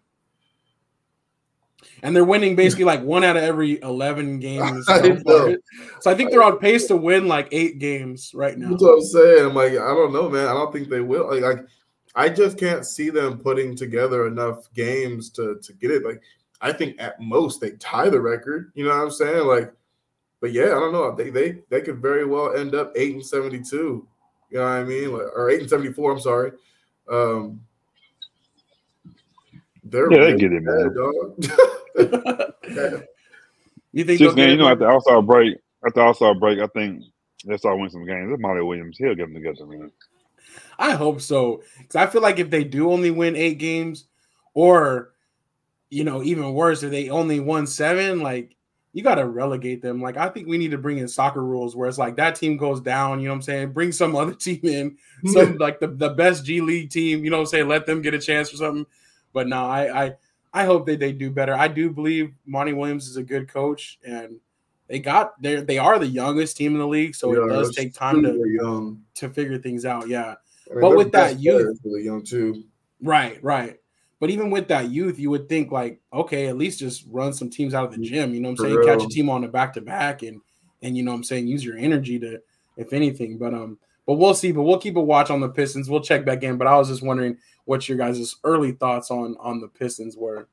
And 2.03 2.15
they're 2.15 2.25
winning 2.25 2.55
basically 2.55 2.85
like 2.85 3.03
one 3.03 3.25
out 3.25 3.37
of 3.37 3.43
every 3.43 3.81
11 3.83 4.39
games. 4.39 4.87
So, 4.89 4.95
I 4.95 5.57
so 6.01 6.11
I 6.11 6.15
think 6.15 6.31
they're 6.31 6.43
on 6.43 6.59
pace 6.59 6.87
to 6.87 6.97
win 6.97 7.27
like 7.27 7.49
eight 7.51 7.79
games 7.79 8.33
right 8.35 8.57
now. 8.57 8.71
That's 8.71 8.83
what 8.83 8.95
I'm 8.95 9.03
saying. 9.03 9.47
I'm 9.47 9.55
like, 9.55 9.73
I 9.73 9.95
don't 9.95 10.13
know, 10.13 10.29
man. 10.29 10.47
I 10.47 10.53
don't 10.53 10.73
think 10.73 10.89
they 10.89 11.01
will. 11.01 11.29
Like, 11.29 11.43
like 11.43 11.67
I 12.15 12.29
just 12.29 12.59
can't 12.59 12.87
see 12.87 13.11
them 13.11 13.39
putting 13.39 13.77
together 13.77 14.27
enough 14.27 14.73
games 14.75 15.31
to 15.31 15.59
to 15.63 15.73
get 15.75 15.91
it. 15.91 16.05
Like 16.05 16.23
I 16.61 16.73
think 16.73 17.01
at 17.01 17.21
most 17.21 17.61
they 17.61 17.73
tie 17.73 18.09
the 18.09 18.21
record. 18.21 18.73
You 18.75 18.85
know 18.85 18.91
what 18.91 19.03
I'm 19.03 19.11
saying? 19.11 19.47
Like, 19.47 19.73
but 20.41 20.53
yeah, 20.53 20.67
I 20.67 20.81
don't 20.81 20.93
know. 20.93 21.15
They 21.15 21.31
they 21.31 21.59
they 21.69 21.81
could 21.81 22.01
very 22.01 22.25
well 22.25 22.55
end 22.57 22.75
up 22.75 22.93
eight 22.97 23.15
and 23.15 23.25
seventy 23.25 23.61
two. 23.63 24.07
You 24.51 24.59
know 24.59 24.65
what 24.65 24.71
I 24.71 24.85
mean? 24.85 25.13
Like, 25.13 25.37
or 25.37 25.51
eight 25.51 25.61
and 25.61 25.71
seventy 25.71 25.93
four. 25.93 26.13
I'm 26.13 26.21
sorry. 26.21 26.53
Um, 27.11 27.61
they're 29.85 30.13
yeah, 30.13 30.25
they 30.25 30.37
get 30.37 30.53
it, 30.53 30.63
man. 30.63 30.95
Dog. 30.95 31.35
you 33.93 34.05
think? 34.05 34.19
Just 34.19 34.37
man, 34.37 34.51
you 34.51 34.57
know, 34.57 34.69
at 34.69 34.79
the 34.79 34.89
All 34.89 35.01
Star 35.01 35.23
break, 35.23 35.57
at 35.87 35.95
the 35.95 36.01
All 36.01 36.15
Star 36.15 36.35
break, 36.35 36.61
I 36.61 36.67
think 36.69 37.05
they'll 37.45 37.59
start 37.59 37.77
winning 37.77 37.91
some 37.91 38.07
games. 38.07 38.31
It's 38.33 38.41
Monty 38.41 38.63
Williams. 38.63 38.99
He'll 38.99 39.15
get 39.15 39.33
them 39.33 39.35
together, 39.35 39.67
man. 39.67 39.91
I 40.79 40.93
hope 40.93 41.21
so, 41.21 41.63
because 41.79 41.97
I 41.97 42.07
feel 42.07 42.23
like 42.23 42.39
if 42.39 42.51
they 42.51 42.65
do 42.65 42.93
only 42.93 43.11
win 43.11 43.37
eight 43.37 43.59
games, 43.59 44.07
or 44.55 45.13
you 45.91 46.05
know, 46.05 46.23
even 46.23 46.53
worse, 46.53 46.83
if 46.83 46.91
they 46.91 47.09
only 47.11 47.41
won 47.41 47.67
seven, 47.67 48.21
like 48.21 48.55
you 48.93 49.03
got 49.03 49.17
to 49.17 49.27
relegate 49.27 49.83
them. 49.83 50.01
Like 50.03 50.17
I 50.17 50.29
think 50.29 50.49
we 50.49 50.59
need 50.59 50.71
to 50.73 50.79
bring 50.79 50.99
in 50.99 51.09
soccer 51.09 51.45
rules 51.45 51.77
where 51.77 51.89
it's 51.89 51.99
like 51.99 52.17
that 52.17 52.37
team 52.37 52.57
goes 52.57 52.81
down. 52.81 53.21
You 53.21 53.27
know 53.27 53.33
what 53.33 53.37
I'm 53.37 53.43
saying? 53.43 53.73
Bring 53.73 53.93
some 53.93 54.17
other 54.17 54.35
team 54.35 54.61
in, 54.65 54.97
some 55.33 55.57
like 55.59 55.81
the, 55.81 55.89
the 55.89 56.11
best 56.11 56.45
G 56.45 56.61
League 56.61 56.91
team. 56.91 57.25
You 57.25 57.31
know 57.31 57.37
what 57.39 57.43
I'm 57.43 57.47
saying? 57.47 57.69
Let 57.69 57.87
them 57.87 58.03
get 58.03 58.15
a 58.15 58.19
chance 58.19 58.51
for 58.51 58.57
something. 58.57 58.87
But 59.33 59.47
no, 59.49 59.65
I 59.65 60.05
I 60.07 60.13
I 60.53 60.65
hope 60.65 60.87
that 60.87 60.99
they 61.01 61.13
do 61.13 61.31
better. 61.31 61.55
I 61.55 61.69
do 61.69 61.91
believe 61.91 62.33
Monty 62.47 62.73
Williams 62.73 63.07
is 63.09 63.17
a 63.19 63.23
good 63.23 63.49
coach, 63.49 63.99
and 64.05 64.41
they 64.89 64.99
got 64.99 65.41
there. 65.43 65.61
they 65.61 65.77
are 65.77 65.99
the 65.99 66.07
youngest 66.07 66.57
team 66.57 66.73
in 66.73 66.79
the 66.79 66.87
league, 66.89 67.15
so 67.15 67.33
Yeah, 67.35 67.45
it 67.45 67.49
does 67.49 67.77
take 67.77 67.93
time 67.93 68.23
to 68.23 68.43
young. 68.47 69.03
to 69.17 69.29
figure 69.29 69.59
things 69.59 69.85
out. 69.85 70.09
Yeah, 70.09 70.35
I 70.71 70.75
mean, 70.75 70.81
But 70.81 70.97
with 70.97 71.13
that 71.13 71.39
youth- 71.39 71.79
really 71.85 72.05
young 72.05 72.25
too. 72.25 72.65
right, 73.03 73.39
right. 73.45 73.77
But 74.21 74.31
even 74.31 74.51
with 74.51 74.69
that 74.69 74.91
youth, 74.91 75.19
you 75.19 75.31
would 75.31 75.49
think 75.49 75.71
like, 75.71 76.01
okay, 76.13 76.49
at 76.49 76.57
least 76.57 76.81
just 76.81 77.05
run 77.09 77.33
some 77.33 77.51
teams 77.51 77.73
out 77.73 77.85
of 77.85 77.93
the 77.93 78.03
gym. 78.05 78.35
You 78.35 78.41
know 78.41 78.51
what 78.51 78.61
I'm 78.61 78.67
saying? 78.67 78.85
Catch 78.85 79.05
a 79.05 79.09
team 79.09 79.31
on 79.31 79.43
the 79.43 79.49
back 79.49 79.75
to 79.75 79.81
back, 79.81 80.23
and 80.23 80.41
and 80.83 80.97
you 80.97 81.05
know 81.05 81.13
what 81.13 81.19
I'm 81.19 81.25
saying 81.25 81.47
use 81.47 81.65
your 81.65 81.77
energy 81.77 82.19
to, 82.19 82.41
if 82.77 82.93
anything. 82.93 83.39
But 83.39 83.55
um, 83.55 83.79
but 84.07 84.15
we'll 84.15 84.35
see. 84.35 84.53
But 84.53 84.63
we'll 84.63 84.79
keep 84.79 84.97
a 84.97 85.01
watch 85.01 85.31
on 85.31 85.41
the 85.41 85.49
Pistons. 85.49 85.89
We'll 85.89 86.01
check 86.03 86.25
back 86.25 86.43
in. 86.43 86.59
But 86.59 86.67
I 86.67 86.77
was 86.77 86.89
just 86.89 87.03
wondering 87.03 87.39
what 87.65 87.89
your 87.89 87.99
guys' 87.99 88.35
early 88.43 88.73
thoughts 88.73 89.11
on 89.11 89.37
on 89.39 89.61
the 89.61 89.69
Pistons 89.69 90.17
were. 90.17 90.49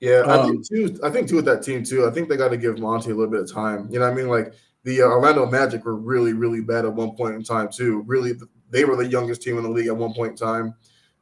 Yeah, 0.00 0.22
I 0.26 0.38
Um, 0.38 0.50
think 0.50 0.68
too. 0.68 1.00
I 1.02 1.10
think 1.10 1.28
too 1.28 1.36
with 1.36 1.44
that 1.46 1.62
team 1.62 1.82
too. 1.82 2.06
I 2.06 2.10
think 2.10 2.28
they 2.28 2.36
got 2.36 2.48
to 2.48 2.56
give 2.56 2.78
Monty 2.78 3.10
a 3.10 3.14
little 3.14 3.30
bit 3.30 3.40
of 3.40 3.52
time. 3.52 3.88
You 3.90 3.98
know 3.98 4.06
what 4.06 4.12
I 4.12 4.16
mean? 4.16 4.28
Like 4.28 4.54
the 4.82 5.02
uh, 5.02 5.06
Orlando 5.06 5.46
Magic 5.46 5.84
were 5.84 5.96
really, 5.96 6.32
really 6.32 6.60
bad 6.60 6.84
at 6.84 6.92
one 6.94 7.16
point 7.16 7.34
in 7.34 7.42
time 7.42 7.68
too. 7.70 8.02
Really, 8.06 8.32
they 8.70 8.84
were 8.84 8.96
the 8.96 9.06
youngest 9.06 9.42
team 9.42 9.56
in 9.56 9.62
the 9.62 9.70
league 9.70 9.86
at 9.86 9.96
one 9.96 10.12
point 10.12 10.32
in 10.32 10.36
time, 10.36 10.74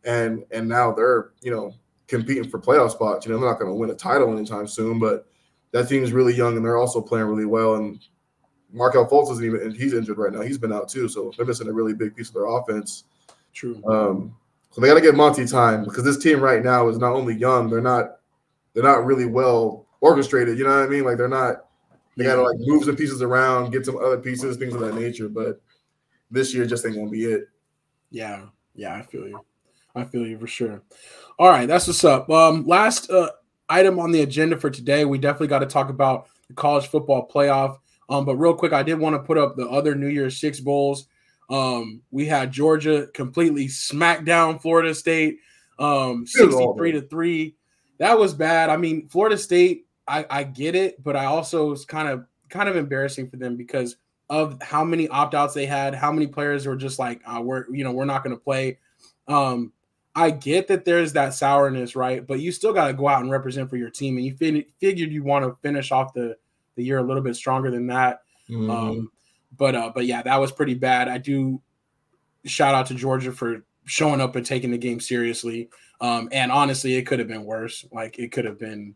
and 0.05 0.45
and 0.51 0.69
now 0.69 0.93
they're 0.93 1.31
you 1.43 1.51
know 1.51 1.75
competing 2.09 2.49
for 2.49 2.59
playoff 2.59 2.91
spots. 2.91 3.27
You 3.27 3.33
know, 3.33 3.41
they're 3.41 3.49
not 3.49 3.59
going 3.59 3.71
to 3.71 3.75
win 3.75 3.91
a 3.91 3.95
title 3.95 4.33
anytime 4.33 4.67
soon, 4.67 4.99
but 4.99 5.27
that 5.73 5.89
team 5.89 6.05
is 6.05 6.13
really 6.13 6.35
young 6.35 6.57
and 6.57 6.65
they're 6.65 6.77
also 6.77 7.01
playing 7.01 7.27
really 7.27 7.47
well. 7.47 7.77
And 7.77 7.99
Markelle 8.71 9.09
Fultz 9.09 9.33
isn't 9.33 9.45
even 9.45 9.75
he's 9.75 9.95
injured 9.95 10.19
right 10.19 10.33
now. 10.33 10.43
He's 10.43 10.59
been 10.59 10.73
out 10.73 10.89
too, 10.89 11.09
so 11.09 11.33
they're 11.37 11.47
missing 11.47 11.69
a 11.69 11.73
really 11.73 11.95
big 11.95 12.15
piece 12.15 12.29
of 12.29 12.35
their 12.35 12.47
offense. 12.47 13.05
True. 13.53 13.83
Um, 13.87 14.37
so 14.71 14.81
they 14.81 14.89
got 14.89 14.95
to 14.95 15.01
give 15.01 15.15
Monty 15.15 15.47
time 15.47 15.85
because 15.85 16.05
this 16.05 16.23
team 16.23 16.41
right 16.41 16.63
now 16.63 16.89
is 16.89 16.99
not 16.99 17.13
only 17.13 17.35
young, 17.35 17.69
they're 17.69 17.81
not 17.81 18.19
they're 18.75 18.83
not 18.83 19.05
really 19.05 19.27
well 19.27 19.87
orchestrated. 20.01 20.59
You 20.59 20.65
know 20.65 20.71
what 20.71 20.87
I 20.87 20.89
mean? 20.89 21.05
Like 21.05 21.17
they're 21.17 21.29
not. 21.29 21.67
They 22.15 22.25
got 22.25 22.37
to 22.37 22.43
like 22.43 22.59
move 22.59 22.85
some 22.85 22.97
pieces 22.97 23.23
around, 23.23 23.71
get 23.71 23.87
some 23.87 23.97
other 23.97 24.19
pieces, 24.19 24.59
things 24.59 24.75
of 24.75 24.81
that 24.81 24.95
nature. 24.95 25.31
But 25.31 25.63
this 26.31 26.53
year 26.53 26.67
just 26.67 26.85
ain't 26.85 26.95
gonna 26.95 27.09
be 27.09 27.25
it. 27.25 27.49
Yeah, 28.11 28.47
yeah, 28.75 28.95
I 28.95 29.03
feel 29.03 29.27
you. 29.27 29.41
I 29.95 30.05
feel 30.05 30.27
you 30.27 30.39
for 30.39 30.47
sure. 30.47 30.83
All 31.39 31.49
right, 31.49 31.67
that's 31.67 31.87
what's 31.87 32.05
up. 32.05 32.31
Um, 32.31 32.67
last 32.67 33.11
uh, 33.11 33.31
item 33.69 33.99
on 33.99 34.11
the 34.13 34.23
agenda 34.23 34.59
for 34.59 34.71
today, 34.71 35.05
we 35.05 35.19
definitely 35.19 35.49
got 35.49 35.59
to 35.61 35.67
talk 35.67 35.91
about 35.91 36.29
the 36.49 36.55
college 36.55 36.87
football 36.87 37.29
playoff. 37.29 37.79
Um, 38.09 38.25
but 38.25 38.37
real 38.37 38.55
quick, 38.55 38.73
I 38.73 38.83
did 38.83 38.99
want 38.99 39.15
to 39.17 39.23
put 39.23 39.39
up 39.39 39.57
the 39.57 39.69
other 39.69 39.95
New 39.95 40.09
Year's 40.09 40.39
Six 40.39 40.61
bowls. 40.61 41.07
Um, 41.51 42.03
we 42.11 42.27
had 42.27 42.53
Georgia 42.53 43.09
completely 43.15 43.69
smack 43.69 44.25
down 44.25 44.59
Florida 44.59 44.95
State, 44.95 45.39
um, 45.79 46.25
It 46.39 46.47
was 46.47 46.55
awful. 46.55 46.75
sixty-three 46.75 46.93
to 46.93 47.03
three. 47.03 47.57
That 47.99 48.19
was 48.19 48.35
bad. 48.35 48.71
I 48.71 48.77
mean, 48.77 49.09
Florida 49.09 49.37
State, 49.37 49.87
I, 50.09 50.25
I 50.31 50.45
get 50.45 50.75
it, 50.75 51.03
but 51.03 51.17
I 51.17 51.27
also 51.27 51.69
was 51.71 51.85
kind 51.85 52.09
of 52.09 52.27
kind 52.49 52.69
of 52.69 52.77
embarrassing 52.77 53.31
for 53.31 53.37
them 53.37 53.57
because 53.57 53.97
of 54.31 54.61
how 54.63 54.85
many 54.85 55.09
opt-outs 55.09 55.55
they 55.55 55.67
had, 55.67 55.95
how 55.95 56.11
many 56.11 56.27
players 56.27 56.67
were 56.67 56.77
just 56.77 56.99
like, 56.99 57.21
uh, 57.27 57.41
we're 57.43 57.65
you 57.75 57.85
know 57.85 57.93
we're 57.93 58.05
not 58.05 58.25
going 58.25 58.35
to 58.37 58.43
play. 58.43 58.79
Um, 59.29 59.73
I 60.15 60.31
get 60.31 60.69
that 60.69 60.85
there's 60.85 61.15
that 61.15 61.35
sourness, 61.35 61.97
right? 61.97 62.27
But 62.27 62.41
you 62.41 62.53
still 62.53 62.73
got 62.73 62.89
to 62.89 62.93
go 62.93 63.09
out 63.09 63.23
and 63.23 63.31
represent 63.31 63.71
for 63.71 63.77
your 63.77 63.91
team, 63.91 64.17
and 64.17 64.27
you 64.27 64.35
fin- 64.35 64.65
figured 64.79 65.11
you 65.11 65.23
want 65.25 65.45
to 65.45 65.57
finish 65.63 65.91
off 65.91 66.13
the 66.13 66.37
the 66.77 66.85
year 66.85 66.99
a 66.99 67.03
little 67.03 67.23
bit 67.23 67.37
stronger 67.37 67.71
than 67.71 67.87
that. 67.89 68.21
Mm-hmm. 68.49 68.71
Um, 68.71 69.11
but 69.57 69.75
uh, 69.75 69.93
but 69.95 70.07
yeah, 70.07 70.23
that 70.23 70.41
was 70.41 70.53
pretty 70.53 70.75
bad. 70.75 71.09
I 71.09 71.19
do 71.19 71.61
shout 72.45 72.75
out 72.75 72.87
to 72.87 72.95
Georgia 72.95 73.33
for 73.33 73.65
showing 73.85 74.21
up 74.21 74.37
and 74.37 74.45
taking 74.45 74.71
the 74.71 74.79
game 74.79 75.01
seriously. 75.01 75.69
Um, 76.01 76.29
and 76.33 76.51
honestly, 76.51 76.95
it 76.97 77.07
could 77.07 77.19
have 77.19 77.29
been 77.29 77.45
worse. 77.45 77.87
Like 77.93 78.19
it 78.19 78.33
could 78.33 78.45
have 78.45 78.59
been 78.59 78.95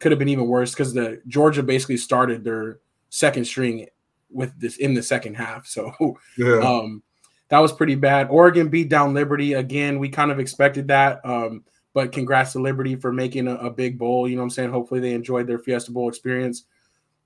could 0.00 0.12
have 0.12 0.18
been 0.18 0.28
even 0.28 0.46
worse 0.46 0.72
because 0.72 0.92
the 0.92 1.20
Georgia 1.26 1.62
basically 1.62 1.96
started 1.96 2.44
their 2.44 2.78
second 3.10 3.46
string 3.46 3.86
with 4.30 4.58
this 4.60 4.76
in 4.76 4.94
the 4.94 5.02
second 5.02 5.34
half. 5.34 5.66
So 5.66 5.92
yeah, 6.36 6.58
um, 6.58 7.02
that 7.48 7.58
was 7.58 7.72
pretty 7.72 7.94
bad. 7.94 8.28
Oregon 8.30 8.68
beat 8.68 8.88
down 8.88 9.14
Liberty 9.14 9.54
again. 9.54 9.98
We 9.98 10.08
kind 10.08 10.30
of 10.30 10.38
expected 10.38 10.88
that. 10.88 11.20
Um, 11.24 11.64
but 11.94 12.12
congrats 12.12 12.52
to 12.52 12.60
Liberty 12.60 12.94
for 12.96 13.12
making 13.12 13.48
a, 13.48 13.54
a 13.56 13.70
big 13.70 13.98
bowl. 13.98 14.28
You 14.28 14.36
know 14.36 14.42
what 14.42 14.46
I'm 14.46 14.50
saying? 14.50 14.70
Hopefully 14.70 15.00
they 15.00 15.14
enjoyed 15.14 15.46
their 15.46 15.58
Fiesta 15.58 15.90
Bowl 15.90 16.08
experience. 16.08 16.64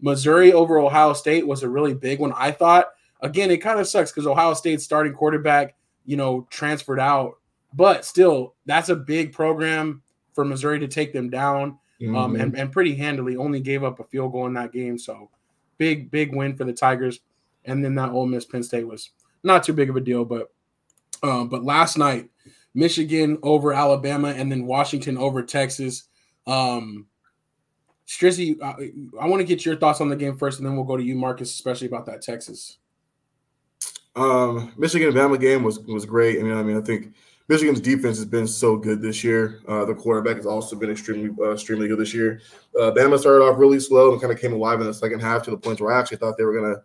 Missouri 0.01 0.53
over 0.53 0.79
Ohio 0.79 1.13
State 1.13 1.47
was 1.47 1.63
a 1.63 1.69
really 1.69 1.95
big 1.95 2.19
one. 2.19 2.33
I 2.37 2.51
thought, 2.51 2.87
again, 3.21 3.51
it 3.51 3.59
kind 3.59 3.79
of 3.79 3.87
sucks 3.87 4.11
because 4.11 4.27
Ohio 4.27 4.55
State's 4.55 4.85
starting 4.85 5.13
quarterback, 5.13 5.75
you 6.07 6.17
know, 6.17 6.47
transferred 6.51 7.01
out. 7.01 7.35
But 7.75 8.05
still, 8.05 8.55
that's 8.67 8.89
a 8.89 8.97
big 8.97 9.33
program 9.33 10.03
for 10.35 10.45
Missouri 10.45 10.79
to 10.81 10.89
take 10.89 11.13
them 11.13 11.31
down 11.31 11.79
um, 12.03 12.35
Mhm. 12.35 12.41
and, 12.43 12.59
and 12.59 12.73
pretty 12.73 12.95
handily. 12.95 13.37
Only 13.37 13.61
gave 13.61 13.85
up 13.85 14.01
a 14.01 14.05
field 14.05 14.33
goal 14.33 14.47
in 14.47 14.55
that 14.55 14.73
game. 14.73 14.99
So 14.99 15.31
big, 15.79 16.11
big 16.11 16.35
win 16.35 16.57
for 16.57 16.65
the 16.65 16.73
Tigers. 16.73 17.21
And 17.65 17.85
then 17.85 17.95
that 17.97 18.11
Ole 18.11 18.27
Miss 18.27 18.45
Penn 18.45 18.63
State 18.63 18.87
was 18.89 19.11
not 19.43 19.65
too 19.65 19.73
big 19.73 19.91
of 19.91 19.97
a 19.97 20.01
deal. 20.01 20.25
But 20.25 20.53
um, 21.23 21.49
but 21.49 21.65
last 21.65 21.97
night, 21.97 22.31
Michigan 22.75 23.39
over 23.43 23.73
Alabama 23.73 24.29
and 24.29 24.51
then 24.51 24.67
Washington 24.67 25.19
over 25.19 25.43
Texas. 25.43 26.05
Um, 26.47 27.07
Strizzy, 28.07 28.61
I, 28.63 28.93
I 29.21 29.27
want 29.29 29.41
to 29.41 29.47
get 29.47 29.65
your 29.65 29.77
thoughts 29.77 30.01
on 30.01 30.09
the 30.09 30.17
game 30.17 30.37
first, 30.37 30.59
and 30.59 30.67
then 30.67 30.77
we'll 30.77 30.85
go 30.85 30.97
to 30.97 31.03
you, 31.03 31.15
Marcus, 31.15 31.53
especially 31.53 31.87
about 31.87 32.07
that 32.07 32.23
Texas. 32.23 32.79
Um, 34.15 34.73
Michigan 34.77 35.13
Bama 35.13 35.41
game 35.41 35.63
was 35.63 35.79
was 35.81 36.05
great. 36.05 36.39
I 36.39 36.43
mean, 36.43 36.53
I 36.53 36.63
mean, 36.63 36.77
I 36.77 36.81
think 36.81 37.15
Michigan's 37.49 37.81
defense 37.81 38.19
has 38.19 38.27
been 38.27 38.47
so 38.47 38.77
good 38.77 39.01
this 39.01 39.25
year. 39.25 39.61
Uh, 39.67 39.85
the 39.85 39.95
quarterback 39.95 40.37
has 40.37 40.47
also 40.47 40.77
been 40.77 40.91
extremely 40.91 41.31
uh, 41.41 41.53
extremely 41.53 41.89
good 41.89 41.99
this 41.99 42.13
year. 42.13 42.41
Uh, 42.79 42.91
Bama 42.91 43.19
started 43.19 43.45
off 43.45 43.59
really 43.59 43.81
slow 43.81 44.13
and 44.13 44.21
kind 44.21 44.33
of 44.33 44.41
came 44.41 44.53
alive 44.53 44.81
in 44.81 44.87
the 44.87 44.95
second 44.95 45.21
half 45.21 45.43
to 45.45 45.51
the 45.51 45.57
point 45.57 45.81
where 45.81 45.95
I 45.95 46.01
actually 46.01 46.19
thought 46.19 46.37
they 46.37 46.45
were 46.45 46.75
to 46.75 46.83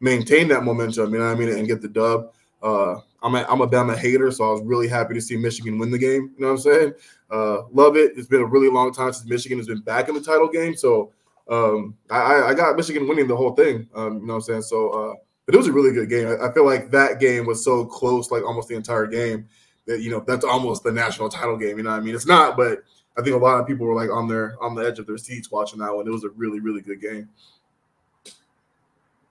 maintain 0.00 0.48
that 0.48 0.64
momentum. 0.64 1.12
You 1.12 1.18
know 1.20 1.26
what 1.26 1.36
I 1.36 1.38
mean, 1.38 1.48
and 1.50 1.66
get 1.66 1.80
the 1.82 1.88
dub. 1.88 2.32
Uh, 2.62 2.96
I'm 3.22 3.34
a, 3.34 3.44
I'm 3.48 3.60
a 3.60 3.68
Bama 3.68 3.96
hater, 3.96 4.30
so 4.30 4.48
I 4.48 4.52
was 4.52 4.62
really 4.62 4.88
happy 4.88 5.14
to 5.14 5.20
see 5.20 5.36
Michigan 5.36 5.78
win 5.78 5.90
the 5.90 5.98
game. 5.98 6.32
You 6.36 6.40
know 6.40 6.46
what 6.48 6.52
I'm 6.52 6.58
saying? 6.58 6.92
Uh, 7.30 7.62
love 7.72 7.96
it. 7.96 8.12
It's 8.16 8.28
been 8.28 8.40
a 8.42 8.46
really 8.46 8.70
long 8.70 8.92
time 8.92 9.12
since 9.12 9.28
Michigan 9.28 9.58
has 9.58 9.66
been 9.66 9.80
back 9.80 10.08
in 10.08 10.14
the 10.14 10.20
title 10.20 10.48
game, 10.48 10.74
so 10.76 11.12
um, 11.48 11.94
I, 12.10 12.42
I- 12.48 12.54
got 12.54 12.76
Michigan 12.76 13.08
winning 13.08 13.26
the 13.28 13.36
whole 13.36 13.54
thing. 13.54 13.88
Um, 13.94 14.20
you 14.20 14.26
know 14.26 14.34
what 14.34 14.34
I'm 14.36 14.40
saying? 14.42 14.62
So. 14.62 14.90
Uh, 14.90 15.14
but 15.46 15.54
it 15.54 15.58
was 15.58 15.68
a 15.68 15.72
really 15.72 15.92
good 15.94 16.10
game. 16.10 16.28
I, 16.28 16.48
I 16.48 16.52
feel 16.52 16.66
like 16.66 16.90
that 16.90 17.20
game 17.20 17.46
was 17.46 17.64
so 17.64 17.82
close, 17.86 18.30
like 18.30 18.44
almost 18.44 18.68
the 18.68 18.74
entire 18.74 19.06
game, 19.06 19.48
that 19.86 20.02
you 20.02 20.10
know 20.10 20.22
that's 20.26 20.44
almost 20.44 20.82
the 20.84 20.92
national 20.92 21.30
title 21.30 21.56
game. 21.56 21.78
You 21.78 21.84
know 21.84 21.90
what 21.90 22.00
I 22.00 22.00
mean? 22.00 22.14
It's 22.14 22.26
not, 22.26 22.54
but 22.54 22.80
I 23.16 23.22
think 23.22 23.34
a 23.34 23.38
lot 23.38 23.58
of 23.58 23.66
people 23.66 23.86
were 23.86 23.94
like 23.94 24.10
on 24.10 24.28
their 24.28 24.62
on 24.62 24.74
the 24.74 24.82
edge 24.82 24.98
of 24.98 25.06
their 25.06 25.16
seats 25.16 25.50
watching 25.50 25.78
that 25.78 25.96
one. 25.96 26.06
It 26.06 26.10
was 26.10 26.24
a 26.24 26.28
really 26.36 26.60
really 26.60 26.82
good 26.82 27.00
game. 27.00 27.30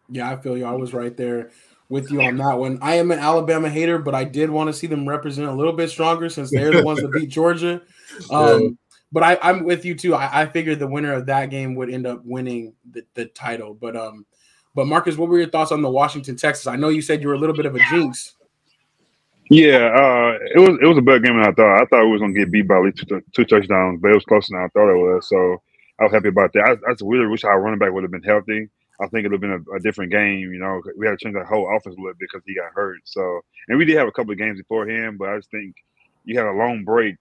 Yeah, 0.09 0.29
I 0.31 0.35
feel 0.37 0.57
you. 0.57 0.65
I 0.65 0.73
was 0.73 0.93
right 0.93 1.15
there 1.15 1.51
with 1.89 2.11
you 2.11 2.21
on 2.21 2.37
that 2.37 2.57
one. 2.57 2.79
I 2.81 2.95
am 2.95 3.11
an 3.11 3.19
Alabama 3.19 3.69
hater, 3.69 3.97
but 3.97 4.15
I 4.15 4.23
did 4.23 4.49
want 4.49 4.67
to 4.67 4.73
see 4.73 4.87
them 4.87 5.07
represent 5.07 5.47
a 5.47 5.53
little 5.53 5.73
bit 5.73 5.89
stronger 5.89 6.29
since 6.29 6.51
they're 6.51 6.71
the 6.71 6.83
ones 6.83 7.01
that 7.01 7.11
beat 7.11 7.29
Georgia. 7.29 7.81
Um, 8.31 8.61
Yeah. 8.61 8.69
But 9.11 9.23
I, 9.23 9.37
I'm 9.41 9.63
with 9.63 9.85
you 9.85 9.95
too. 9.95 10.15
I, 10.15 10.41
I 10.41 10.45
figured 10.47 10.79
the 10.79 10.87
winner 10.87 11.13
of 11.13 11.27
that 11.27 11.49
game 11.49 11.75
would 11.75 11.89
end 11.89 12.05
up 12.05 12.25
winning 12.25 12.73
the, 12.91 13.05
the 13.13 13.25
title. 13.25 13.73
But 13.73 13.95
um, 13.95 14.25
but 14.75 14.85
Marcus, 14.85 15.17
what 15.17 15.29
were 15.29 15.37
your 15.37 15.49
thoughts 15.49 15.71
on 15.71 15.81
the 15.81 15.89
Washington 15.89 16.35
Texas? 16.35 16.67
I 16.67 16.75
know 16.75 16.89
you 16.89 17.01
said 17.01 17.21
you 17.21 17.29
were 17.29 17.33
a 17.33 17.39
little 17.39 17.55
bit 17.55 17.65
of 17.65 17.75
a 17.75 17.79
jinx. 17.89 18.35
Yeah, 19.49 19.77
uh, 19.95 20.37
it 20.53 20.59
was 20.59 20.77
it 20.81 20.85
was 20.85 20.97
a 20.97 21.01
better 21.01 21.19
game 21.19 21.37
than 21.37 21.47
I 21.47 21.53
thought. 21.53 21.81
I 21.81 21.85
thought 21.85 22.03
we 22.03 22.11
was 22.11 22.21
gonna 22.21 22.33
get 22.33 22.51
beat 22.51 22.67
by 22.67 22.77
at 22.77 22.83
least 22.83 23.05
two, 23.07 23.23
two 23.33 23.45
touchdowns, 23.45 23.99
but 24.01 24.11
it 24.11 24.15
was 24.15 24.25
closer 24.25 24.47
than 24.51 24.63
I 24.63 24.67
thought 24.67 24.91
it 24.91 24.97
was. 24.97 25.29
So 25.29 25.61
I 25.99 26.03
was 26.03 26.13
happy 26.13 26.27
about 26.27 26.51
that. 26.53 26.63
I, 26.63 26.71
I 26.89 26.93
just 26.93 27.03
really 27.05 27.27
wish 27.27 27.45
our 27.45 27.61
running 27.61 27.79
back 27.79 27.93
would 27.93 28.03
have 28.03 28.11
been 28.11 28.23
healthy. 28.23 28.67
I 28.99 29.07
think 29.07 29.25
it 29.25 29.31
would 29.31 29.41
have 29.41 29.41
been 29.41 29.65
a, 29.71 29.75
a 29.75 29.79
different 29.79 30.11
game. 30.11 30.39
You 30.39 30.59
know, 30.59 30.81
we 30.97 31.05
had 31.05 31.17
to 31.17 31.23
change 31.23 31.35
the 31.35 31.45
whole 31.45 31.67
offense 31.75 31.95
a 31.95 31.99
little 31.99 32.13
bit 32.13 32.29
because 32.31 32.41
he 32.45 32.55
got 32.55 32.71
hurt. 32.73 32.99
So, 33.05 33.41
and 33.67 33.77
we 33.77 33.85
did 33.85 33.97
have 33.97 34.07
a 34.07 34.11
couple 34.11 34.31
of 34.31 34.37
games 34.37 34.57
before 34.59 34.87
him, 34.87 35.17
but 35.17 35.29
I 35.29 35.37
just 35.37 35.51
think 35.51 35.75
you 36.25 36.37
had 36.37 36.47
a 36.47 36.51
long 36.51 36.83
break. 36.83 37.15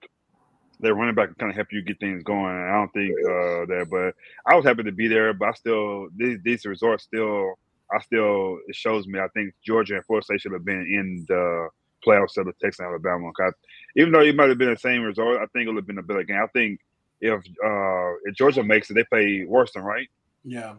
Their 0.79 0.93
running 0.93 1.15
back 1.15 1.27
can 1.29 1.35
kind 1.35 1.49
of 1.49 1.55
help 1.55 1.71
you 1.71 1.81
get 1.81 1.99
things 1.99 2.23
going. 2.23 2.45
I 2.55 2.73
don't 2.73 2.93
think 2.93 3.11
uh, 3.25 3.65
that, 3.65 3.87
but 3.89 4.13
I 4.45 4.55
was 4.55 4.63
happy 4.65 4.83
to 4.83 4.91
be 4.91 5.07
there. 5.07 5.33
But 5.33 5.49
I 5.49 5.51
still 5.53 6.07
these 6.15 6.37
these 6.43 6.65
results 6.65 7.03
still, 7.03 7.53
I 7.91 7.99
still 7.99 8.59
it 8.67 8.75
shows 8.75 9.07
me. 9.07 9.19
I 9.19 9.27
think 9.29 9.53
Georgia 9.65 9.95
and 9.95 10.05
Florida 10.05 10.25
State 10.25 10.41
should 10.41 10.51
have 10.53 10.65
been 10.65 10.81
in 10.81 11.25
the 11.27 11.69
playoffs 12.05 12.37
of 12.37 12.45
Texas 12.59 12.79
and 12.79 12.89
Alabama. 12.89 13.31
'Cause 13.33 13.53
even 13.95 14.11
though 14.11 14.21
it 14.21 14.35
might 14.35 14.49
have 14.49 14.59
been 14.59 14.69
the 14.69 14.77
same 14.77 15.01
result, 15.01 15.37
I 15.37 15.47
think 15.47 15.65
it 15.65 15.69
would 15.69 15.77
have 15.77 15.87
been 15.87 15.97
a 15.97 16.03
better 16.03 16.23
game. 16.23 16.41
I 16.43 16.47
think 16.47 16.79
if 17.21 17.39
uh, 17.39 18.11
if 18.25 18.35
Georgia 18.35 18.63
makes 18.63 18.91
it, 18.91 18.93
they 18.93 19.03
play 19.03 19.45
Worcester, 19.45 19.81
right? 19.81 20.07
Yeah, 20.43 20.75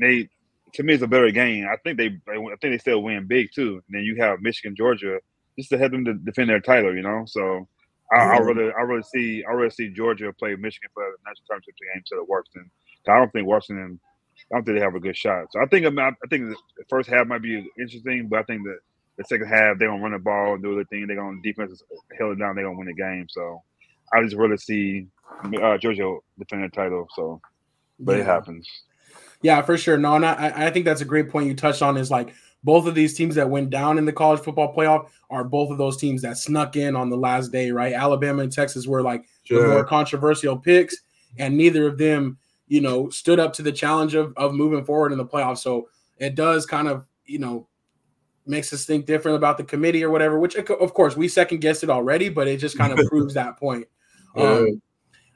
They 0.00 0.28
to 0.74 0.82
me 0.82 0.94
it's 0.94 1.02
a 1.02 1.08
better 1.08 1.30
game. 1.30 1.66
I 1.70 1.76
think 1.76 1.98
they 1.98 2.06
I 2.28 2.56
think 2.60 2.72
they 2.72 2.78
still 2.78 3.02
win 3.02 3.26
big 3.26 3.48
too. 3.54 3.82
And 3.86 3.96
then 3.96 4.02
you 4.02 4.16
have 4.16 4.40
Michigan, 4.40 4.76
Georgia, 4.76 5.18
just 5.58 5.70
to 5.70 5.78
help 5.78 5.92
them 5.92 6.04
to 6.04 6.14
defend 6.14 6.50
their 6.50 6.60
title, 6.60 6.94
you 6.94 7.02
know. 7.02 7.24
So 7.26 7.68
I, 8.12 8.16
I 8.16 8.38
really 8.38 8.72
I 8.72 8.82
really 8.82 9.02
see 9.02 9.44
I 9.48 9.52
really 9.52 9.70
see 9.70 9.90
Georgia 9.90 10.32
play 10.32 10.54
Michigan 10.56 10.90
for 10.94 11.04
the 11.04 11.16
national 11.28 11.46
championship 11.46 11.74
game 11.78 11.96
instead 12.00 12.18
of 12.18 12.28
Washington. 12.28 12.70
I 13.08 13.18
don't 13.18 13.32
think 13.32 13.46
Washington 13.46 14.00
I 14.52 14.56
don't 14.56 14.64
think 14.64 14.78
they 14.78 14.84
have 14.84 14.94
a 14.94 15.00
good 15.00 15.16
shot. 15.16 15.46
So 15.52 15.60
I 15.60 15.66
think 15.66 15.86
I 15.86 16.12
think 16.28 16.50
the 16.50 16.56
first 16.88 17.08
half 17.08 17.26
might 17.26 17.42
be 17.42 17.70
interesting, 17.78 18.28
but 18.28 18.40
I 18.40 18.42
think 18.44 18.64
that 18.64 18.78
the 19.16 19.24
second 19.24 19.48
half 19.48 19.78
they're 19.78 19.88
gonna 19.88 20.02
run 20.02 20.12
the 20.12 20.18
ball 20.18 20.54
and 20.54 20.62
do 20.62 20.74
their 20.74 20.84
thing. 20.84 21.06
They're 21.06 21.16
gonna 21.16 21.40
defense 21.42 21.82
held 22.18 22.32
it 22.32 22.38
down. 22.40 22.54
They're 22.56 22.64
gonna 22.64 22.78
win 22.78 22.88
the 22.88 22.94
game. 22.94 23.26
So 23.28 23.62
I 24.12 24.22
just 24.22 24.36
really 24.36 24.56
see 24.56 25.06
uh, 25.62 25.78
Georgia 25.78 26.16
defend 26.38 26.62
their 26.62 26.70
title. 26.70 27.06
So, 27.14 27.40
but 27.98 28.18
it 28.18 28.26
happens. 28.26 28.68
Yeah, 29.42 29.62
for 29.62 29.76
sure. 29.76 29.96
No, 29.96 30.16
and 30.16 30.26
I, 30.26 30.66
I 30.66 30.70
think 30.70 30.84
that's 30.84 31.00
a 31.00 31.06
great 31.06 31.30
point 31.30 31.46
you 31.46 31.54
touched 31.54 31.82
on. 31.82 31.96
Is 31.96 32.10
like 32.10 32.34
both 32.62 32.86
of 32.86 32.94
these 32.94 33.14
teams 33.14 33.34
that 33.36 33.48
went 33.48 33.70
down 33.70 33.98
in 33.98 34.04
the 34.04 34.12
college 34.12 34.40
football 34.40 34.74
playoff 34.74 35.08
are 35.30 35.44
both 35.44 35.70
of 35.70 35.78
those 35.78 35.96
teams 35.96 36.22
that 36.22 36.36
snuck 36.36 36.76
in 36.76 36.94
on 36.94 37.08
the 37.08 37.16
last 37.16 37.50
day, 37.50 37.70
right? 37.70 37.94
Alabama 37.94 38.42
and 38.42 38.52
Texas 38.52 38.86
were 38.86 39.02
like 39.02 39.24
sure. 39.44 39.62
the 39.62 39.68
more 39.68 39.84
controversial 39.84 40.58
picks, 40.58 40.96
and 41.38 41.56
neither 41.56 41.86
of 41.86 41.96
them, 41.96 42.38
you 42.68 42.80
know, 42.80 43.08
stood 43.08 43.40
up 43.40 43.52
to 43.54 43.62
the 43.62 43.72
challenge 43.72 44.14
of, 44.14 44.32
of 44.36 44.52
moving 44.52 44.84
forward 44.84 45.12
in 45.12 45.18
the 45.18 45.24
playoffs. 45.24 45.58
So 45.58 45.88
it 46.18 46.34
does 46.34 46.66
kind 46.66 46.86
of, 46.86 47.06
you 47.24 47.38
know, 47.38 47.66
makes 48.46 48.72
us 48.72 48.84
think 48.84 49.06
different 49.06 49.36
about 49.36 49.56
the 49.56 49.64
committee 49.64 50.04
or 50.04 50.10
whatever, 50.10 50.38
which 50.38 50.56
of 50.56 50.94
course 50.94 51.16
we 51.16 51.28
second 51.28 51.60
guessed 51.60 51.82
it 51.82 51.90
already, 51.90 52.28
but 52.28 52.46
it 52.46 52.58
just 52.58 52.76
kind 52.76 52.98
of 52.98 53.06
proves 53.08 53.34
that 53.34 53.58
point. 53.58 53.86
Um, 54.36 54.82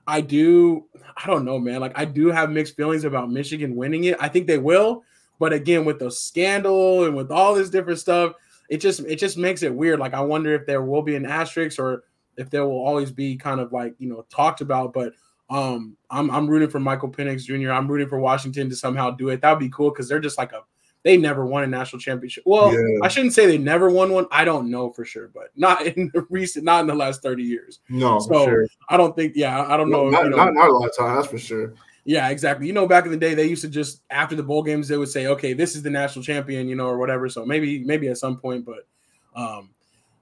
I 0.07 0.21
do, 0.21 0.87
I 1.17 1.27
don't 1.27 1.45
know, 1.45 1.59
man. 1.59 1.81
Like 1.81 1.99
I 1.99 2.05
do 2.05 2.29
have 2.29 2.51
mixed 2.51 2.77
feelings 2.77 3.05
about 3.05 3.31
Michigan 3.31 3.75
winning 3.77 4.05
it. 4.05 4.17
I 4.21 4.29
think 4.29 4.47
they 4.47 4.59
will, 4.59 5.03
but 5.39 5.53
again, 5.53 5.85
with 5.85 5.99
the 5.99 6.11
scandal 6.11 7.05
and 7.05 7.17
with 7.17 7.31
all 7.31 7.55
this 7.55 7.71
different 7.71 7.99
stuff, 7.99 8.35
it 8.69 8.79
just 8.79 9.01
it 9.01 9.17
just 9.17 9.37
makes 9.37 9.63
it 9.63 9.75
weird. 9.75 9.99
Like 9.99 10.15
I 10.15 10.21
wonder 10.21 10.55
if 10.55 10.67
there 10.67 10.83
will 10.83 11.03
be 11.03 11.17
an 11.17 11.27
asterisk 11.27 11.79
or 11.79 12.05
if 12.37 12.51
there 12.51 12.65
will 12.65 12.85
always 12.85 13.11
be 13.11 13.37
kind 13.37 13.61
of 13.61 13.73
like 13.73 13.95
you 13.99 14.09
know 14.09 14.25
talked 14.31 14.61
about. 14.61 14.93
But 14.93 15.13
um, 15.51 15.97
I'm 16.11 16.31
I'm 16.31 16.49
rooting 16.49 16.71
for 16.71 16.81
Michael 16.81 17.11
Penix 17.11 17.45
Jr. 17.45 17.73
I'm 17.73 17.89
rooting 17.89 18.09
for 18.09 18.19
Washington 18.19 18.69
to 18.71 18.77
somehow 18.77 19.11
do 19.11 19.29
it. 19.29 19.41
That 19.41 19.51
would 19.51 19.61
be 19.61 19.71
cool 19.71 19.91
because 19.91 20.09
they're 20.09 20.21
just 20.21 20.39
like 20.39 20.53
a 20.53 20.63
they 21.05 21.19
never 21.19 21.45
won 21.45 21.63
a 21.63 21.67
national 21.67 22.01
championship. 22.01 22.45
Well, 22.47 22.73
yeah. 22.73 22.99
I 23.03 23.09
shouldn't 23.09 23.35
say 23.35 23.47
they 23.47 23.59
never 23.59 23.91
won 23.91 24.11
one. 24.11 24.27
I 24.31 24.45
don't 24.45 24.71
know 24.71 24.91
for 24.91 25.05
sure, 25.05 25.29
but 25.29 25.51
not 25.55 25.83
in 25.87 26.11
the 26.15 26.27
recent, 26.31 26.65
not 26.65 26.81
in 26.81 26.87
the 26.87 26.95
last 26.95 27.23
30 27.23 27.43
years. 27.43 27.81
No, 27.89 28.19
so 28.19 28.45
sure. 28.45 28.67
I 28.89 28.97
don't 28.97 29.15
think, 29.15 29.35
yeah, 29.37 29.67
I 29.69 29.77
don't 29.77 29.91
know. 29.91 30.09
Not, 30.09 30.25
you 30.25 30.31
know, 30.31 30.37
not, 30.39 30.55
not 30.55 30.71
a 30.71 30.73
lot 30.73 30.89
of 30.89 30.97
time, 30.97 31.17
that's 31.17 31.29
for 31.29 31.39
sure. 31.39 31.75
Yeah, 32.07 32.29
exactly. 32.31 32.67
You 32.67 32.73
know, 32.73 32.87
back 32.87 33.05
in 33.05 33.11
the 33.11 33.17
day, 33.17 33.35
they 33.35 33.47
used 33.47 33.63
to 33.63 33.69
just 33.69 34.03
after 34.11 34.35
the 34.35 34.43
bowl 34.43 34.63
games, 34.63 34.89
they 34.89 34.99
would 34.99 35.09
say, 35.09 35.27
"Okay, 35.27 35.55
this 35.55 35.75
is 35.75 35.83
the 35.83 35.89
national 35.89 36.23
champion," 36.23 36.69
you 36.69 36.75
know, 36.75 36.87
or 36.87 36.99
whatever. 36.99 37.31
So 37.31 37.47
maybe, 37.47 37.83
maybe 37.83 38.09
at 38.09 38.19
some 38.19 38.37
point, 38.37 38.67
but, 38.67 38.87
um, 39.35 39.71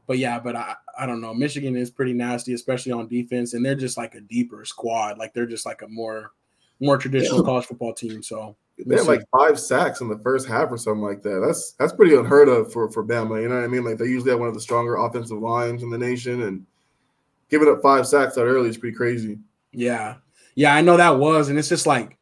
but 0.07 0.19
yeah, 0.19 0.39
but 0.39 0.55
I, 0.55 0.77
I 0.97 1.07
don't 1.07 1.21
know. 1.21 1.35
Michigan 1.35 1.75
is 1.75 1.91
pretty 1.91 2.13
nasty, 2.13 2.55
especially 2.55 2.93
on 2.93 3.09
defense, 3.09 3.55
and 3.55 3.67
they're 3.67 3.75
just 3.75 3.97
like 3.97 4.15
a 4.15 4.21
deeper 4.21 4.65
squad. 4.65 5.19
Like 5.19 5.35
they're 5.35 5.45
just 5.45 5.67
like 5.67 5.83
a 5.83 5.89
more, 5.89 6.31
more 6.79 6.99
traditional 6.99 7.43
college 7.43 7.67
football 7.67 7.95
team. 7.95 8.23
So 8.23 8.55
they 8.79 8.97
had 8.97 9.07
like 9.07 9.23
five 9.31 9.59
sacks 9.59 10.01
in 10.01 10.09
the 10.09 10.19
first 10.19 10.49
half 10.49 10.71
or 10.71 10.77
something 10.77 11.03
like 11.03 11.23
that. 11.23 11.43
That's 11.45 11.73
that's 11.73 11.93
pretty 11.93 12.15
unheard 12.15 12.49
of 12.49 12.73
for 12.73 12.91
for 12.91 13.05
Bama. 13.05 13.41
You 13.43 13.49
know 13.49 13.57
what 13.57 13.65
I 13.65 13.69
mean? 13.69 13.85
Like 13.85 13.99
they 13.99 14.07
usually 14.07 14.31
have 14.31 14.41
one 14.41 14.49
of 14.49 14.55
the 14.55 14.61
stronger 14.61 14.97
offensive 14.97 15.39
lines 15.39 15.83
in 15.83 15.91
the 15.91 15.99
nation, 15.99 16.43
and 16.43 16.67
giving 17.49 17.69
up 17.69 17.83
five 17.83 18.07
sacks 18.07 18.35
that 18.35 18.45
early 18.45 18.69
is 18.69 18.79
pretty 18.79 18.97
crazy. 18.97 19.39
Yeah, 19.73 20.17
yeah, 20.55 20.75
I 20.75 20.81
know 20.81 20.97
that 20.97 21.19
was, 21.19 21.49
and 21.49 21.59
it's 21.59 21.69
just 21.69 21.87
like, 21.87 22.19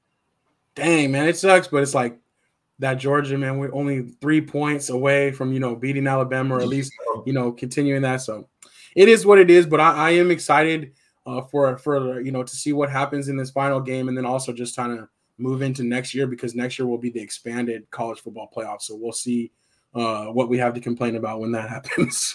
dang 0.74 1.12
man, 1.12 1.28
it 1.28 1.36
sucks, 1.36 1.68
but 1.68 1.82
it's 1.82 1.94
like 1.94 2.18
that 2.80 2.94
Georgia 2.94 3.38
man, 3.38 3.58
we're 3.58 3.74
only 3.74 4.10
three 4.20 4.40
points 4.40 4.90
away 4.90 5.32
from 5.32 5.52
you 5.52 5.60
know 5.60 5.76
beating 5.76 6.06
Alabama 6.06 6.56
or 6.56 6.60
at 6.60 6.68
least 6.68 6.92
you 7.26 7.32
know 7.32 7.52
continuing 7.52 8.02
that. 8.02 8.22
So 8.22 8.48
it 8.96 9.08
is 9.08 9.24
what 9.24 9.38
it 9.38 9.50
is. 9.50 9.66
But 9.66 9.80
I, 9.80 9.92
I 9.92 10.10
am 10.10 10.30
excited 10.30 10.92
uh, 11.26 11.42
for 11.42 11.78
for 11.78 12.20
you 12.20 12.32
know 12.32 12.42
to 12.42 12.56
see 12.56 12.72
what 12.72 12.90
happens 12.90 13.28
in 13.28 13.36
this 13.36 13.50
final 13.50 13.80
game, 13.80 14.08
and 14.08 14.16
then 14.16 14.26
also 14.26 14.52
just 14.52 14.76
kind 14.76 14.98
of 14.98 15.08
move 15.40 15.62
into 15.62 15.82
next 15.82 16.14
year 16.14 16.26
because 16.26 16.54
next 16.54 16.78
year 16.78 16.86
will 16.86 16.98
be 16.98 17.10
the 17.10 17.20
expanded 17.20 17.90
college 17.90 18.20
football 18.20 18.50
playoff. 18.54 18.82
So 18.82 18.94
we'll 18.94 19.12
see 19.12 19.50
uh, 19.94 20.26
what 20.26 20.48
we 20.48 20.58
have 20.58 20.74
to 20.74 20.80
complain 20.80 21.16
about 21.16 21.40
when 21.40 21.52
that 21.52 21.68
happens, 21.70 22.34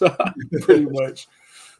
pretty 0.61 0.85
much. 0.89 1.27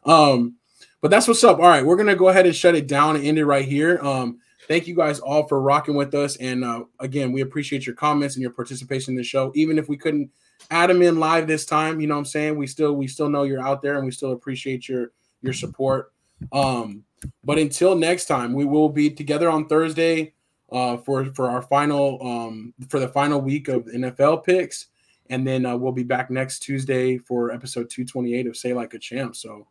Um, 0.05 0.55
but 1.01 1.11
that's 1.11 1.27
what's 1.27 1.43
up. 1.43 1.57
All 1.59 1.65
right, 1.65 1.85
we're 1.85 1.97
gonna 1.97 2.15
go 2.15 2.29
ahead 2.29 2.45
and 2.45 2.55
shut 2.55 2.75
it 2.75 2.87
down 2.87 3.15
and 3.15 3.25
end 3.25 3.37
it 3.37 3.45
right 3.45 3.65
here. 3.65 3.99
Um, 4.01 4.39
thank 4.67 4.87
you 4.87 4.95
guys 4.95 5.19
all 5.19 5.47
for 5.47 5.61
rocking 5.61 5.95
with 5.95 6.13
us, 6.15 6.35
and 6.37 6.63
uh, 6.63 6.85
again, 6.99 7.31
we 7.31 7.41
appreciate 7.41 7.85
your 7.85 7.95
comments 7.95 8.35
and 8.35 8.41
your 8.41 8.51
participation 8.51 9.11
in 9.11 9.17
the 9.17 9.23
show. 9.23 9.51
Even 9.55 9.77
if 9.77 9.89
we 9.89 9.97
couldn't 9.97 10.31
add 10.71 10.89
them 10.89 11.01
in 11.01 11.19
live 11.19 11.47
this 11.47 11.65
time, 11.65 11.99
you 11.99 12.07
know 12.07 12.15
what 12.15 12.19
I'm 12.19 12.25
saying? 12.25 12.57
We 12.57 12.67
still 12.67 12.93
we 12.93 13.07
still 13.07 13.29
know 13.29 13.43
you're 13.43 13.65
out 13.65 13.81
there, 13.81 13.97
and 13.97 14.05
we 14.05 14.11
still 14.11 14.31
appreciate 14.31 14.87
your 14.87 15.11
your 15.41 15.53
support. 15.53 16.11
Um, 16.51 17.03
but 17.43 17.59
until 17.59 17.95
next 17.95 18.25
time, 18.25 18.53
we 18.53 18.65
will 18.65 18.89
be 18.89 19.09
together 19.09 19.49
on 19.49 19.67
Thursday 19.67 20.34
uh, 20.75 20.97
for 20.97 21.25
for 21.33 21.49
our 21.49 21.61
final 21.61 22.19
um, 22.21 22.73
for 22.89 22.99
the 22.99 23.07
final 23.07 23.39
week 23.39 23.69
of 23.69 23.85
NFL 23.85 24.43
picks, 24.43 24.87
and 25.29 25.47
then 25.47 25.65
uh, 25.65 25.75
we'll 25.75 25.93
be 25.93 26.03
back 26.03 26.29
next 26.29 26.59
Tuesday 26.59 27.17
for 27.17 27.51
episode 27.51 27.89
228 27.89 28.47
of 28.47 28.57
Say 28.57 28.73
Like 28.73 28.93
a 28.93 28.99
Champ. 28.99 29.37
So 29.37 29.67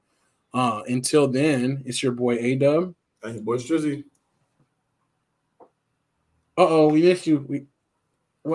uh, 0.54 0.80
until 0.88 1.28
then, 1.28 1.82
it's 1.84 2.02
your 2.02 2.12
boy 2.12 2.38
A 2.38 2.56
Dub. 2.56 2.94
Hey, 3.22 3.38
boy 3.38 3.58
Strizzy. 3.58 4.04
Uh 6.56 6.68
oh, 6.68 6.88
we 6.88 7.02
missed 7.02 7.26
you. 7.26 7.44
We 7.46 7.66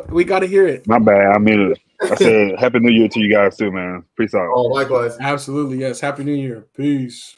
we 0.10 0.24
got 0.24 0.39
to 0.39 0.47
hear 0.47 0.68
it. 0.68 0.88
My 0.88 0.97
bad. 0.97 1.36
I 1.36 1.38
mean, 1.38 1.76
I 2.02 2.16
said 2.16 2.56
Happy 2.60 2.80
New 2.80 2.91
Year 2.91 3.10
to 3.10 3.20
you 3.20 3.32
guys 3.32 3.58
too, 3.58 3.72
man. 3.72 4.04
Peace 4.18 4.34
out. 4.34 4.50
Oh, 4.56 4.64
likewise. 4.64 5.18
Absolutely, 5.20 5.78
yes. 5.78 6.00
Happy 6.00 6.24
New 6.24 6.34
Year. 6.34 6.66
Peace. 6.76 7.36